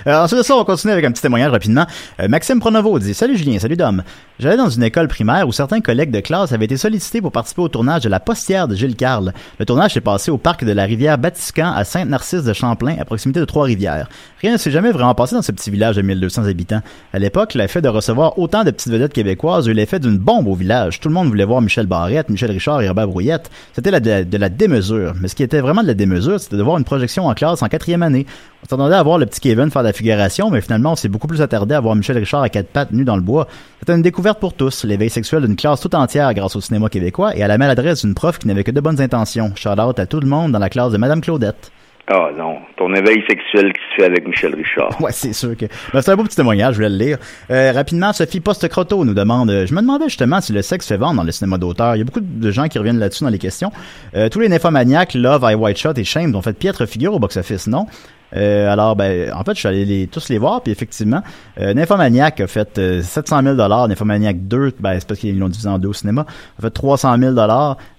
Euh, 0.06 0.14
ensuite 0.22 0.40
de 0.40 0.44
ça, 0.44 0.54
on 0.58 0.64
continue 0.64 0.92
avec 0.92 1.06
un 1.06 1.10
petit 1.10 1.22
témoignage 1.22 1.50
rapidement. 1.52 1.86
Euh, 2.20 2.28
Maxime 2.28 2.60
Pronovo 2.60 2.98
dit 2.98 3.14
Salut 3.14 3.34
Julien, 3.38 3.58
salut 3.58 3.76
Dom. 3.76 4.02
J'allais 4.38 4.58
dans 4.58 4.68
une 4.68 4.82
école 4.82 5.08
primaire 5.08 5.48
où 5.48 5.52
certains 5.52 5.80
collègues 5.80 6.10
de 6.10 6.20
classe 6.20 6.52
avaient 6.52 6.66
été 6.66 6.76
sollicités 6.76 7.22
pour 7.22 7.32
participer 7.32 7.62
au 7.62 7.68
tournage 7.68 8.02
de 8.02 8.10
La 8.10 8.20
Postière 8.20 8.68
de 8.68 8.74
Gilles 8.74 8.94
Carle. 8.96 9.32
Le 9.58 9.64
tournage 9.64 9.94
s'est 9.94 10.02
passé 10.02 10.30
au 10.30 10.36
parc 10.36 10.64
de 10.64 10.72
la 10.72 10.84
rivière 10.84 11.16
Batiscan 11.16 11.72
à 11.74 11.84
Sainte-Narcisse 11.84 12.44
de 12.44 12.52
Champlain, 12.52 12.96
à 13.00 13.06
proximité 13.06 13.40
de 13.40 13.46
Trois-Rivières. 13.46 14.10
Rien 14.42 14.52
ne 14.52 14.58
s'est 14.58 14.70
jamais 14.70 14.90
vraiment 14.92 15.14
passé 15.14 15.34
dans 15.34 15.40
ce 15.40 15.50
petit 15.52 15.70
village 15.70 15.96
de 15.96 16.02
1200 16.02 16.44
habitants. 16.46 16.82
À 17.14 17.18
l'époque, 17.18 17.54
l'effet 17.54 17.80
de 17.80 17.88
recevoir 17.88 18.38
autant 18.38 18.64
de 18.64 18.70
petites 18.70 18.92
vedettes 18.92 19.14
québécoises 19.14 19.66
eut 19.66 19.72
l'effet 19.72 19.98
d'une 19.98 20.18
bombe 20.18 20.46
au 20.46 20.54
village. 20.54 21.00
Tout 21.00 21.08
le 21.08 21.14
monde 21.14 21.28
voulait 21.28 21.46
voir 21.46 21.62
Michel 21.62 21.85
Barrette, 21.86 22.28
Michel 22.28 22.50
Richard 22.50 22.82
et 22.82 22.88
Robert 22.88 23.08
Brouillette. 23.08 23.50
C'était 23.72 23.90
de, 24.00 24.36
la 24.36 24.48
démesure. 24.48 25.14
Mais 25.20 25.28
ce 25.28 25.34
qui 25.34 25.42
était 25.42 25.60
vraiment 25.60 25.82
de 25.82 25.86
la 25.86 25.94
démesure, 25.94 26.38
c'était 26.38 26.56
de 26.56 26.62
voir 26.62 26.78
une 26.78 26.84
projection 26.84 27.26
en 27.26 27.34
classe 27.34 27.62
en 27.62 27.68
quatrième 27.68 28.02
année. 28.02 28.26
On 28.62 28.68
s'attendait 28.68 28.94
à 28.94 29.02
voir 29.02 29.18
le 29.18 29.26
petit 29.26 29.40
Kevin 29.40 29.70
faire 29.70 29.82
la 29.82 29.92
figuration, 29.92 30.50
mais 30.50 30.60
finalement, 30.60 30.92
on 30.92 30.96
s'est 30.96 31.08
beaucoup 31.08 31.26
plus 31.26 31.40
attardé 31.40 31.74
à 31.74 31.80
voir 31.80 31.94
Michel 31.94 32.18
Richard 32.18 32.42
à 32.42 32.48
quatre 32.48 32.68
pattes 32.68 32.92
nu 32.92 33.04
dans 33.04 33.16
le 33.16 33.22
bois. 33.22 33.46
C'était 33.80 33.94
une 33.94 34.02
découverte 34.02 34.40
pour 34.40 34.54
tous, 34.54 34.84
l'éveil 34.84 35.10
sexuel 35.10 35.42
d'une 35.42 35.56
classe 35.56 35.80
tout 35.80 35.94
entière 35.94 36.32
grâce 36.34 36.56
au 36.56 36.60
cinéma 36.60 36.88
québécois 36.88 37.36
et 37.36 37.42
à 37.42 37.48
la 37.48 37.58
maladresse 37.58 38.02
d'une 38.04 38.14
prof 38.14 38.38
qui 38.38 38.48
n'avait 38.48 38.64
que 38.64 38.70
de 38.70 38.80
bonnes 38.80 39.00
intentions. 39.00 39.52
Shout 39.54 39.80
out 39.80 39.98
à 39.98 40.06
tout 40.06 40.20
le 40.20 40.26
monde 40.26 40.52
dans 40.52 40.58
la 40.58 40.70
classe 40.70 40.92
de 40.92 40.98
Madame 40.98 41.20
Claudette. 41.20 41.70
Ah 42.08 42.30
non, 42.36 42.58
ton 42.76 42.94
éveil 42.94 43.20
sexuel 43.28 43.72
qui 43.72 43.80
se 43.90 43.94
fait 43.96 44.04
avec 44.04 44.28
Michel 44.28 44.54
Richard. 44.54 45.00
Ouais, 45.00 45.10
c'est 45.10 45.32
sûr 45.32 45.56
que. 45.56 45.66
Ben, 45.92 46.00
c'est 46.00 46.12
un 46.12 46.16
beau 46.16 46.22
petit 46.22 46.36
témoignage, 46.36 46.74
je 46.74 46.78
voulais 46.78 46.88
le 46.88 46.96
lire. 46.96 47.18
Euh, 47.50 47.72
rapidement, 47.72 48.12
Sophie 48.12 48.38
Poste-Croteau 48.38 49.04
nous 49.04 49.14
demande 49.14 49.50
euh, 49.50 49.66
Je 49.66 49.74
me 49.74 49.80
demandais 49.80 50.04
justement 50.04 50.40
si 50.40 50.52
le 50.52 50.62
sexe 50.62 50.86
fait 50.86 50.96
vendre 50.96 51.16
dans 51.16 51.24
le 51.24 51.32
cinéma 51.32 51.58
d'auteur. 51.58 51.96
Il 51.96 51.98
y 51.98 52.02
a 52.02 52.04
beaucoup 52.04 52.20
de 52.20 52.50
gens 52.52 52.68
qui 52.68 52.78
reviennent 52.78 53.00
là-dessus 53.00 53.24
dans 53.24 53.30
les 53.30 53.40
questions. 53.40 53.72
Euh, 54.14 54.28
tous 54.28 54.38
les 54.38 54.48
nymphomaniacs, 54.48 55.14
Love, 55.14 55.44
I 55.50 55.54
White 55.56 55.78
Shot 55.78 55.94
et 55.96 56.04
Shame 56.04 56.32
ont 56.36 56.42
fait 56.42 56.56
piètre 56.56 56.86
figure 56.86 57.12
au 57.12 57.18
box-office, 57.18 57.66
non? 57.66 57.86
Euh, 58.34 58.72
alors, 58.72 58.96
ben, 58.96 59.32
en 59.32 59.44
fait, 59.44 59.54
je 59.54 59.60
suis 59.60 59.68
allé 59.68 59.84
les, 59.84 60.06
tous 60.06 60.28
les 60.28 60.38
voir, 60.38 60.62
puis 60.62 60.72
effectivement, 60.72 61.22
euh, 61.60 61.74
Nymphomaniac 61.74 62.40
a 62.40 62.46
fait 62.46 62.78
euh, 62.78 63.02
700 63.02 63.42
000 63.42 63.54
Nymphomaniac 63.56 64.46
2, 64.46 64.72
ben, 64.80 64.98
c'est 64.98 65.06
parce 65.06 65.20
qu'ils 65.20 65.38
l'ont 65.38 65.48
divisé 65.48 65.68
en 65.68 65.78
deux 65.78 65.88
au 65.88 65.92
cinéma, 65.92 66.26
a 66.58 66.62
fait 66.62 66.70
300 66.70 67.16
000 67.18 67.34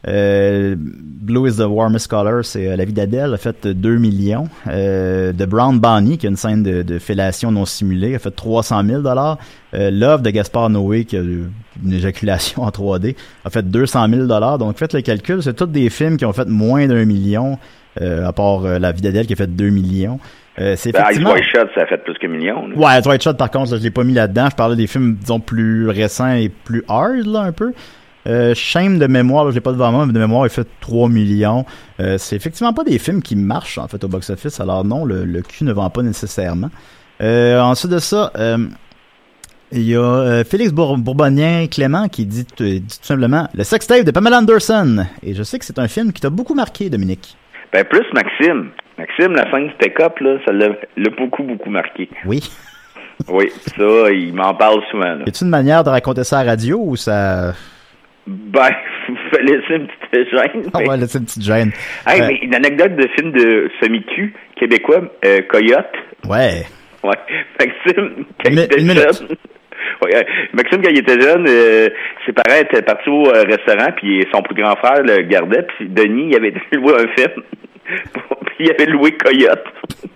euh, 0.08 0.76
Blue 0.78 1.50
is 1.50 1.58
the 1.58 1.66
Warmest 1.68 2.08
Color, 2.08 2.44
c'est 2.44 2.68
euh, 2.68 2.76
La 2.76 2.86
vie 2.86 2.94
d'Adèle, 2.94 3.34
a 3.34 3.38
fait 3.38 3.66
euh, 3.66 3.74
2 3.74 3.98
millions. 3.98 4.48
Euh, 4.68 5.32
The 5.34 5.44
Brown 5.44 5.80
Bonnie, 5.80 6.18
qui 6.18 6.28
a 6.28 6.30
une 6.30 6.38
scène 6.38 6.64
de, 6.64 6.82
de 6.82 7.00
fellation 7.00 7.52
non 7.52 7.66
simulée, 7.66 8.16
a 8.16 8.20
fait 8.20 8.32
300 8.32 8.84
000 8.86 9.04
euh, 9.74 9.92
Love 9.92 10.22
de 10.22 10.30
Gaspard 10.30 10.70
Noé, 10.70 11.06
qui 11.06 11.18
a 11.18 11.22
une 11.22 11.52
éjaculation 11.92 12.64
en 12.64 12.70
3D, 12.70 13.16
a 13.44 13.50
fait 13.50 13.70
200 13.70 14.08
000 14.10 14.58
Donc, 14.58 14.78
faites 14.78 14.94
le 14.94 15.02
calcul, 15.02 15.44
c'est 15.44 15.54
tous 15.54 15.66
des 15.66 15.90
films 15.90 16.18
qui 16.18 16.26
ont 16.26 16.34
fait 16.34 16.48
moins 16.48 16.88
d'un 16.88 17.06
million, 17.06 17.54
euh, 17.54 17.87
à 18.02 18.32
part 18.34 18.66
euh, 18.66 18.80
La 18.80 18.92
vie 18.92 19.02
d'Adèle 19.02 19.26
qui 19.28 19.34
a 19.34 19.36
fait 19.36 19.48
2 19.56 19.70
millions. 19.70 20.20
Euh, 20.60 20.76
c'est 20.76 20.92
Ben, 20.92 21.00
Ice 21.00 21.06
effectivement... 21.06 21.34
White 21.34 21.44
Shot, 21.54 21.68
ça 21.76 21.82
a 21.82 21.86
fait 21.86 21.98
plus 22.04 22.16
que 22.16 22.26
million. 22.28 22.68
là. 22.68 22.76
Ouais, 22.76 23.02
Dwight 23.02 23.22
Shot, 23.22 23.34
par 23.36 23.52
contre, 23.52 23.72
là, 23.74 23.78
je 23.78 23.84
l'ai 23.84 23.92
pas 23.92 24.04
mis 24.04 24.14
là-dedans. 24.14 24.48
Je 24.50 24.56
parlais 24.56 24.76
des 24.76 24.88
films, 24.88 25.16
disons, 25.20 25.40
plus 25.40 25.88
récents 25.90 26.32
et 26.34 26.50
plus 26.50 26.84
hard, 26.88 27.26
là, 27.28 27.42
un 27.42 27.52
peu. 27.52 27.74
Euh, 28.28 28.54
Shame 28.56 28.98
de 29.00 29.06
mémoire, 29.08 29.46
là, 29.46 29.52
je 29.52 29.56
l'ai 29.56 29.62
pas 29.62 29.72
devant 29.72 29.92
moi, 29.92 30.06
mais 30.06 30.14
de 30.14 30.20
mémoire, 30.20 30.46
il 30.46 30.50
fait 30.50 30.68
3 30.82 31.10
millions. 31.10 31.64
Euh, 32.00 32.18
c'est 32.18 32.36
effectivement 32.36 32.74
pas 32.74 32.84
des 32.84 32.98
films 32.98 33.22
qui 33.22 33.36
marchent, 33.36 33.78
en 33.78 33.88
fait, 33.88 34.04
au 34.04 34.08
box-office. 34.08 34.60
Alors 34.60 34.84
non, 34.84 35.06
le, 35.06 35.24
le 35.26 35.42
cul 35.44 35.64
ne 35.64 35.72
vend 35.74 35.90
pas 35.92 36.02
nécessairement. 36.02 36.72
Euh, 37.22 37.60
ensuite 37.62 37.92
de 37.92 38.00
ça, 38.00 38.32
euh, 38.38 38.58
il 39.72 39.84
y 39.84 39.96
a 39.96 40.00
euh, 40.02 40.44
Félix 40.44 40.72
Bour- 40.72 40.98
Bourbonien 40.98 41.68
Clément 41.68 42.08
qui 42.08 42.26
dit, 42.26 42.46
tout- 42.46 42.64
dit 42.64 42.82
tout 42.82 43.06
simplement 43.06 43.48
Le 43.54 43.64
sextape 43.64 44.04
de 44.06 44.12
Pamela 44.12 44.40
Anderson. 44.40 45.06
Et 45.24 45.34
je 45.34 45.44
sais 45.44 45.60
que 45.60 45.66
c'est 45.66 45.80
un 45.80 45.88
film 45.88 46.12
qui 46.14 46.22
t'a 46.22 46.30
beaucoup 46.30 46.54
marqué, 46.56 46.90
Dominique. 46.90 47.38
Ben, 47.74 47.84
plus 47.86 48.06
Maxime. 48.14 48.70
Maxime, 48.98 49.34
la 49.34 49.50
scène 49.52 49.70
Step-Up, 49.76 50.20
là, 50.20 50.38
ça 50.46 50.52
l'a 50.54 50.70
beaucoup, 51.18 51.44
beaucoup 51.44 51.70
marqué. 51.70 52.10
Oui. 52.26 52.42
Oui, 53.28 53.50
ça, 53.76 54.12
il 54.12 54.32
m'en 54.36 54.54
parle 54.54 54.80
souvent. 54.92 55.04
Là. 55.16 55.24
Y 55.26 55.30
a-t-il 55.30 55.46
une 55.46 55.50
manière 55.50 55.84
de 55.84 55.90
raconter 55.90 56.24
ça 56.24 56.38
à 56.38 56.44
la 56.44 56.52
radio 56.52 56.80
ou 56.80 56.96
ça. 56.96 57.52
Ben, 58.28 58.70
vous 59.10 59.16
faites 59.32 59.42
laisser 59.42 59.74
une 59.74 59.88
petite 59.88 60.30
gêne. 60.30 60.64
Ah 60.72 60.78
ouais, 60.82 60.98
là, 60.98 61.08
c'est 61.08 61.18
une 61.18 61.26
petite 61.26 61.42
gêne. 61.44 61.72
Hey, 62.06 62.22
Euh, 62.22 62.28
mais 62.28 62.36
une 62.44 62.54
anecdote 62.54 62.96
de 62.96 63.08
film 63.18 63.32
de 63.32 63.72
semi-cul 63.82 64.36
québécois, 64.56 65.02
euh, 65.26 65.42
Coyote. 65.50 65.92
Ouais. 66.30 66.68
Ouais. 67.04 67.16
Maxime, 67.60 68.26
quand 68.44 68.52
Une- 68.52 68.58
il 68.58 68.60
était 68.60 68.80
jeune. 68.80 69.28
Ouais, 70.02 70.16
euh, 70.16 70.24
Maxime, 70.54 70.82
quand 70.82 70.90
il 70.90 71.00
était 71.00 71.20
jeune, 71.20 71.46
euh, 71.48 71.90
ses 72.26 72.34
parents 72.34 72.60
étaient 72.60 72.82
partis 72.82 73.10
au 73.10 73.28
euh, 73.28 73.44
restaurant, 73.44 73.92
puis 73.96 74.26
son 74.34 74.42
plus 74.42 74.62
grand 74.62 74.76
frère 74.76 75.02
le 75.04 75.24
gardait, 75.24 75.64
puis 75.64 75.88
Denis, 75.90 76.30
il 76.32 76.36
avait 76.36 76.54
loué 76.74 76.94
un 76.94 77.08
film, 77.16 77.44
puis 78.46 78.56
il 78.60 78.72
avait 78.72 78.86
loué 78.86 79.12
Coyote. 79.14 79.66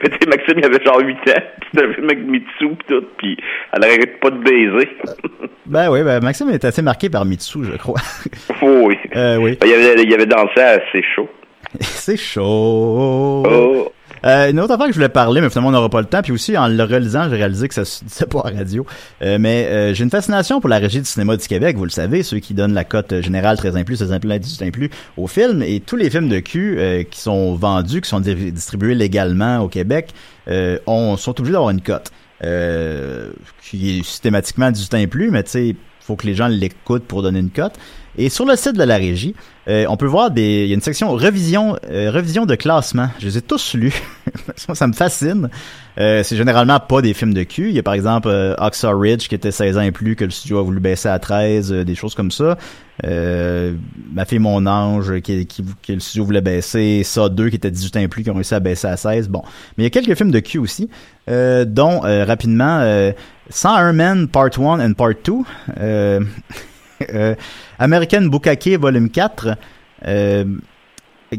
Puis, 0.00 0.10
tu 0.10 0.28
Maxime, 0.28 0.58
il 0.58 0.64
avait 0.64 0.84
genre 0.84 1.00
8 1.00 1.14
ans, 1.14 1.16
puis 1.60 1.68
c'était 1.72 1.86
un 1.86 1.92
film 1.94 2.06
avec 2.06 2.26
Mitsu, 2.26 2.68
pis 2.68 2.86
tout, 2.88 3.04
puis 3.16 3.36
elle 3.72 3.84
arrête 3.84 4.18
pas 4.18 4.30
de 4.30 4.38
baiser. 4.38 4.88
Ben 5.66 5.88
oui, 5.88 6.02
ben 6.02 6.20
Maxime 6.20 6.50
est 6.50 6.64
assez 6.64 6.82
marqué 6.82 7.08
par 7.08 7.24
Mitsu, 7.24 7.60
je 7.62 7.76
crois. 7.76 8.00
Oh, 8.60 8.86
oui. 8.86 8.98
Euh, 9.14 9.36
oui. 9.36 9.56
Ben, 9.60 9.68
il, 9.68 9.74
avait, 9.74 10.02
il 10.02 10.14
avait 10.14 10.26
dansé 10.26 10.60
assez 10.60 11.02
chaud. 11.14 11.28
C'est 11.80 12.16
chaud. 12.16 13.44
Oh. 13.46 13.92
Euh, 14.24 14.50
une 14.50 14.60
autre 14.60 14.72
affaire 14.74 14.86
que 14.86 14.92
je 14.92 14.96
voulais 14.96 15.08
parler, 15.08 15.40
mais 15.40 15.48
finalement 15.50 15.68
on 15.68 15.72
n'aura 15.72 15.88
pas 15.88 16.00
le 16.00 16.06
temps. 16.06 16.22
Puis 16.22 16.32
aussi, 16.32 16.56
en 16.56 16.68
le 16.68 16.82
relisant, 16.82 17.28
j'ai 17.28 17.36
réalisé 17.36 17.68
que 17.68 17.74
ça 17.74 17.84
se 17.84 18.04
disait 18.04 18.26
pas 18.26 18.40
radio. 18.40 18.86
Euh, 19.22 19.38
mais 19.40 19.66
euh, 19.66 19.94
j'ai 19.94 20.04
une 20.04 20.10
fascination 20.10 20.60
pour 20.60 20.68
la 20.68 20.78
régie 20.78 21.00
du 21.00 21.06
cinéma 21.06 21.36
du 21.36 21.46
Québec, 21.46 21.76
vous 21.76 21.84
le 21.84 21.90
savez, 21.90 22.22
ceux 22.22 22.38
qui 22.38 22.54
donnent 22.54 22.74
la 22.74 22.84
cote 22.84 23.12
euh, 23.12 23.22
générale 23.22 23.56
13 23.56 23.76
ans 23.76 23.84
plus, 23.84 23.96
16 23.96 24.12
ans 24.12 24.20
plus, 24.20 24.38
18 24.38 24.66
ans 24.66 24.70
plus 24.70 24.90
aux 25.16 25.26
films. 25.26 25.62
Et 25.62 25.80
tous 25.80 25.96
les 25.96 26.10
films 26.10 26.28
de 26.28 26.40
cul 26.40 26.78
qui 27.10 27.20
sont 27.20 27.54
vendus, 27.54 28.00
qui 28.00 28.08
sont 28.08 28.20
di- 28.20 28.52
distribués 28.52 28.94
légalement 28.94 29.60
au 29.60 29.68
Québec, 29.68 30.10
on, 30.86 31.16
sont 31.16 31.38
obligés 31.38 31.52
d'avoir 31.52 31.70
une 31.70 31.82
cote. 31.82 32.10
Qui 32.40 33.98
est 33.98 34.02
systématiquement 34.02 34.70
18 34.70 34.94
ans 34.94 34.98
et 34.98 35.06
plus, 35.06 35.30
mais 35.30 35.42
tu 35.42 35.50
sais, 35.50 35.76
faut 36.00 36.16
que 36.16 36.26
les 36.26 36.34
gens 36.34 36.48
l'écoutent 36.48 37.04
pour 37.04 37.22
donner 37.22 37.40
une 37.40 37.50
cote. 37.50 37.74
Et 38.18 38.30
sur 38.30 38.44
le 38.44 38.56
site 38.56 38.76
de 38.76 38.82
la 38.82 38.96
régie, 38.96 39.36
euh, 39.68 39.86
on 39.88 39.96
peut 39.96 40.06
voir 40.06 40.32
des, 40.32 40.64
il 40.64 40.68
y 40.68 40.72
a 40.72 40.74
une 40.74 40.80
section 40.80 41.12
revision, 41.12 41.76
euh, 41.88 42.10
revision 42.10 42.46
de 42.46 42.56
classement. 42.56 43.08
Je 43.20 43.26
les 43.26 43.38
ai 43.38 43.42
tous 43.42 43.74
lus. 43.74 43.94
ça, 44.56 44.86
me 44.88 44.92
fascine. 44.92 45.48
Euh, 46.00 46.24
c'est 46.24 46.36
généralement 46.36 46.80
pas 46.80 47.00
des 47.00 47.14
films 47.14 47.32
de 47.32 47.44
cul. 47.44 47.68
Il 47.68 47.76
y 47.76 47.78
a 47.78 47.82
par 47.84 47.94
exemple 47.94 48.26
euh, 48.28 48.56
Oxa 48.58 48.90
Ridge 48.92 49.28
qui 49.28 49.36
était 49.36 49.52
16 49.52 49.78
ans 49.78 49.82
et 49.82 49.92
plus 49.92 50.16
que 50.16 50.24
le 50.24 50.32
studio 50.32 50.58
a 50.58 50.62
voulu 50.62 50.80
baisser 50.80 51.08
à 51.08 51.20
13, 51.20 51.72
euh, 51.72 51.84
des 51.84 51.94
choses 51.94 52.16
comme 52.16 52.32
ça. 52.32 52.58
Euh, 53.06 53.74
Ma 54.12 54.24
fille 54.24 54.40
mon 54.40 54.66
ange 54.66 55.20
qui, 55.20 55.46
qui, 55.46 55.64
que 55.86 55.92
le 55.92 56.00
studio 56.00 56.24
voulait 56.24 56.40
baisser, 56.40 57.02
ça 57.04 57.28
2 57.28 57.50
qui 57.50 57.56
était 57.56 57.70
18 57.70 57.96
ans 57.98 58.00
et 58.00 58.08
plus 58.08 58.24
qui 58.24 58.30
ont 58.30 58.34
réussi 58.34 58.54
à 58.54 58.60
baisser 58.60 58.88
à 58.88 58.96
16. 58.96 59.28
Bon, 59.28 59.42
mais 59.76 59.84
il 59.84 59.86
y 59.86 59.86
a 59.86 59.90
quelques 59.90 60.16
films 60.16 60.32
de 60.32 60.40
cul 60.40 60.58
aussi, 60.58 60.90
dont 61.28 62.00
rapidement 62.00 62.80
euh, 62.80 63.12
101 63.50 63.92
Men 63.92 64.26
Part 64.26 64.58
1 64.58 64.80
and 64.80 64.94
Part 64.94 65.14
2. 65.24 66.24
Euh, 67.14 67.34
American 67.78 68.22
Bukake 68.22 68.76
volume 68.78 69.08
4, 69.08 69.56
euh, 70.06 70.44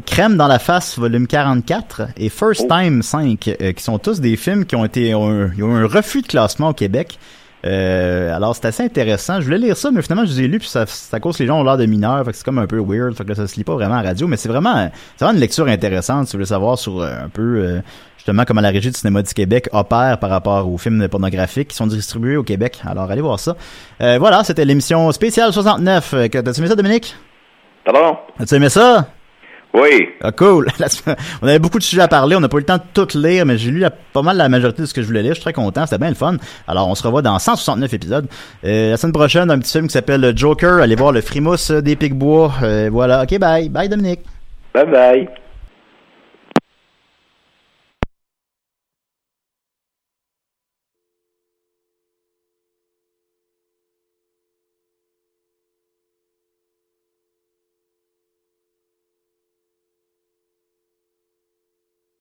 Crème 0.06 0.36
dans 0.36 0.46
la 0.46 0.58
face 0.60 0.98
volume 0.98 1.26
44 1.26 2.02
et 2.16 2.28
First 2.28 2.68
Time 2.68 3.02
5, 3.02 3.56
euh, 3.60 3.72
qui 3.72 3.82
sont 3.82 3.98
tous 3.98 4.20
des 4.20 4.36
films 4.36 4.64
qui 4.64 4.76
ont 4.76 4.84
été 4.84 5.14
ont 5.14 5.24
ont 5.24 5.52
eu 5.52 5.64
un 5.64 5.86
refus 5.86 6.22
de 6.22 6.28
classement 6.28 6.68
au 6.68 6.74
Québec. 6.74 7.18
Euh, 7.66 8.34
alors 8.34 8.54
c'est 8.54 8.66
assez 8.66 8.82
intéressant. 8.82 9.40
Je 9.40 9.46
voulais 9.46 9.58
lire 9.58 9.76
ça, 9.76 9.90
mais 9.90 10.00
finalement 10.02 10.24
je 10.24 10.32
les 10.32 10.44
ai 10.44 10.48
lus 10.48 10.60
puis 10.60 10.68
ça, 10.68 10.86
ça 10.86 11.20
cause 11.20 11.38
les 11.38 11.46
gens 11.46 11.60
ont 11.60 11.64
l'air 11.64 11.76
de 11.76 11.86
mineurs, 11.86 12.24
fait 12.24 12.30
que 12.30 12.36
c'est 12.36 12.44
comme 12.44 12.58
un 12.58 12.66
peu 12.66 12.78
weird, 12.80 13.14
fait 13.14 13.24
que 13.24 13.28
là, 13.30 13.34
ça 13.34 13.46
se 13.46 13.56
lit 13.56 13.64
pas 13.64 13.74
vraiment 13.74 13.96
à 13.96 14.02
radio, 14.02 14.26
mais 14.28 14.36
c'est 14.36 14.48
vraiment, 14.48 14.90
c'est 15.16 15.24
vraiment 15.24 15.34
une 15.34 15.40
lecture 15.40 15.66
intéressante 15.66 16.26
si 16.26 16.32
vous 16.32 16.38
voulez 16.38 16.48
savoir 16.48 16.78
sur 16.78 17.00
euh, 17.00 17.24
un 17.24 17.28
peu 17.28 17.80
justement 18.20 18.44
comment 18.44 18.60
la 18.60 18.68
Régie 18.68 18.90
du 18.90 18.98
cinéma 18.98 19.22
du 19.22 19.32
Québec 19.32 19.68
opère 19.72 20.18
par 20.18 20.28
rapport 20.30 20.70
aux 20.70 20.76
films 20.76 21.08
pornographiques 21.08 21.68
qui 21.68 21.76
sont 21.76 21.86
distribués 21.86 22.36
au 22.36 22.42
Québec. 22.42 22.78
Alors 22.86 23.10
allez 23.10 23.22
voir 23.22 23.40
ça. 23.40 23.56
Euh, 24.02 24.18
voilà, 24.18 24.44
c'était 24.44 24.64
l'émission 24.66 25.10
spéciale 25.12 25.52
69. 25.52 26.14
Euh, 26.14 26.28
T'as-tu 26.28 26.60
aimé 26.60 26.68
ça, 26.68 26.76
Dominique? 26.76 27.16
Pardon? 27.84 28.18
As-tu 28.38 28.54
aimé 28.56 28.68
ça? 28.68 29.08
Oui. 29.72 30.08
Ah, 30.20 30.32
cool. 30.32 30.68
On 31.42 31.46
avait 31.46 31.58
beaucoup 31.60 31.78
de 31.78 31.82
sujets 31.84 32.02
à 32.02 32.08
parler. 32.08 32.34
On 32.36 32.40
n'a 32.40 32.48
pas 32.48 32.56
eu 32.56 32.60
le 32.60 32.66
temps 32.66 32.76
de 32.76 32.82
tout 32.92 33.16
lire, 33.16 33.46
mais 33.46 33.56
j'ai 33.56 33.70
lu 33.70 33.78
la- 33.78 33.90
pas 33.90 34.20
mal 34.20 34.36
la 34.36 34.48
majorité 34.48 34.82
de 34.82 34.86
ce 34.86 34.92
que 34.92 35.00
je 35.00 35.06
voulais 35.06 35.22
lire. 35.22 35.30
Je 35.30 35.36
suis 35.36 35.44
très 35.44 35.52
content. 35.52 35.86
C'était 35.86 35.98
bien 35.98 36.08
le 36.08 36.16
fun. 36.16 36.36
Alors, 36.66 36.88
on 36.88 36.94
se 36.96 37.02
revoit 37.04 37.22
dans 37.22 37.38
169 37.38 37.94
épisodes. 37.94 38.26
Euh, 38.64 38.90
la 38.90 38.96
semaine 38.96 39.12
prochaine, 39.12 39.50
un 39.50 39.58
petit 39.60 39.70
film 39.72 39.86
qui 39.86 39.92
s'appelle 39.92 40.32
Joker. 40.36 40.80
Allez 40.82 40.96
voir 40.96 41.12
le 41.12 41.20
Frimousse 41.20 41.70
des 41.70 41.94
Picbois. 41.96 42.52
Euh, 42.64 42.90
voilà. 42.92 43.22
OK, 43.22 43.38
bye. 43.38 43.68
Bye, 43.68 43.88
Dominique. 43.88 44.20
Bye 44.74 44.86
bye. 44.90 45.28